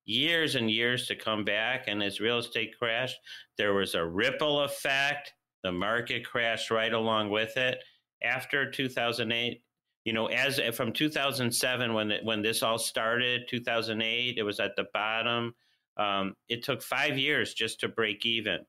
years 0.05 0.55
and 0.55 0.69
years 0.69 1.07
to 1.07 1.15
come 1.15 1.43
back 1.45 1.85
and 1.87 2.03
as 2.03 2.19
real 2.19 2.39
estate 2.39 2.73
crashed 2.77 3.17
there 3.57 3.73
was 3.73 3.95
a 3.95 4.05
ripple 4.05 4.61
effect 4.61 5.33
the 5.63 5.71
market 5.71 6.25
crashed 6.25 6.69
right 6.69 6.93
along 6.93 7.29
with 7.29 7.55
it 7.57 7.77
after 8.23 8.69
2008 8.69 9.61
you 10.05 10.11
know, 10.11 10.27
as 10.27 10.59
from 10.75 10.91
2007 10.91 11.93
when 11.93 12.11
it, 12.11 12.25
when 12.25 12.41
this 12.41 12.61
all 12.61 12.77
started, 12.77 13.47
2008, 13.47 14.37
it 14.37 14.43
was 14.43 14.59
at 14.59 14.75
the 14.75 14.85
bottom. 14.93 15.55
Um, 15.97 16.35
it 16.49 16.63
took 16.63 16.81
five 16.81 17.17
years 17.17 17.53
just 17.53 17.79
to 17.81 17.87
break 17.87 18.25
even. 18.25 18.59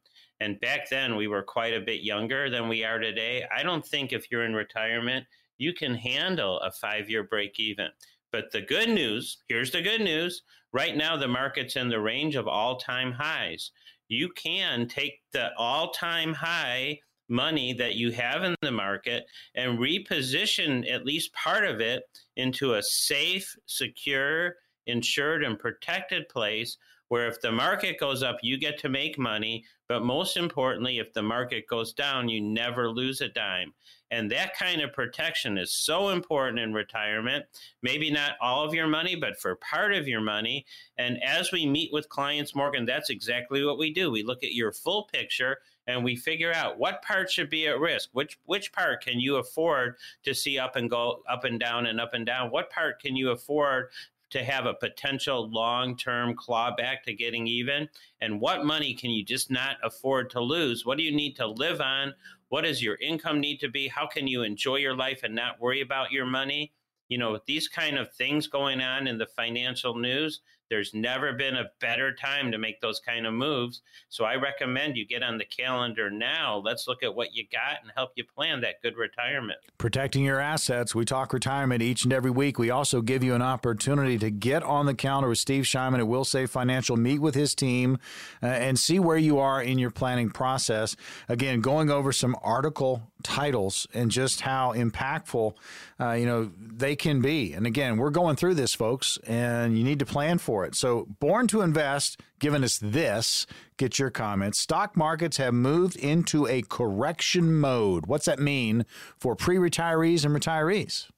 And 0.40 0.60
back 0.60 0.88
then, 0.90 1.16
we 1.16 1.26
were 1.26 1.42
quite 1.42 1.74
a 1.74 1.80
bit 1.80 2.02
younger 2.02 2.50
than 2.50 2.68
we 2.68 2.84
are 2.84 2.98
today. 2.98 3.44
I 3.54 3.62
don't 3.62 3.84
think 3.84 4.12
if 4.12 4.30
you're 4.30 4.44
in 4.44 4.54
retirement, 4.54 5.26
you 5.58 5.72
can 5.72 5.94
handle 5.94 6.60
a 6.60 6.70
five 6.70 7.08
year 7.08 7.24
break 7.24 7.58
even. 7.58 7.88
But 8.32 8.50
the 8.52 8.62
good 8.62 8.88
news 8.88 9.38
here's 9.48 9.70
the 9.70 9.82
good 9.82 10.00
news 10.00 10.42
right 10.72 10.96
now, 10.96 11.16
the 11.16 11.28
market's 11.28 11.76
in 11.76 11.88
the 11.88 12.00
range 12.00 12.36
of 12.36 12.48
all 12.48 12.78
time 12.78 13.12
highs. 13.12 13.70
You 14.08 14.28
can 14.30 14.88
take 14.88 15.20
the 15.32 15.50
all 15.56 15.90
time 15.90 16.34
high 16.34 17.00
money 17.28 17.72
that 17.72 17.94
you 17.94 18.10
have 18.12 18.42
in 18.42 18.54
the 18.60 18.70
market 18.70 19.24
and 19.54 19.78
reposition 19.78 20.90
at 20.90 21.06
least 21.06 21.32
part 21.32 21.64
of 21.64 21.80
it 21.80 22.02
into 22.36 22.74
a 22.74 22.82
safe, 22.82 23.56
secure, 23.66 24.56
insured, 24.86 25.42
and 25.42 25.58
protected 25.58 26.28
place 26.28 26.76
where 27.14 27.28
if 27.28 27.40
the 27.40 27.52
market 27.52 28.00
goes 28.00 28.24
up, 28.24 28.38
you 28.42 28.58
get 28.58 28.76
to 28.76 28.88
make 28.88 29.16
money. 29.20 29.64
But 29.86 30.02
most 30.02 30.36
importantly, 30.36 30.98
if 30.98 31.12
the 31.12 31.22
market 31.22 31.68
goes 31.68 31.92
down, 31.92 32.28
you 32.28 32.40
never 32.40 32.90
lose 32.90 33.20
a 33.20 33.28
dime. 33.28 33.72
And 34.10 34.28
that 34.32 34.58
kind 34.58 34.80
of 34.80 34.92
protection 34.92 35.56
is 35.56 35.70
so 35.70 36.08
important 36.08 36.58
in 36.58 36.72
retirement. 36.72 37.44
Maybe 37.84 38.10
not 38.10 38.32
all 38.40 38.64
of 38.64 38.74
your 38.74 38.88
money, 38.88 39.14
but 39.14 39.38
for 39.38 39.54
part 39.54 39.94
of 39.94 40.08
your 40.08 40.22
money. 40.22 40.66
And 40.98 41.22
as 41.22 41.52
we 41.52 41.66
meet 41.66 41.92
with 41.92 42.08
clients, 42.08 42.52
Morgan, 42.52 42.84
that's 42.84 43.10
exactly 43.10 43.64
what 43.64 43.78
we 43.78 43.94
do. 43.94 44.10
We 44.10 44.24
look 44.24 44.42
at 44.42 44.54
your 44.54 44.72
full 44.72 45.04
picture 45.04 45.58
and 45.86 46.02
we 46.02 46.16
figure 46.16 46.52
out 46.52 46.78
what 46.78 47.02
part 47.02 47.30
should 47.30 47.50
be 47.50 47.66
at 47.66 47.78
risk 47.78 48.08
which 48.12 48.38
which 48.46 48.72
part 48.72 49.02
can 49.02 49.20
you 49.20 49.36
afford 49.36 49.96
to 50.22 50.34
see 50.34 50.58
up 50.58 50.76
and 50.76 50.90
go 50.90 51.22
up 51.28 51.44
and 51.44 51.60
down 51.60 51.86
and 51.86 52.00
up 52.00 52.14
and 52.14 52.26
down 52.26 52.50
what 52.50 52.70
part 52.70 53.00
can 53.00 53.14
you 53.16 53.30
afford 53.30 53.88
to 54.34 54.44
have 54.44 54.66
a 54.66 54.74
potential 54.74 55.48
long-term 55.48 56.34
clawback 56.34 57.02
to 57.04 57.14
getting 57.14 57.46
even? 57.46 57.88
And 58.20 58.40
what 58.40 58.64
money 58.64 58.92
can 58.92 59.10
you 59.10 59.24
just 59.24 59.48
not 59.48 59.76
afford 59.84 60.28
to 60.30 60.40
lose? 60.40 60.84
What 60.84 60.98
do 60.98 61.04
you 61.04 61.14
need 61.14 61.36
to 61.36 61.46
live 61.46 61.80
on? 61.80 62.14
What 62.48 62.62
does 62.62 62.82
your 62.82 62.96
income 62.96 63.40
need 63.40 63.60
to 63.60 63.68
be? 63.68 63.86
How 63.86 64.08
can 64.08 64.26
you 64.26 64.42
enjoy 64.42 64.76
your 64.76 64.96
life 64.96 65.22
and 65.22 65.36
not 65.36 65.60
worry 65.60 65.80
about 65.80 66.10
your 66.10 66.26
money? 66.26 66.72
You 67.08 67.18
know 67.18 67.30
with 67.30 67.46
these 67.46 67.68
kind 67.68 67.96
of 67.96 68.12
things 68.12 68.48
going 68.48 68.80
on 68.80 69.06
in 69.06 69.18
the 69.18 69.26
financial 69.26 69.94
news 69.96 70.40
there's 70.74 70.92
never 70.92 71.32
been 71.32 71.54
a 71.54 71.70
better 71.80 72.12
time 72.12 72.50
to 72.50 72.58
make 72.58 72.80
those 72.80 72.98
kind 72.98 73.28
of 73.28 73.32
moves. 73.32 73.82
So 74.08 74.24
I 74.24 74.34
recommend 74.34 74.96
you 74.96 75.06
get 75.06 75.22
on 75.22 75.38
the 75.38 75.44
calendar 75.44 76.10
now. 76.10 76.60
Let's 76.64 76.88
look 76.88 77.04
at 77.04 77.14
what 77.14 77.32
you 77.32 77.44
got 77.52 77.80
and 77.80 77.92
help 77.94 78.10
you 78.16 78.24
plan 78.24 78.60
that 78.62 78.82
good 78.82 78.96
retirement. 78.96 79.60
Protecting 79.78 80.24
your 80.24 80.40
assets. 80.40 80.92
We 80.92 81.04
talk 81.04 81.32
retirement 81.32 81.80
each 81.80 82.02
and 82.02 82.12
every 82.12 82.32
week. 82.32 82.58
We 82.58 82.70
also 82.70 83.02
give 83.02 83.22
you 83.22 83.36
an 83.36 83.42
opportunity 83.42 84.18
to 84.18 84.32
get 84.32 84.64
on 84.64 84.86
the 84.86 84.94
calendar 84.94 85.28
with 85.28 85.38
Steve 85.38 85.62
Shyman 85.62 86.00
at 86.00 86.06
Wilsave 86.06 86.48
Financial, 86.48 86.96
meet 86.96 87.20
with 87.20 87.36
his 87.36 87.54
team, 87.54 87.98
uh, 88.42 88.46
and 88.46 88.76
see 88.76 88.98
where 88.98 89.16
you 89.16 89.38
are 89.38 89.62
in 89.62 89.78
your 89.78 89.92
planning 89.92 90.28
process. 90.28 90.96
Again, 91.28 91.60
going 91.60 91.88
over 91.88 92.10
some 92.10 92.36
article 92.42 93.12
titles 93.24 93.88
and 93.92 94.10
just 94.10 94.42
how 94.42 94.72
impactful 94.72 95.54
uh, 95.98 96.12
you 96.12 96.26
know 96.26 96.50
they 96.56 96.94
can 96.94 97.20
be. 97.20 97.52
And 97.52 97.66
again, 97.66 97.96
we're 97.96 98.10
going 98.10 98.36
through 98.36 98.54
this, 98.54 98.74
folks, 98.74 99.18
and 99.26 99.76
you 99.76 99.82
need 99.82 99.98
to 99.98 100.06
plan 100.06 100.38
for 100.38 100.64
it. 100.64 100.76
So, 100.76 101.08
Born 101.18 101.48
to 101.48 101.62
Invest, 101.62 102.20
giving 102.38 102.62
us 102.62 102.78
this. 102.78 103.46
Get 103.76 103.98
your 103.98 104.10
comments. 104.10 104.60
Stock 104.60 104.96
markets 104.96 105.38
have 105.38 105.54
moved 105.54 105.96
into 105.96 106.46
a 106.46 106.62
correction 106.62 107.56
mode. 107.56 108.06
What's 108.06 108.26
that 108.26 108.38
mean 108.38 108.86
for 109.18 109.34
pre 109.34 109.56
retirees 109.56 110.24
and 110.24 110.34
retirees? 110.34 111.08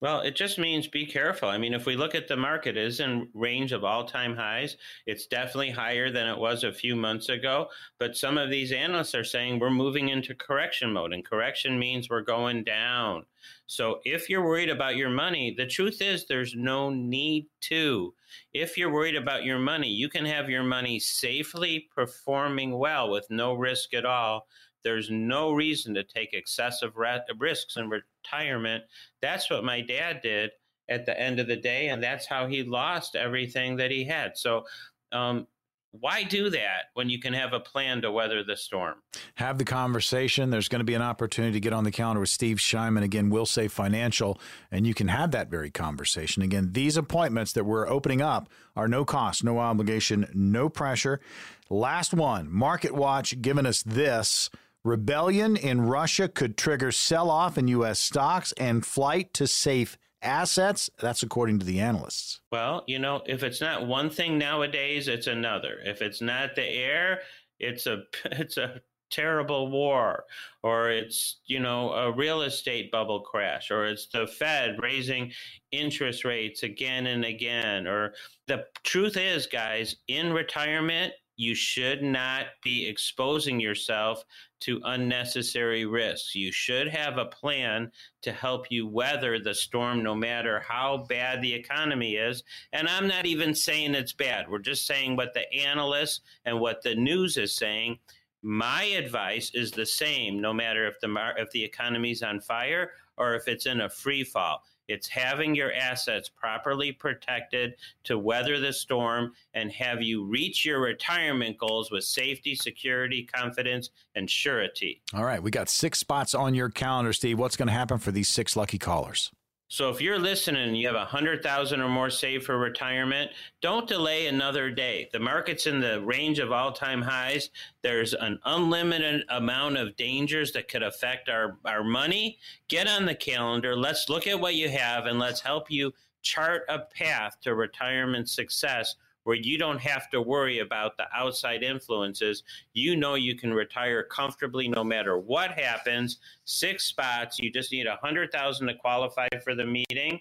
Well, 0.00 0.20
it 0.22 0.34
just 0.34 0.58
means 0.58 0.86
be 0.86 1.04
careful. 1.04 1.50
I 1.50 1.58
mean, 1.58 1.74
if 1.74 1.84
we 1.84 1.94
look 1.94 2.14
at 2.14 2.26
the 2.26 2.36
market, 2.36 2.78
it 2.78 2.86
is 2.86 3.00
in 3.00 3.28
range 3.34 3.72
of 3.72 3.84
all-time 3.84 4.34
highs. 4.34 4.78
It's 5.06 5.26
definitely 5.26 5.70
higher 5.70 6.10
than 6.10 6.26
it 6.26 6.38
was 6.38 6.64
a 6.64 6.72
few 6.72 6.96
months 6.96 7.28
ago. 7.28 7.68
But 7.98 8.16
some 8.16 8.38
of 8.38 8.48
these 8.48 8.72
analysts 8.72 9.14
are 9.14 9.24
saying 9.24 9.58
we're 9.58 9.68
moving 9.68 10.08
into 10.08 10.34
correction 10.34 10.90
mode, 10.90 11.12
and 11.12 11.22
correction 11.22 11.78
means 11.78 12.08
we're 12.08 12.22
going 12.22 12.64
down. 12.64 13.26
So 13.66 14.00
if 14.04 14.30
you're 14.30 14.44
worried 14.44 14.70
about 14.70 14.96
your 14.96 15.10
money, 15.10 15.54
the 15.54 15.66
truth 15.66 16.00
is 16.00 16.26
there's 16.26 16.54
no 16.56 16.88
need 16.88 17.48
to. 17.62 18.14
If 18.54 18.78
you're 18.78 18.92
worried 18.92 19.16
about 19.16 19.44
your 19.44 19.58
money, 19.58 19.88
you 19.88 20.08
can 20.08 20.24
have 20.24 20.48
your 20.48 20.62
money 20.62 20.98
safely 20.98 21.88
performing 21.94 22.78
well 22.78 23.10
with 23.10 23.26
no 23.28 23.52
risk 23.52 23.92
at 23.92 24.06
all 24.06 24.46
there's 24.84 25.10
no 25.10 25.52
reason 25.52 25.94
to 25.94 26.04
take 26.04 26.32
excessive 26.32 26.92
risks 26.96 27.76
in 27.76 27.90
retirement. 27.90 28.84
That's 29.20 29.50
what 29.50 29.64
my 29.64 29.80
dad 29.80 30.20
did 30.22 30.50
at 30.88 31.06
the 31.06 31.18
end 31.18 31.38
of 31.38 31.46
the 31.46 31.56
day, 31.56 31.88
and 31.88 32.02
that's 32.02 32.26
how 32.26 32.46
he 32.46 32.62
lost 32.62 33.14
everything 33.14 33.76
that 33.76 33.90
he 33.90 34.04
had. 34.04 34.36
So, 34.36 34.64
um, 35.12 35.46
why 35.92 36.22
do 36.22 36.50
that 36.50 36.84
when 36.94 37.10
you 37.10 37.18
can 37.18 37.32
have 37.32 37.52
a 37.52 37.58
plan 37.58 38.02
to 38.02 38.12
weather 38.12 38.44
the 38.44 38.56
storm? 38.56 38.94
Have 39.34 39.58
the 39.58 39.64
conversation. 39.64 40.50
There's 40.50 40.68
going 40.68 40.80
to 40.80 40.84
be 40.84 40.94
an 40.94 41.02
opportunity 41.02 41.54
to 41.54 41.60
get 41.60 41.72
on 41.72 41.82
the 41.82 41.90
calendar 41.90 42.20
with 42.20 42.28
Steve 42.28 42.58
Shyman. 42.58 43.02
Again, 43.02 43.30
Wilsave 43.30 43.72
Financial, 43.72 44.40
and 44.70 44.86
you 44.86 44.94
can 44.94 45.08
have 45.08 45.32
that 45.32 45.50
very 45.50 45.70
conversation. 45.70 46.42
Again, 46.42 46.70
these 46.72 46.96
appointments 46.96 47.52
that 47.54 47.64
we're 47.64 47.88
opening 47.88 48.22
up 48.22 48.48
are 48.76 48.86
no 48.86 49.04
cost, 49.04 49.42
no 49.42 49.58
obligation, 49.58 50.28
no 50.32 50.68
pressure. 50.68 51.20
Last 51.68 52.14
one, 52.14 52.48
MarketWatch 52.48 53.42
giving 53.42 53.66
us 53.66 53.82
this. 53.82 54.48
Rebellion 54.84 55.56
in 55.56 55.82
Russia 55.82 56.28
could 56.28 56.56
trigger 56.56 56.90
sell 56.90 57.30
off 57.30 57.58
in 57.58 57.68
U.S. 57.68 57.98
stocks 57.98 58.52
and 58.52 58.84
flight 58.84 59.34
to 59.34 59.46
safe 59.46 59.98
assets. 60.22 60.88
That's 60.98 61.22
according 61.22 61.58
to 61.58 61.66
the 61.66 61.80
analysts. 61.80 62.40
Well, 62.50 62.84
you 62.86 62.98
know, 62.98 63.22
if 63.26 63.42
it's 63.42 63.60
not 63.60 63.86
one 63.86 64.08
thing 64.08 64.38
nowadays, 64.38 65.08
it's 65.08 65.26
another. 65.26 65.80
If 65.84 66.00
it's 66.00 66.22
not 66.22 66.54
the 66.54 66.66
air, 66.66 67.20
it's 67.58 67.86
a 67.86 68.04
it's 68.24 68.56
a 68.56 68.80
terrible 69.10 69.70
war 69.70 70.24
or 70.62 70.90
it's 70.90 71.40
you 71.46 71.58
know 71.58 71.92
a 71.92 72.12
real 72.12 72.42
estate 72.42 72.90
bubble 72.92 73.20
crash 73.20 73.70
or 73.70 73.84
it's 73.84 74.06
the 74.06 74.26
fed 74.26 74.76
raising 74.80 75.32
interest 75.72 76.24
rates 76.24 76.62
again 76.62 77.08
and 77.08 77.24
again 77.24 77.88
or 77.88 78.14
the 78.46 78.64
truth 78.84 79.16
is 79.16 79.46
guys 79.46 79.96
in 80.06 80.32
retirement 80.32 81.12
you 81.40 81.54
should 81.54 82.02
not 82.02 82.48
be 82.62 82.86
exposing 82.86 83.58
yourself 83.58 84.26
to 84.60 84.78
unnecessary 84.84 85.86
risks. 85.86 86.34
You 86.34 86.52
should 86.52 86.86
have 86.88 87.16
a 87.16 87.24
plan 87.24 87.90
to 88.20 88.30
help 88.30 88.70
you 88.70 88.86
weather 88.86 89.38
the 89.38 89.54
storm 89.54 90.02
no 90.02 90.14
matter 90.14 90.60
how 90.60 91.06
bad 91.08 91.40
the 91.40 91.54
economy 91.54 92.16
is. 92.16 92.44
And 92.74 92.86
I'm 92.86 93.08
not 93.08 93.24
even 93.24 93.54
saying 93.54 93.94
it's 93.94 94.12
bad. 94.12 94.50
We're 94.50 94.58
just 94.58 94.86
saying 94.86 95.16
what 95.16 95.32
the 95.32 95.50
analysts 95.50 96.20
and 96.44 96.60
what 96.60 96.82
the 96.82 96.94
news 96.94 97.38
is 97.38 97.56
saying. 97.56 97.98
My 98.42 98.82
advice 98.82 99.50
is 99.54 99.70
the 99.70 99.86
same 99.86 100.42
no 100.42 100.52
matter 100.52 100.86
if 100.86 101.00
the 101.00 101.32
if 101.38 101.50
the 101.52 101.64
economy's 101.64 102.22
on 102.22 102.42
fire 102.42 102.90
or 103.16 103.34
if 103.34 103.48
it's 103.48 103.64
in 103.64 103.80
a 103.80 103.88
free 103.88 104.24
fall. 104.24 104.62
It's 104.90 105.08
having 105.08 105.54
your 105.54 105.72
assets 105.72 106.28
properly 106.28 106.90
protected 106.90 107.74
to 108.04 108.18
weather 108.18 108.58
the 108.58 108.72
storm 108.72 109.32
and 109.54 109.70
have 109.72 110.02
you 110.02 110.24
reach 110.24 110.64
your 110.64 110.80
retirement 110.80 111.58
goals 111.58 111.90
with 111.90 112.04
safety, 112.04 112.56
security, 112.56 113.22
confidence, 113.22 113.90
and 114.16 114.28
surety. 114.28 115.00
All 115.14 115.24
right, 115.24 115.42
we 115.42 115.50
got 115.52 115.68
six 115.68 116.00
spots 116.00 116.34
on 116.34 116.54
your 116.54 116.68
calendar, 116.70 117.12
Steve. 117.12 117.38
What's 117.38 117.56
going 117.56 117.68
to 117.68 117.72
happen 117.72 117.98
for 117.98 118.10
these 118.10 118.28
six 118.28 118.56
lucky 118.56 118.78
callers? 118.78 119.30
So 119.72 119.88
if 119.88 120.00
you're 120.00 120.18
listening 120.18 120.66
and 120.66 120.76
you 120.76 120.88
have 120.88 120.96
a 120.96 121.04
hundred 121.04 121.44
thousand 121.44 121.80
or 121.80 121.88
more 121.88 122.10
saved 122.10 122.44
for 122.44 122.58
retirement, 122.58 123.30
don't 123.60 123.86
delay 123.86 124.26
another 124.26 124.68
day. 124.68 125.08
The 125.12 125.20
market's 125.20 125.68
in 125.68 125.78
the 125.78 126.00
range 126.00 126.40
of 126.40 126.50
all-time 126.50 127.00
highs. 127.00 127.50
There's 127.80 128.12
an 128.12 128.40
unlimited 128.46 129.22
amount 129.28 129.76
of 129.76 129.94
dangers 129.94 130.50
that 130.52 130.66
could 130.66 130.82
affect 130.82 131.28
our, 131.28 131.56
our 131.64 131.84
money. 131.84 132.36
Get 132.66 132.88
on 132.88 133.06
the 133.06 133.14
calendar. 133.14 133.76
Let's 133.76 134.08
look 134.08 134.26
at 134.26 134.40
what 134.40 134.56
you 134.56 134.68
have 134.68 135.06
and 135.06 135.20
let's 135.20 135.40
help 135.40 135.70
you 135.70 135.92
chart 136.20 136.64
a 136.68 136.80
path 136.80 137.36
to 137.42 137.54
retirement 137.54 138.28
success 138.28 138.96
where 139.24 139.36
you 139.36 139.58
don't 139.58 139.80
have 139.80 140.10
to 140.10 140.22
worry 140.22 140.60
about 140.60 140.96
the 140.96 141.04
outside 141.14 141.62
influences. 141.62 142.42
You 142.72 142.96
know 142.96 143.14
you 143.14 143.36
can 143.36 143.52
retire 143.52 144.02
comfortably 144.02 144.68
no 144.68 144.84
matter 144.84 145.18
what 145.18 145.52
happens. 145.52 146.18
Six 146.44 146.86
spots. 146.86 147.38
You 147.38 147.50
just 147.52 147.72
need 147.72 147.86
a 147.86 147.96
hundred 147.96 148.32
thousand 148.32 148.68
to 148.68 148.74
qualify 148.74 149.28
for 149.44 149.54
the 149.54 149.66
meeting, 149.66 150.20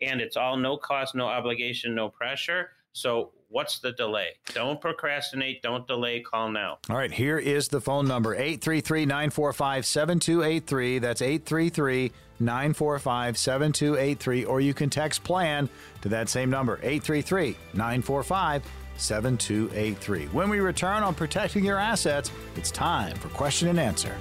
and 0.00 0.20
it's 0.20 0.36
all 0.36 0.56
no 0.56 0.76
cost, 0.76 1.14
no 1.14 1.26
obligation, 1.26 1.94
no 1.94 2.08
pressure. 2.08 2.70
So 2.92 3.32
what's 3.48 3.78
the 3.78 3.92
delay? 3.92 4.30
Don't 4.52 4.80
procrastinate. 4.80 5.62
Don't 5.62 5.86
delay. 5.86 6.20
Call 6.20 6.50
now. 6.50 6.78
All 6.88 6.96
right. 6.96 7.12
Here 7.12 7.38
is 7.38 7.68
the 7.68 7.80
phone 7.80 8.08
number 8.08 8.34
833 8.34 9.06
945 9.06 9.86
7283. 9.86 10.98
That's 10.98 11.22
833 11.22 12.12
945 12.40 13.38
7283. 13.38 14.44
Or 14.44 14.60
you 14.60 14.74
can 14.74 14.90
text 14.90 15.22
plan 15.22 15.68
to 16.02 16.08
that 16.08 16.28
same 16.28 16.50
number 16.50 16.74
833 16.82 17.56
945 17.74 18.62
7283. 18.96 20.26
When 20.26 20.50
we 20.50 20.60
return 20.60 21.02
on 21.02 21.14
protecting 21.14 21.64
your 21.64 21.78
assets, 21.78 22.30
it's 22.56 22.70
time 22.70 23.16
for 23.16 23.28
question 23.28 23.68
and 23.68 23.80
answer. 23.80 24.14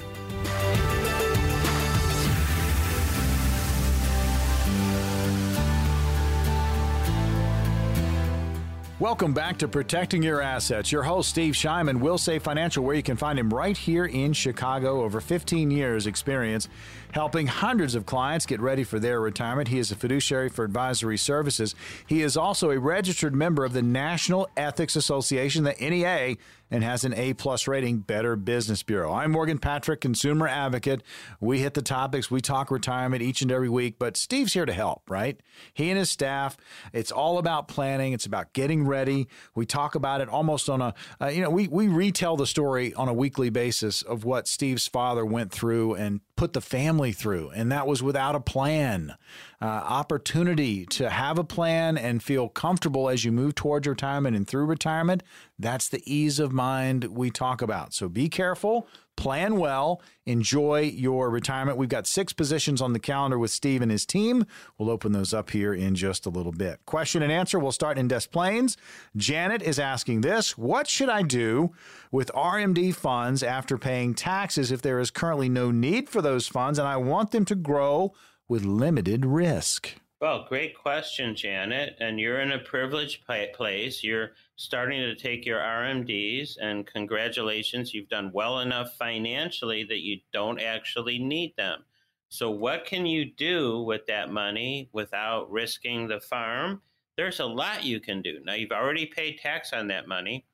Welcome 9.00 9.32
back 9.32 9.58
to 9.60 9.70
Protecting 9.70 10.22
Your 10.24 10.41
Assets. 10.41 10.91
Your 10.91 11.04
host, 11.04 11.30
Steve 11.30 11.54
Shyman, 11.54 12.02
Wilsave 12.02 12.41
financial, 12.41 12.84
where 12.84 12.95
you 12.95 13.02
can 13.02 13.16
find 13.16 13.39
him 13.39 13.50
right 13.50 13.78
here 13.78 14.04
in 14.04 14.34
Chicago. 14.34 15.04
Over 15.04 15.22
15 15.22 15.72
years' 15.72 16.06
experience 16.06 16.68
helping 17.14 17.47
hundreds 17.47 17.95
of 17.95 18.06
clients 18.06 18.45
get 18.45 18.60
ready 18.60 18.84
for 18.84 19.00
their 19.00 19.22
retirement. 19.22 19.70
He 19.70 19.80
is 19.80 19.89
a 19.89 19.95
fiduciary 19.95 20.50
for 20.50 20.66
advisory 20.66 21.18
services. 21.18 21.76
He 22.08 22.22
is 22.22 22.36
also 22.36 22.72
a 22.72 22.78
registered 22.78 23.34
member 23.34 23.64
of 23.64 23.72
the 23.72 23.82
National 23.82 24.50
Ethics 24.58 24.97
Association, 24.97 25.64
the 25.64 25.76
NEA, 25.80 26.36
and 26.72 26.84
has 26.84 27.04
an 27.04 27.14
A 27.14 27.34
plus 27.34 27.68
rating, 27.68 28.00
Better 28.00 28.36
Business 28.36 28.84
Bureau. 28.84 29.14
I'm 29.14 29.32
Morgan 29.32 29.58
Patrick, 29.58 30.02
consumer 30.02 30.48
advocate. 30.48 31.04
We 31.40 31.60
hit 31.60 31.74
the 31.74 31.82
topics, 31.82 32.30
we 32.30 32.42
talk 32.42 32.72
retirement 32.72 33.22
each 33.22 33.42
and 33.42 33.52
every 33.52 33.70
week, 33.70 33.98
but 34.00 34.18
Steve's 34.18 34.54
here 34.54 34.66
to 34.66 34.74
help, 34.74 35.10
right? 35.10 35.40
He 35.74 35.90
and 35.90 35.98
his 35.98 36.10
staff. 36.10 36.58
It's 36.94 37.12
all 37.12 37.38
about 37.38 37.68
planning. 37.68 38.14
It's 38.14 38.26
about 38.26 38.54
getting 38.54 38.86
ready. 38.86 39.28
We 39.56 39.66
talk 39.66 39.96
about 39.96 40.22
it 40.22 40.30
almost 40.30 40.70
on 40.70 40.82
a, 40.82 40.94
uh, 41.22 41.28
you 41.28 41.42
know, 41.42 41.50
we 41.50 41.68
we 41.68 41.88
retell 41.88 42.38
the 42.38 42.48
story 42.48 42.94
on 42.94 43.08
a 43.08 43.14
weekly 43.14 43.50
basis 43.50 44.02
of 44.02 44.24
what 44.24 44.48
Steve's 44.48 44.88
father 44.88 45.26
went 45.26 45.52
through 45.52 45.96
and 45.96 46.22
put 46.40 46.54
the 46.54 46.62
family 46.62 47.12
through, 47.12 47.50
and 47.50 47.70
that 47.70 47.86
was 47.86 48.02
without 48.02 48.34
a 48.34 48.40
plan. 48.40 49.14
Uh, 49.62 49.66
opportunity 49.66 50.86
to 50.86 51.10
have 51.10 51.38
a 51.38 51.44
plan 51.44 51.98
and 51.98 52.24
feel 52.24 52.48
comfortable 52.48 53.10
as 53.10 53.26
you 53.26 53.32
move 53.34 53.56
towards 53.56 53.86
retirement 53.86 54.38
and 54.38 54.48
through 54.48 54.64
retirement. 54.64 55.22
That's 55.60 55.90
the 55.90 56.02
ease 56.06 56.40
of 56.40 56.54
mind 56.54 57.04
we 57.04 57.30
talk 57.30 57.62
about. 57.62 57.94
So 57.94 58.08
be 58.08 58.30
careful, 58.30 58.88
plan 59.20 59.58
well, 59.58 60.02
enjoy 60.26 60.80
your 60.80 61.30
retirement. 61.30 61.78
We've 61.78 61.90
got 61.90 62.08
six 62.08 62.32
positions 62.32 62.82
on 62.82 62.94
the 62.94 63.00
calendar 63.00 63.38
with 63.38 63.52
Steve 63.52 63.82
and 63.82 63.92
his 63.92 64.06
team. 64.06 64.46
We'll 64.78 64.90
open 64.90 65.12
those 65.12 65.34
up 65.34 65.50
here 65.50 65.74
in 65.74 65.96
just 65.96 66.26
a 66.26 66.30
little 66.30 66.54
bit. 66.54 66.80
Question 66.86 67.22
and 67.22 67.32
answer, 67.32 67.60
we'll 67.60 67.74
start 67.74 67.98
in 67.98 68.08
Des 68.08 68.28
Plaines. 68.32 68.78
Janet 69.18 69.62
is 69.62 69.78
asking 69.78 70.22
this 70.22 70.58
What 70.58 70.88
should 70.88 71.10
I 71.10 71.24
do 71.24 71.74
with 72.12 72.32
RMD 72.34 72.96
funds 72.96 73.44
after 73.44 73.78
paying 73.78 74.14
taxes 74.14 74.72
if 74.72 74.82
there 74.82 75.02
is 75.02 75.12
currently 75.12 75.50
no 75.50 75.70
need 75.70 76.08
for 76.08 76.22
those 76.22 76.48
funds 76.48 76.80
and 76.80 76.88
I 76.88 76.96
want 76.96 77.32
them 77.32 77.44
to 77.46 77.56
grow 77.56 78.14
with 78.48 78.64
limited 78.64 79.26
risk? 79.26 79.96
Well, 80.22 80.46
great 80.48 80.78
question, 80.78 81.36
Janet. 81.36 81.98
And 82.00 82.20
you're 82.20 82.40
in 82.40 82.54
a 82.54 82.60
privileged 82.60 83.26
place. 83.54 84.02
You're 84.02 84.32
starting 84.60 84.99
to 84.99 85.16
take 85.16 85.45
your 85.45 85.60
RMDs, 85.60 86.57
and 86.62 86.86
congratulations, 86.86 87.93
you've 87.93 88.10
done 88.10 88.30
well 88.34 88.60
enough 88.60 88.89
financially 88.97 89.86
that 89.86 90.01
you 90.01 90.20
don't 90.34 90.60
actually 90.60 91.18
need 91.18 91.55
them. 91.55 91.86
So, 92.28 92.51
what 92.51 92.84
can 92.84 93.05
you 93.05 93.32
do 93.38 93.82
with 93.84 94.05
that 94.07 94.34
money 94.34 94.89
without 94.91 95.49
risking 95.49 96.10
the 96.10 96.20
farm? 96.20 96.82
There's 97.16 97.39
a 97.39 97.45
lot 97.45 97.86
you 97.86 98.01
can 98.01 98.22
do. 98.22 98.39
Now, 98.43 98.53
you've 98.53 98.74
already 98.74 99.05
paid 99.05 99.39
tax 99.39 99.72
on 99.72 99.88
that 99.88 100.10
money, 100.10 100.45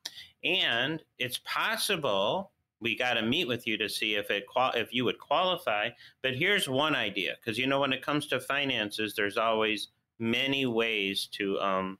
and 0.43 1.01
it's 1.17 1.39
possible 1.43 2.51
we 2.79 2.95
got 2.95 3.15
to 3.15 3.23
meet 3.23 3.47
with 3.47 3.65
you 3.65 3.75
to 3.79 3.89
see 3.89 4.13
if 4.13 4.29
it 4.29 4.45
if 4.75 4.93
you 4.93 5.03
would 5.05 5.17
qualify. 5.17 5.89
But 6.21 6.35
here's 6.35 6.69
one 6.69 6.93
idea, 6.93 7.37
because 7.39 7.57
you 7.57 7.65
know 7.65 7.79
when 7.79 7.93
it 7.93 8.05
comes 8.05 8.27
to 8.27 8.39
finances, 8.39 9.15
there's 9.15 9.37
always 9.37 9.87
many 10.19 10.67
ways 10.67 11.27
to 11.33 11.59
um, 11.59 11.97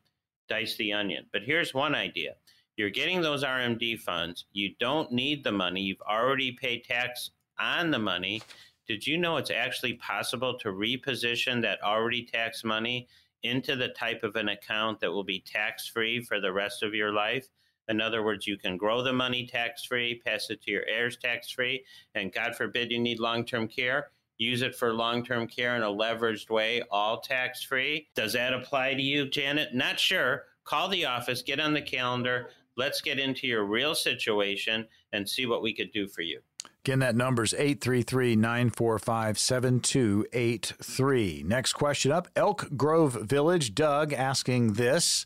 dice 0.47 0.75
the 0.77 0.93
onion. 0.93 1.25
But 1.31 1.43
here's 1.43 1.73
one 1.73 1.95
idea: 1.95 2.35
you're 2.77 2.89
getting 2.89 3.21
those 3.21 3.43
RMD 3.43 3.99
funds. 3.99 4.45
You 4.51 4.73
don't 4.79 5.11
need 5.11 5.43
the 5.43 5.51
money. 5.51 5.81
You've 5.81 6.01
already 6.01 6.51
paid 6.51 6.83
tax 6.83 7.31
on 7.59 7.91
the 7.91 7.99
money. 7.99 8.41
Did 8.87 9.07
you 9.07 9.17
know 9.17 9.37
it's 9.37 9.51
actually 9.51 9.93
possible 9.93 10.57
to 10.59 10.69
reposition 10.69 11.61
that 11.61 11.81
already 11.81 12.25
taxed 12.25 12.65
money 12.65 13.07
into 13.43 13.75
the 13.75 13.89
type 13.89 14.23
of 14.23 14.35
an 14.35 14.49
account 14.49 14.99
that 14.99 15.11
will 15.11 15.23
be 15.23 15.39
tax 15.39 15.87
free 15.87 16.21
for 16.21 16.39
the 16.39 16.51
rest 16.51 16.83
of 16.83 16.93
your 16.93 17.11
life? 17.13 17.47
In 17.87 18.01
other 18.01 18.23
words, 18.23 18.47
you 18.47 18.57
can 18.57 18.77
grow 18.77 19.03
the 19.03 19.13
money 19.13 19.45
tax 19.45 19.85
free, 19.85 20.21
pass 20.25 20.49
it 20.49 20.61
to 20.63 20.71
your 20.71 20.85
heirs 20.87 21.17
tax 21.17 21.51
free, 21.51 21.85
and 22.15 22.33
God 22.33 22.55
forbid 22.55 22.91
you 22.91 22.99
need 22.99 23.19
long 23.19 23.45
term 23.45 23.67
care, 23.67 24.11
use 24.38 24.61
it 24.61 24.75
for 24.75 24.93
long 24.93 25.23
term 25.23 25.47
care 25.47 25.75
in 25.75 25.83
a 25.83 25.88
leveraged 25.88 26.49
way, 26.49 26.83
all 26.91 27.21
tax 27.21 27.63
free. 27.63 28.07
Does 28.15 28.33
that 28.33 28.53
apply 28.53 28.95
to 28.95 29.01
you, 29.01 29.29
Janet? 29.29 29.73
Not 29.73 29.99
sure. 29.99 30.43
Call 30.63 30.89
the 30.89 31.05
office, 31.05 31.41
get 31.41 31.59
on 31.59 31.73
the 31.73 31.81
calendar. 31.81 32.49
Let's 32.77 33.01
get 33.01 33.19
into 33.19 33.47
your 33.47 33.63
real 33.63 33.95
situation 33.95 34.88
and 35.13 35.29
see 35.29 35.45
what 35.45 35.61
we 35.61 35.73
could 35.73 35.93
do 35.93 36.07
for 36.07 36.21
you. 36.21 36.41
Again, 36.83 36.99
that 36.99 37.15
number 37.15 37.41
is 37.41 37.53
833 37.53 38.36
945 38.36 39.39
7283. 39.39 41.43
Next 41.43 41.73
question 41.73 42.11
up 42.11 42.27
Elk 42.36 42.67
Grove 42.75 43.13
Village. 43.13 43.73
Doug 43.73 44.13
asking 44.13 44.73
this. 44.73 45.25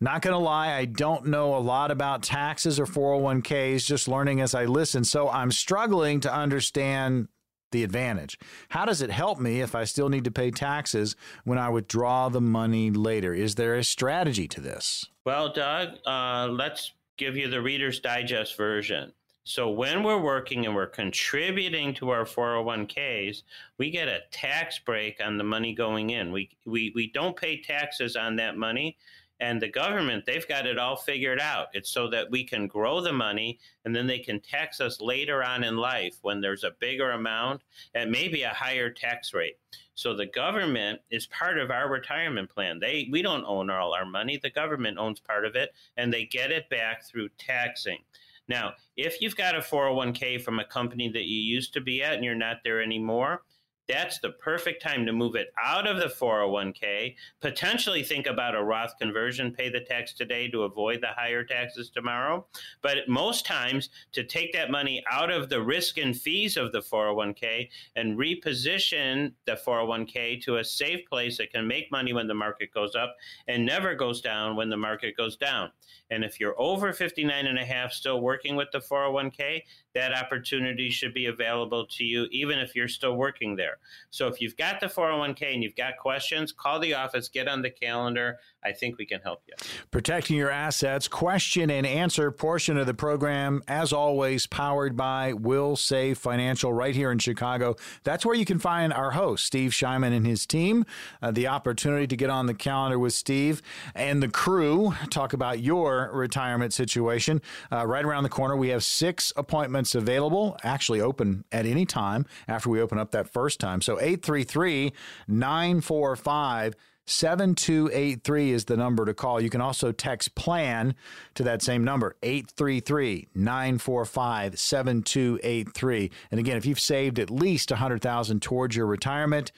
Not 0.00 0.22
going 0.22 0.34
to 0.34 0.38
lie, 0.38 0.74
I 0.74 0.84
don't 0.84 1.26
know 1.26 1.56
a 1.56 1.58
lot 1.58 1.90
about 1.92 2.24
taxes 2.24 2.80
or 2.80 2.86
401ks, 2.86 3.86
just 3.86 4.08
learning 4.08 4.40
as 4.40 4.54
I 4.54 4.64
listen. 4.64 5.04
So 5.04 5.28
I'm 5.28 5.52
struggling 5.52 6.20
to 6.20 6.32
understand 6.32 7.28
the 7.72 7.84
advantage. 7.84 8.38
How 8.70 8.84
does 8.84 9.02
it 9.02 9.10
help 9.10 9.40
me 9.40 9.60
if 9.60 9.74
I 9.74 9.84
still 9.84 10.08
need 10.08 10.24
to 10.24 10.30
pay 10.30 10.50
taxes 10.50 11.16
when 11.44 11.58
I 11.58 11.68
withdraw 11.68 12.28
the 12.28 12.40
money 12.40 12.90
later? 12.90 13.34
Is 13.34 13.56
there 13.56 13.74
a 13.74 13.84
strategy 13.84 14.46
to 14.48 14.60
this? 14.60 15.06
Well, 15.24 15.52
Doug, 15.52 15.98
uh, 16.06 16.48
let's 16.50 16.92
give 17.16 17.36
you 17.36 17.48
the 17.48 17.62
Reader's 17.62 18.00
Digest 18.00 18.56
version. 18.56 19.12
So 19.44 19.70
when 19.70 20.04
we're 20.04 20.20
working 20.20 20.66
and 20.66 20.74
we're 20.74 20.86
contributing 20.86 21.94
to 21.94 22.10
our 22.10 22.24
401ks, 22.24 23.42
we 23.76 23.90
get 23.90 24.06
a 24.06 24.20
tax 24.30 24.78
break 24.78 25.20
on 25.24 25.36
the 25.36 25.44
money 25.44 25.74
going 25.74 26.10
in. 26.10 26.30
We 26.30 26.50
we 26.64 26.92
we 26.94 27.10
don't 27.10 27.36
pay 27.36 27.60
taxes 27.60 28.14
on 28.14 28.36
that 28.36 28.56
money 28.56 28.96
and 29.42 29.60
the 29.60 29.68
government 29.68 30.24
they've 30.24 30.46
got 30.46 30.66
it 30.66 30.78
all 30.78 30.94
figured 30.94 31.40
out. 31.40 31.66
It's 31.74 31.90
so 31.90 32.08
that 32.10 32.30
we 32.30 32.44
can 32.44 32.68
grow 32.68 33.00
the 33.00 33.12
money 33.12 33.58
and 33.84 33.94
then 33.94 34.06
they 34.06 34.20
can 34.20 34.40
tax 34.40 34.80
us 34.80 35.00
later 35.00 35.42
on 35.42 35.64
in 35.64 35.76
life 35.76 36.16
when 36.22 36.40
there's 36.40 36.62
a 36.62 36.76
bigger 36.78 37.10
amount 37.10 37.62
and 37.92 38.10
maybe 38.10 38.44
a 38.44 38.50
higher 38.50 38.88
tax 38.88 39.34
rate. 39.34 39.58
So 39.94 40.14
the 40.14 40.26
government 40.26 41.00
is 41.10 41.26
part 41.26 41.58
of 41.58 41.72
our 41.72 41.90
retirement 41.90 42.50
plan. 42.50 42.78
They 42.78 43.08
we 43.10 43.20
don't 43.20 43.44
own 43.44 43.68
all 43.68 43.92
our 43.92 44.06
money. 44.06 44.38
The 44.40 44.48
government 44.48 44.96
owns 44.96 45.18
part 45.18 45.44
of 45.44 45.56
it 45.56 45.74
and 45.96 46.12
they 46.12 46.24
get 46.24 46.52
it 46.52 46.70
back 46.70 47.04
through 47.04 47.30
taxing. 47.36 47.98
Now 48.46 48.74
if 48.96 49.20
you've 49.20 49.36
got 49.36 49.56
a 49.56 49.60
401k 49.60 50.40
from 50.40 50.60
a 50.60 50.64
company 50.64 51.08
that 51.08 51.24
you 51.24 51.40
used 51.40 51.74
to 51.74 51.80
be 51.80 52.00
at 52.00 52.14
and 52.14 52.24
you're 52.24 52.36
not 52.36 52.58
there 52.62 52.80
anymore 52.80 53.42
that's 53.88 54.18
the 54.20 54.30
perfect 54.30 54.82
time 54.82 55.06
to 55.06 55.12
move 55.12 55.34
it 55.34 55.52
out 55.62 55.86
of 55.86 55.98
the 55.98 56.06
401k, 56.06 57.14
potentially 57.40 58.02
think 58.02 58.26
about 58.26 58.54
a 58.54 58.62
Roth 58.62 58.98
conversion, 58.98 59.52
pay 59.52 59.68
the 59.68 59.80
tax 59.80 60.12
today 60.12 60.48
to 60.48 60.62
avoid 60.62 61.00
the 61.00 61.08
higher 61.16 61.44
taxes 61.44 61.90
tomorrow. 61.90 62.46
But 62.80 63.08
most 63.08 63.44
times, 63.44 63.90
to 64.12 64.24
take 64.24 64.52
that 64.52 64.70
money 64.70 65.02
out 65.10 65.30
of 65.30 65.48
the 65.48 65.62
risk 65.62 65.98
and 65.98 66.16
fees 66.16 66.56
of 66.56 66.72
the 66.72 66.80
401k 66.80 67.68
and 67.96 68.18
reposition 68.18 69.32
the 69.46 69.58
401k 69.66 70.42
to 70.42 70.58
a 70.58 70.64
safe 70.64 71.06
place 71.08 71.38
that 71.38 71.52
can 71.52 71.66
make 71.66 71.90
money 71.90 72.12
when 72.12 72.28
the 72.28 72.34
market 72.34 72.72
goes 72.72 72.94
up 72.94 73.16
and 73.48 73.66
never 73.66 73.94
goes 73.94 74.20
down 74.20 74.56
when 74.56 74.70
the 74.70 74.76
market 74.76 75.16
goes 75.16 75.36
down. 75.36 75.70
And 76.10 76.24
if 76.24 76.38
you're 76.38 76.60
over 76.60 76.92
59 76.92 77.46
and 77.46 77.58
a 77.58 77.64
half 77.64 77.92
still 77.92 78.20
working 78.20 78.54
with 78.54 78.68
the 78.72 78.80
401k, 78.80 79.62
that 79.94 80.12
opportunity 80.12 80.90
should 80.90 81.14
be 81.14 81.26
available 81.26 81.86
to 81.86 82.04
you 82.04 82.26
even 82.30 82.58
if 82.58 82.74
you're 82.74 82.88
still 82.88 83.16
working 83.16 83.56
there. 83.56 83.78
So 84.10 84.28
if 84.28 84.40
you've 84.40 84.56
got 84.56 84.80
the 84.80 84.86
401k 84.86 85.54
and 85.54 85.62
you've 85.62 85.76
got 85.76 85.96
questions, 85.98 86.52
call 86.52 86.80
the 86.80 86.94
office, 86.94 87.28
get 87.28 87.48
on 87.48 87.62
the 87.62 87.70
calendar. 87.70 88.38
I 88.64 88.72
think 88.72 88.96
we 88.96 89.06
can 89.06 89.20
help 89.20 89.42
you. 89.46 89.54
Protecting 89.90 90.36
your 90.36 90.50
assets, 90.50 91.08
question 91.08 91.68
and 91.70 91.86
answer 91.86 92.30
portion 92.30 92.76
of 92.76 92.86
the 92.86 92.94
program, 92.94 93.62
as 93.66 93.92
always, 93.92 94.46
powered 94.46 94.96
by 94.96 95.32
Wilsave 95.32 96.16
Financial 96.16 96.72
right 96.72 96.94
here 96.94 97.10
in 97.10 97.18
Chicago. 97.18 97.74
That's 98.04 98.24
where 98.24 98.36
you 98.36 98.44
can 98.44 98.58
find 98.58 98.92
our 98.92 99.10
host, 99.12 99.44
Steve 99.46 99.72
Shyman 99.72 100.14
and 100.14 100.26
his 100.26 100.46
team. 100.46 100.86
Uh, 101.20 101.32
the 101.32 101.48
opportunity 101.48 102.06
to 102.06 102.16
get 102.16 102.30
on 102.30 102.46
the 102.46 102.54
calendar 102.54 102.98
with 102.98 103.14
Steve 103.14 103.62
and 103.94 104.22
the 104.22 104.28
crew, 104.28 104.94
talk 105.10 105.32
about 105.32 105.60
your 105.60 106.10
retirement 106.12 106.72
situation. 106.72 107.42
Uh, 107.70 107.86
right 107.86 108.04
around 108.04 108.22
the 108.22 108.28
corner, 108.28 108.56
we 108.56 108.68
have 108.68 108.84
six 108.84 109.32
appointments 109.36 109.81
available, 109.94 110.56
actually 110.62 111.00
open 111.00 111.44
at 111.52 111.66
any 111.66 111.86
time 111.86 112.26
after 112.48 112.70
we 112.70 112.80
open 112.80 112.98
up 112.98 113.10
that 113.12 113.32
first 113.32 113.60
time. 113.60 113.80
So 113.80 113.94
833 114.00 114.92
945 115.28 116.74
7283 117.04 118.52
is 118.52 118.64
the 118.66 118.76
number 118.76 119.04
to 119.04 119.14
call. 119.14 119.40
You 119.40 119.50
can 119.50 119.60
also 119.60 119.90
text 119.92 120.34
PLAN 120.34 120.94
to 121.34 121.42
that 121.42 121.62
same 121.62 121.84
number, 121.84 122.16
833 122.22 123.28
945 123.34 124.58
7283. 124.58 126.10
And 126.30 126.40
again, 126.40 126.56
if 126.56 126.64
you've 126.64 126.80
saved 126.80 127.18
at 127.18 127.30
least 127.30 127.70
100000 127.70 128.40
towards 128.40 128.76
your 128.76 128.86
retirement, 128.86 129.50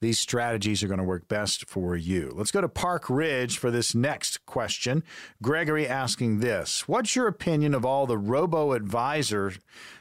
these 0.00 0.18
strategies 0.18 0.82
are 0.82 0.88
going 0.88 0.98
to 0.98 1.04
work 1.04 1.28
best 1.28 1.68
for 1.68 1.94
you. 1.94 2.32
Let's 2.34 2.50
go 2.50 2.60
to 2.60 2.68
Park 2.68 3.10
Ridge 3.10 3.58
for 3.58 3.70
this 3.70 3.94
next 3.94 4.46
question. 4.46 5.04
Gregory 5.42 5.86
asking 5.86 6.40
this 6.40 6.88
What's 6.88 7.14
your 7.14 7.26
opinion 7.26 7.74
of 7.74 7.84
all 7.84 8.06
the 8.06 8.18
robo 8.18 8.72
advisor 8.72 9.52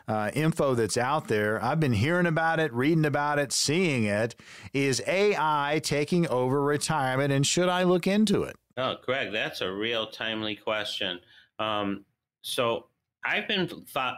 uh, 0.07 0.31
info 0.33 0.73
that's 0.73 0.97
out 0.97 1.27
there? 1.27 1.63
I've 1.63 1.79
been 1.79 1.93
hearing 1.93 2.25
about 2.25 2.59
it, 2.59 2.73
reading 2.73 3.05
about 3.05 3.39
it, 3.39 3.51
seeing 3.51 4.05
it. 4.05 4.35
Is 4.73 5.01
AI 5.05 5.81
taking 5.83 6.27
over 6.27 6.61
retirement, 6.61 7.33
and 7.33 7.45
should 7.45 7.69
I 7.69 7.83
look 7.83 8.07
into 8.07 8.43
it? 8.43 8.55
Oh, 8.77 8.95
Greg, 9.05 9.33
that's 9.33 9.59
a 9.59 9.71
real 9.71 10.07
timely 10.07 10.55
question. 10.55 11.19
Um, 11.59 12.05
so 12.41 12.85
I've 13.25 13.47
been 13.49 13.69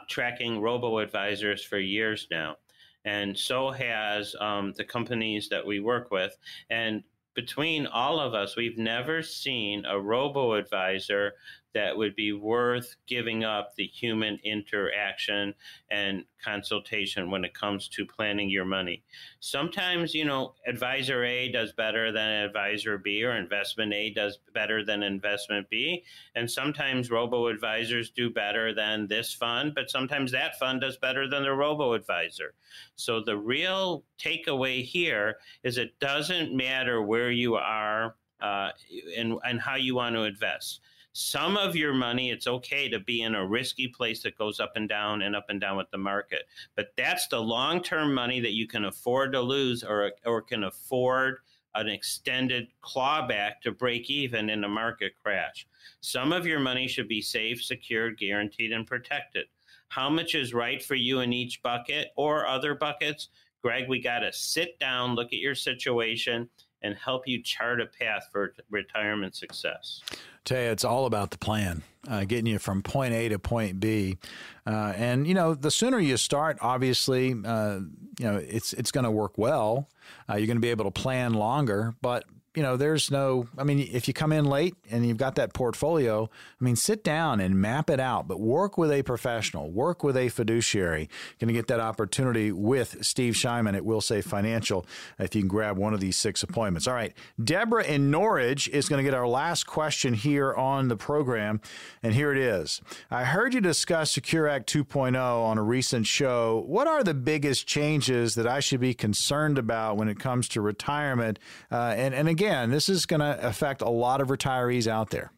tracking 0.07 0.61
robo 0.61 0.99
advisors 0.99 1.63
for 1.63 1.79
years 1.79 2.27
now, 2.29 2.57
and 3.05 3.37
so 3.37 3.71
has 3.71 4.35
um, 4.39 4.73
the 4.77 4.83
companies 4.83 5.49
that 5.49 5.65
we 5.65 5.79
work 5.79 6.11
with. 6.11 6.37
And 6.69 7.03
between 7.33 7.87
all 7.87 8.19
of 8.19 8.33
us, 8.33 8.55
we've 8.55 8.77
never 8.77 9.23
seen 9.23 9.85
a 9.85 9.99
robo 9.99 10.53
advisor 10.53 11.33
that 11.73 11.95
would 11.95 12.15
be 12.15 12.33
worth 12.33 12.95
giving 13.07 13.43
up 13.43 13.75
the 13.75 13.85
human 13.85 14.39
interaction 14.43 15.53
and 15.89 16.25
consultation 16.43 17.29
when 17.29 17.45
it 17.45 17.53
comes 17.53 17.87
to 17.87 18.05
planning 18.05 18.49
your 18.49 18.65
money. 18.65 19.03
Sometimes, 19.39 20.13
you 20.13 20.25
know, 20.25 20.53
advisor 20.67 21.23
A 21.23 21.51
does 21.51 21.71
better 21.71 22.11
than 22.11 22.45
advisor 22.45 22.97
B, 22.97 23.23
or 23.23 23.35
investment 23.35 23.93
A 23.93 24.09
does 24.09 24.39
better 24.53 24.83
than 24.83 25.03
investment 25.03 25.69
B. 25.69 26.03
And 26.35 26.49
sometimes 26.49 27.11
robo 27.11 27.47
advisors 27.47 28.09
do 28.09 28.29
better 28.29 28.73
than 28.73 29.07
this 29.07 29.33
fund, 29.33 29.73
but 29.75 29.89
sometimes 29.89 30.31
that 30.31 30.57
fund 30.59 30.81
does 30.81 30.97
better 30.97 31.29
than 31.29 31.43
the 31.43 31.53
robo 31.53 31.93
advisor. 31.93 32.53
So 32.95 33.21
the 33.21 33.37
real 33.37 34.03
takeaway 34.19 34.83
here 34.83 35.37
is 35.63 35.77
it 35.77 35.99
doesn't 35.99 36.55
matter 36.55 37.01
where 37.01 37.31
you 37.31 37.55
are 37.55 38.15
uh, 38.41 38.71
and, 39.15 39.37
and 39.43 39.59
how 39.59 39.75
you 39.75 39.95
want 39.95 40.15
to 40.15 40.23
invest 40.23 40.81
some 41.13 41.57
of 41.57 41.75
your 41.75 41.93
money, 41.93 42.31
it's 42.31 42.47
okay 42.47 42.87
to 42.89 42.99
be 42.99 43.23
in 43.23 43.35
a 43.35 43.45
risky 43.45 43.87
place 43.87 44.23
that 44.23 44.37
goes 44.37 44.59
up 44.59 44.73
and 44.75 44.87
down 44.87 45.23
and 45.23 45.35
up 45.35 45.45
and 45.49 45.59
down 45.59 45.77
with 45.77 45.91
the 45.91 45.97
market. 45.97 46.43
But 46.75 46.93
that's 46.95 47.27
the 47.27 47.39
long 47.39 47.83
term 47.83 48.13
money 48.13 48.39
that 48.39 48.53
you 48.53 48.67
can 48.67 48.85
afford 48.85 49.33
to 49.33 49.41
lose 49.41 49.83
or, 49.83 50.11
or 50.25 50.41
can 50.41 50.63
afford 50.63 51.39
an 51.75 51.87
extended 51.87 52.67
clawback 52.83 53.61
to 53.63 53.71
break 53.71 54.09
even 54.09 54.49
in 54.49 54.63
a 54.63 54.69
market 54.69 55.13
crash. 55.21 55.67
Some 56.01 56.33
of 56.33 56.45
your 56.45 56.59
money 56.59 56.87
should 56.87 57.07
be 57.07 57.21
safe, 57.21 57.63
secured, 57.63 58.17
guaranteed, 58.17 58.71
and 58.71 58.85
protected. 58.85 59.45
How 59.87 60.09
much 60.09 60.35
is 60.35 60.53
right 60.53 60.81
for 60.81 60.95
you 60.95 61.19
in 61.19 61.33
each 61.33 61.61
bucket 61.61 62.09
or 62.15 62.47
other 62.47 62.75
buckets? 62.75 63.29
Greg, 63.61 63.87
we 63.87 64.01
got 64.01 64.19
to 64.19 64.33
sit 64.33 64.79
down, 64.79 65.15
look 65.15 65.27
at 65.27 65.39
your 65.39 65.55
situation, 65.55 66.49
and 66.83 66.95
help 66.95 67.27
you 67.27 67.41
chart 67.41 67.79
a 67.81 67.85
path 67.85 68.27
for 68.31 68.53
retirement 68.69 69.35
success. 69.35 70.01
You, 70.45 70.71
it's 70.71 70.83
all 70.83 71.05
about 71.05 71.31
the 71.31 71.37
plan, 71.37 71.83
uh, 72.07 72.25
getting 72.25 72.47
you 72.47 72.57
from 72.57 72.81
point 72.81 73.13
A 73.13 73.29
to 73.29 73.37
point 73.37 73.79
B. 73.79 74.17
Uh, 74.65 74.93
and 74.95 75.27
you 75.27 75.33
know, 75.33 75.53
the 75.53 75.69
sooner 75.69 75.99
you 75.99 76.17
start, 76.17 76.57
obviously, 76.61 77.35
uh, 77.45 77.79
you 78.19 78.25
know, 78.25 78.37
it's 78.37 78.73
it's 78.73 78.91
going 78.91 79.03
to 79.03 79.11
work 79.11 79.37
well. 79.37 79.87
Uh, 80.29 80.35
you're 80.35 80.47
going 80.47 80.57
to 80.57 80.61
be 80.61 80.69
able 80.69 80.85
to 80.85 80.91
plan 80.91 81.33
longer, 81.33 81.93
but 82.01 82.25
you 82.55 82.61
know, 82.61 82.75
there's 82.75 83.09
no, 83.09 83.47
I 83.57 83.63
mean, 83.63 83.79
if 83.79 84.09
you 84.09 84.13
come 84.13 84.33
in 84.33 84.43
late 84.43 84.75
and 84.89 85.05
you've 85.05 85.17
got 85.17 85.35
that 85.35 85.53
portfolio, 85.53 86.29
I 86.59 86.63
mean, 86.63 86.75
sit 86.75 87.01
down 87.01 87.39
and 87.39 87.55
map 87.55 87.89
it 87.89 87.99
out, 87.99 88.27
but 88.27 88.41
work 88.41 88.77
with 88.77 88.91
a 88.91 89.03
professional, 89.03 89.71
work 89.71 90.03
with 90.03 90.17
a 90.17 90.27
fiduciary. 90.27 91.09
Going 91.39 91.47
to 91.47 91.53
get 91.53 91.67
that 91.67 91.79
opportunity 91.79 92.51
with 92.51 93.05
Steve 93.05 93.35
Shyman 93.35 93.75
at 93.75 93.83
Wilsave 93.83 94.25
Financial 94.25 94.85
if 95.17 95.33
you 95.33 95.41
can 95.41 95.47
grab 95.47 95.77
one 95.77 95.93
of 95.93 96.01
these 96.01 96.17
six 96.17 96.43
appointments. 96.43 96.87
All 96.87 96.93
right. 96.93 97.13
Deborah 97.41 97.85
in 97.85 98.11
Norridge 98.11 98.67
is 98.67 98.89
going 98.89 99.03
to 99.03 99.09
get 99.09 99.17
our 99.17 99.27
last 99.27 99.65
question 99.65 100.13
here 100.13 100.53
on 100.53 100.89
the 100.89 100.97
program. 100.97 101.61
And 102.03 102.13
here 102.13 102.33
it 102.33 102.37
is. 102.37 102.81
I 103.09 103.23
heard 103.23 103.53
you 103.53 103.61
discuss 103.61 104.11
Secure 104.11 104.49
Act 104.49 104.71
2.0 104.71 105.15
on 105.15 105.57
a 105.57 105.63
recent 105.63 106.05
show. 106.05 106.65
What 106.67 106.87
are 106.87 107.01
the 107.01 107.13
biggest 107.13 107.65
changes 107.65 108.35
that 108.35 108.45
I 108.45 108.59
should 108.59 108.81
be 108.81 108.93
concerned 108.93 109.57
about 109.57 109.95
when 109.95 110.09
it 110.09 110.19
comes 110.19 110.49
to 110.49 110.59
retirement? 110.59 111.39
Uh, 111.71 111.93
and, 111.95 112.13
and 112.13 112.27
again, 112.27 112.40
again, 112.41 112.71
this 112.71 112.89
is 112.89 113.05
going 113.05 113.19
to 113.19 113.47
affect 113.47 113.81
a 113.81 113.89
lot 113.89 114.19
of 114.19 114.29
retirees 114.29 114.87
out 114.87 115.11
there. 115.11 115.31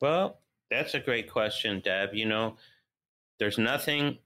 Well, 0.00 0.38
that's 0.70 0.94
a 0.94 1.00
great 1.00 1.28
question, 1.28 1.80
Deb. 1.80 2.14
You 2.14 2.26
know, 2.26 2.56
there's 3.40 3.58
nothing 3.58 4.18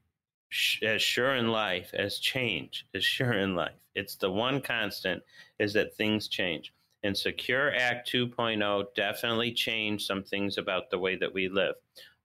sh- 0.50 0.82
as 0.82 1.00
sure 1.00 1.34
in 1.34 1.48
life 1.48 1.92
as 1.94 2.18
change 2.18 2.86
is 2.92 3.05
sure 3.05 3.32
in 3.32 3.55
life. 3.55 3.72
It's 3.94 4.16
the 4.16 4.30
one 4.30 4.61
constant 4.61 5.22
is 5.59 5.72
that 5.72 5.96
things 5.96 6.28
change. 6.28 6.74
And 7.02 7.16
Secure 7.16 7.74
Act 7.74 8.11
2.0 8.12 8.84
definitely 8.94 9.52
changed 9.52 10.07
some 10.07 10.22
things 10.22 10.59
about 10.59 10.90
the 10.90 10.98
way 10.98 11.16
that 11.16 11.32
we 11.32 11.48
live. 11.48 11.74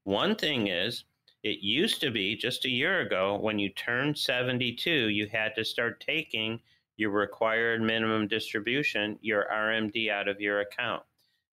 One 0.03 0.36
thing 0.36 0.67
is, 0.67 1.05
it 1.43 1.59
used 1.61 2.01
to 2.01 2.11
be 2.11 2.36
just 2.36 2.65
a 2.65 2.69
year 2.69 2.99
ago 2.99 3.38
when 3.39 3.59
you 3.59 3.69
turned 3.69 4.17
72, 4.17 4.89
you 4.89 5.27
had 5.27 5.55
to 5.55 5.63
start 5.63 6.03
taking 6.05 6.59
your 7.00 7.12
required 7.12 7.82
minimum 7.82 8.28
distribution, 8.28 9.18
your 9.22 9.45
RMD 9.50 10.12
out 10.12 10.28
of 10.28 10.41
your 10.41 10.60
account. 10.60 11.02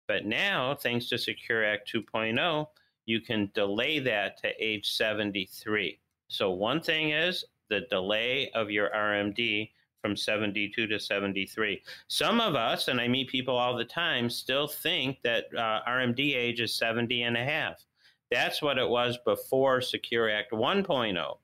But 0.09 0.27
now, 0.27 0.75
thanks 0.75 1.09
to 1.09 1.19
Secure 1.19 1.65
Act 1.65 1.91
2.0, 1.93 2.67
you 3.07 3.21
can 3.21 3.53
delay 3.55 4.01
that 4.01 4.39
to 4.39 4.49
age 4.59 4.91
73. 4.91 6.01
So, 6.29 6.51
one 6.51 6.81
thing 6.81 7.11
is 7.11 7.45
the 7.69 7.83
delay 7.91 8.51
of 8.55 8.73
your 8.73 8.91
RMD 8.91 9.71
from 10.03 10.17
72 10.17 10.89
to 10.89 10.99
73. 10.99 11.81
Some 12.09 12.41
of 12.41 12.57
us, 12.57 12.89
and 12.89 13.01
I 13.01 13.07
meet 13.07 13.29
people 13.29 13.57
all 13.57 13.77
the 13.77 13.85
time, 13.85 14.29
still 14.29 14.67
think 14.67 15.23
that 15.23 15.45
uh, 15.57 15.81
RMD 15.89 16.35
age 16.35 16.61
is 16.61 16.75
70 16.75 17.23
and 17.23 17.37
a 17.37 17.45
half. 17.45 17.85
That's 18.33 18.61
what 18.61 18.79
it 18.79 18.89
was 18.89 19.17
before 19.25 19.81
Secure 19.81 20.29
Act 20.29 20.51
1.0. 20.51 21.39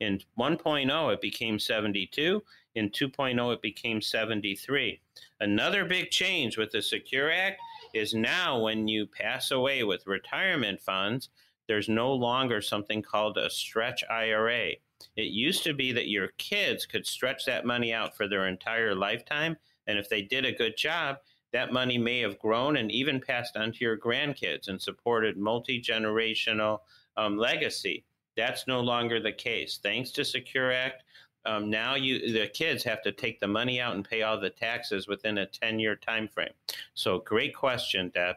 In 0.00 0.20
1.0, 0.38 1.12
it 1.12 1.20
became 1.20 1.58
72. 1.58 2.42
In 2.78 2.90
2.0, 2.90 3.52
it 3.52 3.60
became 3.60 4.00
73. 4.00 5.00
Another 5.40 5.84
big 5.84 6.10
change 6.10 6.56
with 6.56 6.70
the 6.70 6.80
Secure 6.80 7.28
Act 7.28 7.60
is 7.92 8.14
now 8.14 8.60
when 8.60 8.86
you 8.86 9.04
pass 9.04 9.50
away 9.50 9.82
with 9.82 10.06
retirement 10.06 10.80
funds, 10.80 11.28
there's 11.66 11.88
no 11.88 12.14
longer 12.14 12.62
something 12.62 13.02
called 13.02 13.36
a 13.36 13.50
stretch 13.50 14.04
IRA. 14.08 14.70
It 15.16 15.32
used 15.32 15.64
to 15.64 15.74
be 15.74 15.90
that 15.90 16.08
your 16.08 16.28
kids 16.38 16.86
could 16.86 17.04
stretch 17.04 17.44
that 17.46 17.66
money 17.66 17.92
out 17.92 18.16
for 18.16 18.28
their 18.28 18.46
entire 18.46 18.94
lifetime. 18.94 19.56
And 19.88 19.98
if 19.98 20.08
they 20.08 20.22
did 20.22 20.44
a 20.44 20.52
good 20.52 20.76
job, 20.76 21.16
that 21.52 21.72
money 21.72 21.98
may 21.98 22.20
have 22.20 22.38
grown 22.38 22.76
and 22.76 22.92
even 22.92 23.20
passed 23.20 23.56
on 23.56 23.72
to 23.72 23.78
your 23.80 23.98
grandkids 23.98 24.68
and 24.68 24.80
supported 24.80 25.36
multi 25.36 25.82
generational 25.82 26.78
um, 27.16 27.36
legacy. 27.36 28.04
That's 28.36 28.68
no 28.68 28.78
longer 28.78 29.18
the 29.18 29.32
case. 29.32 29.80
Thanks 29.82 30.12
to 30.12 30.24
Secure 30.24 30.70
Act, 30.70 31.02
um, 31.48 31.70
now 31.70 31.94
you 31.94 32.32
the 32.32 32.46
kids 32.48 32.84
have 32.84 33.02
to 33.02 33.12
take 33.12 33.40
the 33.40 33.48
money 33.48 33.80
out 33.80 33.94
and 33.94 34.08
pay 34.08 34.22
all 34.22 34.38
the 34.38 34.50
taxes 34.50 35.08
within 35.08 35.38
a 35.38 35.46
10 35.46 35.78
year 35.78 35.96
time 35.96 36.28
frame 36.28 36.52
so 36.94 37.18
great 37.18 37.54
question 37.54 38.10
deb 38.14 38.36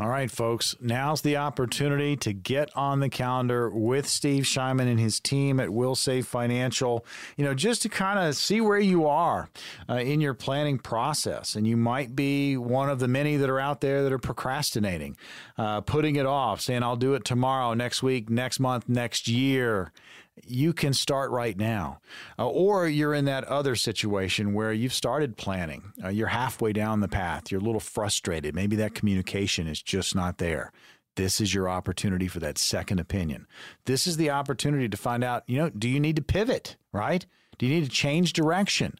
all 0.00 0.08
right, 0.08 0.30
folks. 0.30 0.76
Now's 0.80 1.22
the 1.22 1.38
opportunity 1.38 2.16
to 2.18 2.32
get 2.32 2.70
on 2.76 3.00
the 3.00 3.08
calendar 3.08 3.68
with 3.68 4.06
Steve 4.06 4.44
Shyman 4.44 4.88
and 4.88 5.00
his 5.00 5.18
team 5.18 5.58
at 5.58 5.70
Wilsave 5.70 6.24
Financial. 6.24 7.04
You 7.36 7.44
know, 7.44 7.52
just 7.52 7.82
to 7.82 7.88
kind 7.88 8.16
of 8.16 8.36
see 8.36 8.60
where 8.60 8.78
you 8.78 9.08
are 9.08 9.50
uh, 9.88 9.94
in 9.94 10.20
your 10.20 10.34
planning 10.34 10.78
process. 10.78 11.56
And 11.56 11.66
you 11.66 11.76
might 11.76 12.14
be 12.14 12.56
one 12.56 12.88
of 12.88 13.00
the 13.00 13.08
many 13.08 13.36
that 13.38 13.50
are 13.50 13.58
out 13.58 13.80
there 13.80 14.04
that 14.04 14.12
are 14.12 14.20
procrastinating, 14.20 15.16
uh, 15.56 15.80
putting 15.80 16.14
it 16.14 16.26
off, 16.26 16.60
saying, 16.60 16.84
I'll 16.84 16.94
do 16.94 17.14
it 17.14 17.24
tomorrow, 17.24 17.74
next 17.74 18.00
week, 18.00 18.30
next 18.30 18.60
month, 18.60 18.88
next 18.88 19.26
year 19.26 19.92
you 20.44 20.72
can 20.72 20.92
start 20.92 21.30
right 21.30 21.56
now. 21.56 22.00
Uh, 22.38 22.48
or 22.48 22.86
you're 22.86 23.14
in 23.14 23.24
that 23.26 23.44
other 23.44 23.76
situation 23.76 24.54
where 24.54 24.72
you've 24.72 24.92
started 24.92 25.36
planning, 25.36 25.92
uh, 26.04 26.08
you're 26.08 26.28
halfway 26.28 26.72
down 26.72 27.00
the 27.00 27.08
path, 27.08 27.50
you're 27.50 27.60
a 27.60 27.64
little 27.64 27.80
frustrated. 27.80 28.54
Maybe 28.54 28.76
that 28.76 28.94
communication 28.94 29.66
is 29.66 29.82
just 29.82 30.14
not 30.14 30.38
there. 30.38 30.72
This 31.16 31.40
is 31.40 31.52
your 31.52 31.68
opportunity 31.68 32.28
for 32.28 32.38
that 32.40 32.58
second 32.58 33.00
opinion. 33.00 33.46
This 33.86 34.06
is 34.06 34.16
the 34.16 34.30
opportunity 34.30 34.88
to 34.88 34.96
find 34.96 35.24
out, 35.24 35.42
you 35.46 35.58
know, 35.58 35.68
do 35.68 35.88
you 35.88 35.98
need 35.98 36.16
to 36.16 36.22
pivot, 36.22 36.76
right? 36.92 37.26
Do 37.58 37.66
you 37.66 37.74
need 37.74 37.84
to 37.84 37.90
change 37.90 38.32
direction? 38.32 38.98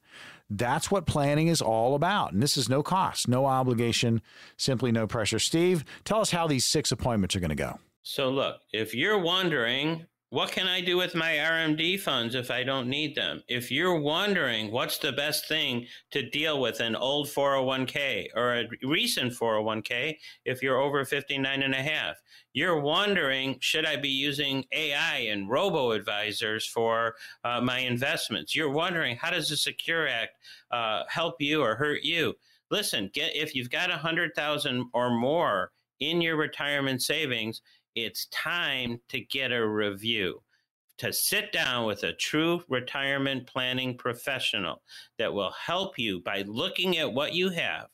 That's 0.51 0.91
what 0.91 1.07
planning 1.07 1.49
is 1.49 1.63
all 1.63 1.95
about. 1.95 2.33
And 2.33 2.43
this 2.43 2.57
is 2.57 2.69
no 2.69 2.83
cost, 2.83 3.29
no 3.29 3.47
obligation, 3.47 4.23
simply 4.57 4.91
no 4.91 5.07
pressure. 5.07 5.39
Steve, 5.39 5.85
tell 6.05 6.21
us 6.21 6.31
how 6.31 6.47
these 6.47 6.67
six 6.67 6.91
appointments 6.91 7.37
are 7.37 7.41
going 7.41 7.51
to 7.51 7.55
go. 7.55 7.79
So, 8.03 8.31
look, 8.31 8.63
if 8.73 8.95
you're 8.95 9.19
wondering 9.19 10.07
what 10.31 10.53
can 10.53 10.67
I 10.67 10.83
do 10.83 10.99
with 10.99 11.15
my 11.15 11.37
RMD 11.37 11.99
funds 11.99 12.35
if 12.35 12.51
I 12.51 12.63
don't 12.63 12.89
need 12.89 13.15
them? 13.15 13.43
If 13.49 13.71
you're 13.71 13.99
wondering 13.99 14.71
what's 14.71 14.99
the 14.99 15.13
best 15.13 15.49
thing 15.49 15.87
to 16.11 16.29
deal 16.29 16.61
with 16.61 16.81
an 16.81 16.95
old 16.95 17.29
401k 17.29 18.27
or 18.37 18.55
a 18.55 18.69
recent 18.83 19.33
401k 19.33 20.19
if 20.45 20.63
you're 20.63 20.81
over 20.81 21.07
59 21.07 21.63
and 21.63 21.75
a 21.75 21.83
half, 21.83 22.17
you're 22.53 22.81
wondering 22.81 23.57
should 23.61 23.87
I 23.87 23.97
be 23.97 24.11
using 24.11 24.67
AI 24.73 25.17
and 25.31 25.49
robo 25.49 25.93
advisors 25.93 26.67
for 26.67 27.15
uh, 27.45 27.63
my 27.63 27.79
investments? 27.79 28.55
You're 28.55 28.71
wondering 28.71 29.17
how 29.17 29.31
does 29.31 29.49
the 29.49 29.57
Secure 29.57 30.09
Act 30.09 30.33
uh, 30.71 31.05
help 31.09 31.37
you 31.41 31.63
or 31.63 31.75
hurt 31.75 32.03
you? 32.03 32.35
Listen, 32.71 33.11
get 33.15 33.35
if 33.35 33.55
you've 33.55 33.71
got 33.71 33.91
a 33.91 33.97
hundred 33.97 34.35
thousand 34.35 34.91
or 34.93 35.11
more 35.11 35.73
in 36.01 36.21
your 36.21 36.37
retirement 36.37 37.03
savings 37.03 37.63
it's 38.05 38.27
time 38.27 39.01
to 39.09 39.21
get 39.21 39.53
a 39.53 39.67
review, 39.67 40.43
to 40.99 41.13
sit 41.13 41.53
down 41.53 41.87
with 41.87 42.05
a 42.05 42.13
true 42.13 42.63
retirement 42.69 43.47
planning 43.47 43.97
professional 43.97 44.83
that 45.19 45.33
will 45.33 45.53
help 45.53 45.99
you 45.99 46.21
by 46.21 46.43
looking 46.43 46.99
at 46.99 47.13
what 47.13 47.35
you 47.35 47.51
have 47.51 47.89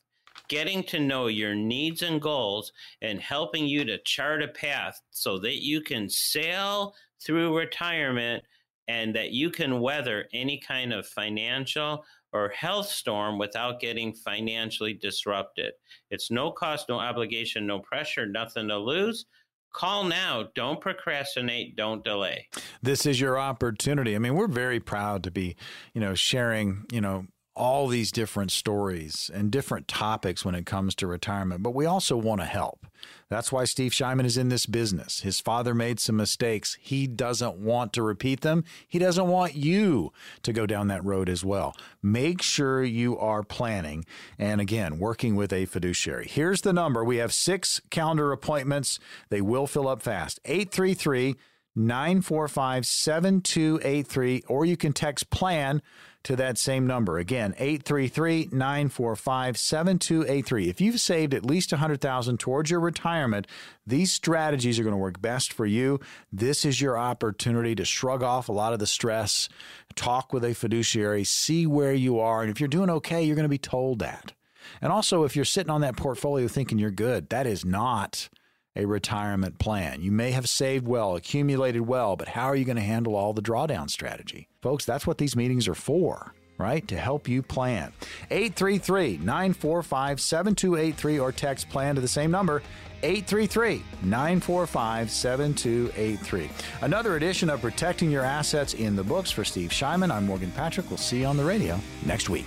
getting 0.49 0.83
to 0.83 1.01
know 1.01 1.29
your 1.29 1.55
needs 1.55 2.03
and 2.03 2.21
goals 2.21 2.73
and 3.03 3.21
helping 3.21 3.67
you 3.67 3.85
to 3.85 3.99
chart 3.99 4.43
a 4.43 4.49
path 4.49 5.01
so 5.11 5.39
that 5.39 5.63
you 5.63 5.81
can 5.81 6.09
sail 6.09 6.95
through 7.25 7.57
retirement 7.57 8.45
and 8.89 9.15
that 9.15 9.31
you 9.31 9.51
can 9.51 9.81
weather 9.81 10.27
any 10.35 10.59
kind 10.59 10.93
of 10.93 11.07
financial 11.07 12.05
or 12.33 12.49
health 12.51 12.87
storm 12.87 13.39
without 13.39 13.81
getting 13.81 14.13
financially 14.13 14.93
disrupted. 14.93 15.73
It's 16.11 16.31
no 16.31 16.51
cost, 16.51 16.89
no 16.89 16.99
obligation, 16.99 17.67
no 17.67 17.79
pressure, 17.79 18.27
nothing 18.27 18.69
to 18.69 18.77
lose. 18.77 19.27
Call 19.75 20.05
now. 20.05 20.49
Don't 20.55 20.81
procrastinate. 20.81 21.75
Don't 21.75 22.05
delay. 22.05 22.49
This 22.81 23.07
is 23.07 23.21
your 23.21 23.39
opportunity. 23.39 24.15
I 24.15 24.19
mean, 24.21 24.37
we're 24.37 24.47
very 24.47 24.79
proud 24.79 25.25
to 25.25 25.33
be, 25.33 25.57
you 25.93 26.01
know, 26.01 26.15
sharing, 26.15 26.87
you 26.93 27.01
know, 27.01 27.27
all 27.57 27.87
these 27.87 28.11
different 28.11 28.51
stories 28.51 29.31
and 29.33 29.51
different 29.51 29.87
topics 29.87 30.45
when 30.45 30.55
it 30.55 30.67
comes 30.67 30.95
to 30.97 31.07
retirement, 31.07 31.63
but 31.63 31.75
we 31.75 31.87
also 31.87 32.17
want 32.17 32.41
to 32.41 32.47
help. 32.47 32.87
That's 33.29 33.53
why 33.53 33.65
Steve 33.65 33.93
Shyman 33.93 34.25
is 34.25 34.37
in 34.37 34.49
this 34.49 34.67
business. 34.67 35.21
His 35.21 35.41
father 35.41 35.75
made 35.75 36.01
some 36.01 36.17
mistakes. 36.17 36.77
He 36.81 37.07
doesn't 37.07 37.57
want 37.57 37.93
to 37.93 38.03
repeat 38.03 38.41
them. 38.41 38.65
He 38.89 38.99
doesn't 38.99 39.29
want 39.29 39.55
you 39.55 40.13
to 40.43 40.53
go 40.53 40.67
down 40.67 40.89
that 40.89 41.05
road 41.05 41.29
as 41.29 41.45
well. 41.45 41.77
Make 42.03 42.43
sure 42.43 42.83
you 42.83 43.17
are 43.19 43.43
planning 43.43 44.05
and 44.39 44.61
again, 44.61 44.99
working 44.99 45.37
with 45.37 45.53
a 45.53 45.67
fiduciary. 45.67 46.27
Here's 46.29 46.63
the 46.63 46.73
number. 46.73 47.05
We 47.05 47.19
have 47.19 47.33
six 47.33 47.81
calendar 47.91 48.33
appointments. 48.33 48.99
They 49.31 49.41
will 49.41 49.67
fill 49.67 49.89
up 49.89 50.03
fast. 50.03 50.41
833 50.45 51.37
945 51.77 52.87
7283, 52.87 54.45
or 54.47 54.65
you 54.65 54.77
can 54.77 54.93
text 54.93 55.31
plan 55.31 55.83
to 56.25 56.37
that 56.37 56.59
same 56.59 56.87
number. 56.87 57.19
Again, 57.19 57.55
833 57.59 58.49
945 58.51 59.57
7283. 59.57 60.69
If 60.69 60.81
you've 60.81 61.01
saved 61.01 61.35
at 61.35 61.47
least 61.47 61.71
100000 61.71 62.39
towards 62.39 62.71
your 62.71 62.81
retirement, 62.81 63.47
these 63.87 64.13
strategies 64.13 64.79
are 64.79 64.83
going 64.83 64.95
to 64.95 64.99
work 64.99 65.21
best 65.21 65.53
for 65.53 65.67
you. 65.67 66.01
This 66.33 66.65
is 66.65 66.81
your 66.81 66.99
opportunity 66.99 67.75
to 67.77 67.85
shrug 67.85 68.23
off 68.23 68.49
a 68.49 68.53
lot 68.53 68.73
of 68.73 68.79
the 68.79 68.87
stress, 68.87 69.49
talk 69.95 70.33
with 70.33 70.45
a 70.45 70.55
fiduciary, 70.55 71.25
see 71.25 71.67
where 71.67 71.95
you 71.95 72.19
are. 72.19 72.43
And 72.43 72.51
if 72.51 72.59
you're 72.59 72.69
doing 72.69 72.91
okay, 72.91 73.23
you're 73.23 73.37
going 73.37 73.45
to 73.45 73.49
be 73.49 73.59
told 73.59 73.99
that. 74.01 74.33
And 74.81 74.91
also, 74.91 75.25
if 75.25 75.37
you're 75.37 75.45
sitting 75.45 75.71
on 75.71 75.83
that 75.83 75.97
portfolio 75.97 76.49
thinking 76.49 76.79
you're 76.79 76.91
good, 76.91 77.29
that 77.29 77.47
is 77.47 77.65
not 77.65 78.31
a 78.77 78.87
retirement 78.87 79.59
plan. 79.59 80.03
You 80.03 80.11
may 80.11 80.33
have 80.33 80.49
saved 80.49 80.87
well, 80.87 81.17
accumulated 81.17 81.83
well, 81.83 82.17
but 82.17 82.29
how 82.29 82.47
are 82.47 82.57
you 82.57 82.65
going 82.65 82.77
to 82.77 82.83
handle 82.83 83.15
all 83.15 83.33
the 83.33 83.43
drawdown 83.43 83.89
strategy? 83.89 84.49
Folks, 84.63 84.85
that's 84.85 85.07
what 85.07 85.19
these 85.19 85.37
meetings 85.37 85.69
are 85.69 85.75
for, 85.75 86.35
right? 86.59 86.87
To 86.89 86.97
help 86.97 87.29
you 87.29 87.43
plan. 87.43 87.93
833 88.31 89.19
945 89.19 90.21
7283 90.21 91.19
or 91.19 91.33
text 91.33 91.69
plan 91.69 91.95
to 91.95 92.01
the 92.01 92.09
same 92.09 92.31
number. 92.31 92.63
833 93.03 93.83
945 94.03 95.11
7283. 95.11 96.51
Another 96.81 97.17
edition 97.17 97.51
of 97.51 97.61
Protecting 97.61 98.11
Your 98.11 98.25
Assets 98.25 98.75
in 98.75 98.97
the 98.97 99.05
books 99.05 99.31
for 99.31 99.45
Steve 99.45 99.71
Shyman. 99.71 100.11
I'm 100.11 100.27
Morgan 100.27 100.51
Patrick. 100.53 100.89
We'll 100.89 100.97
see 100.97 101.21
you 101.21 101.27
on 101.27 101.37
the 101.37 101.45
radio 101.45 101.79
next 102.07 102.31
week. 102.31 102.47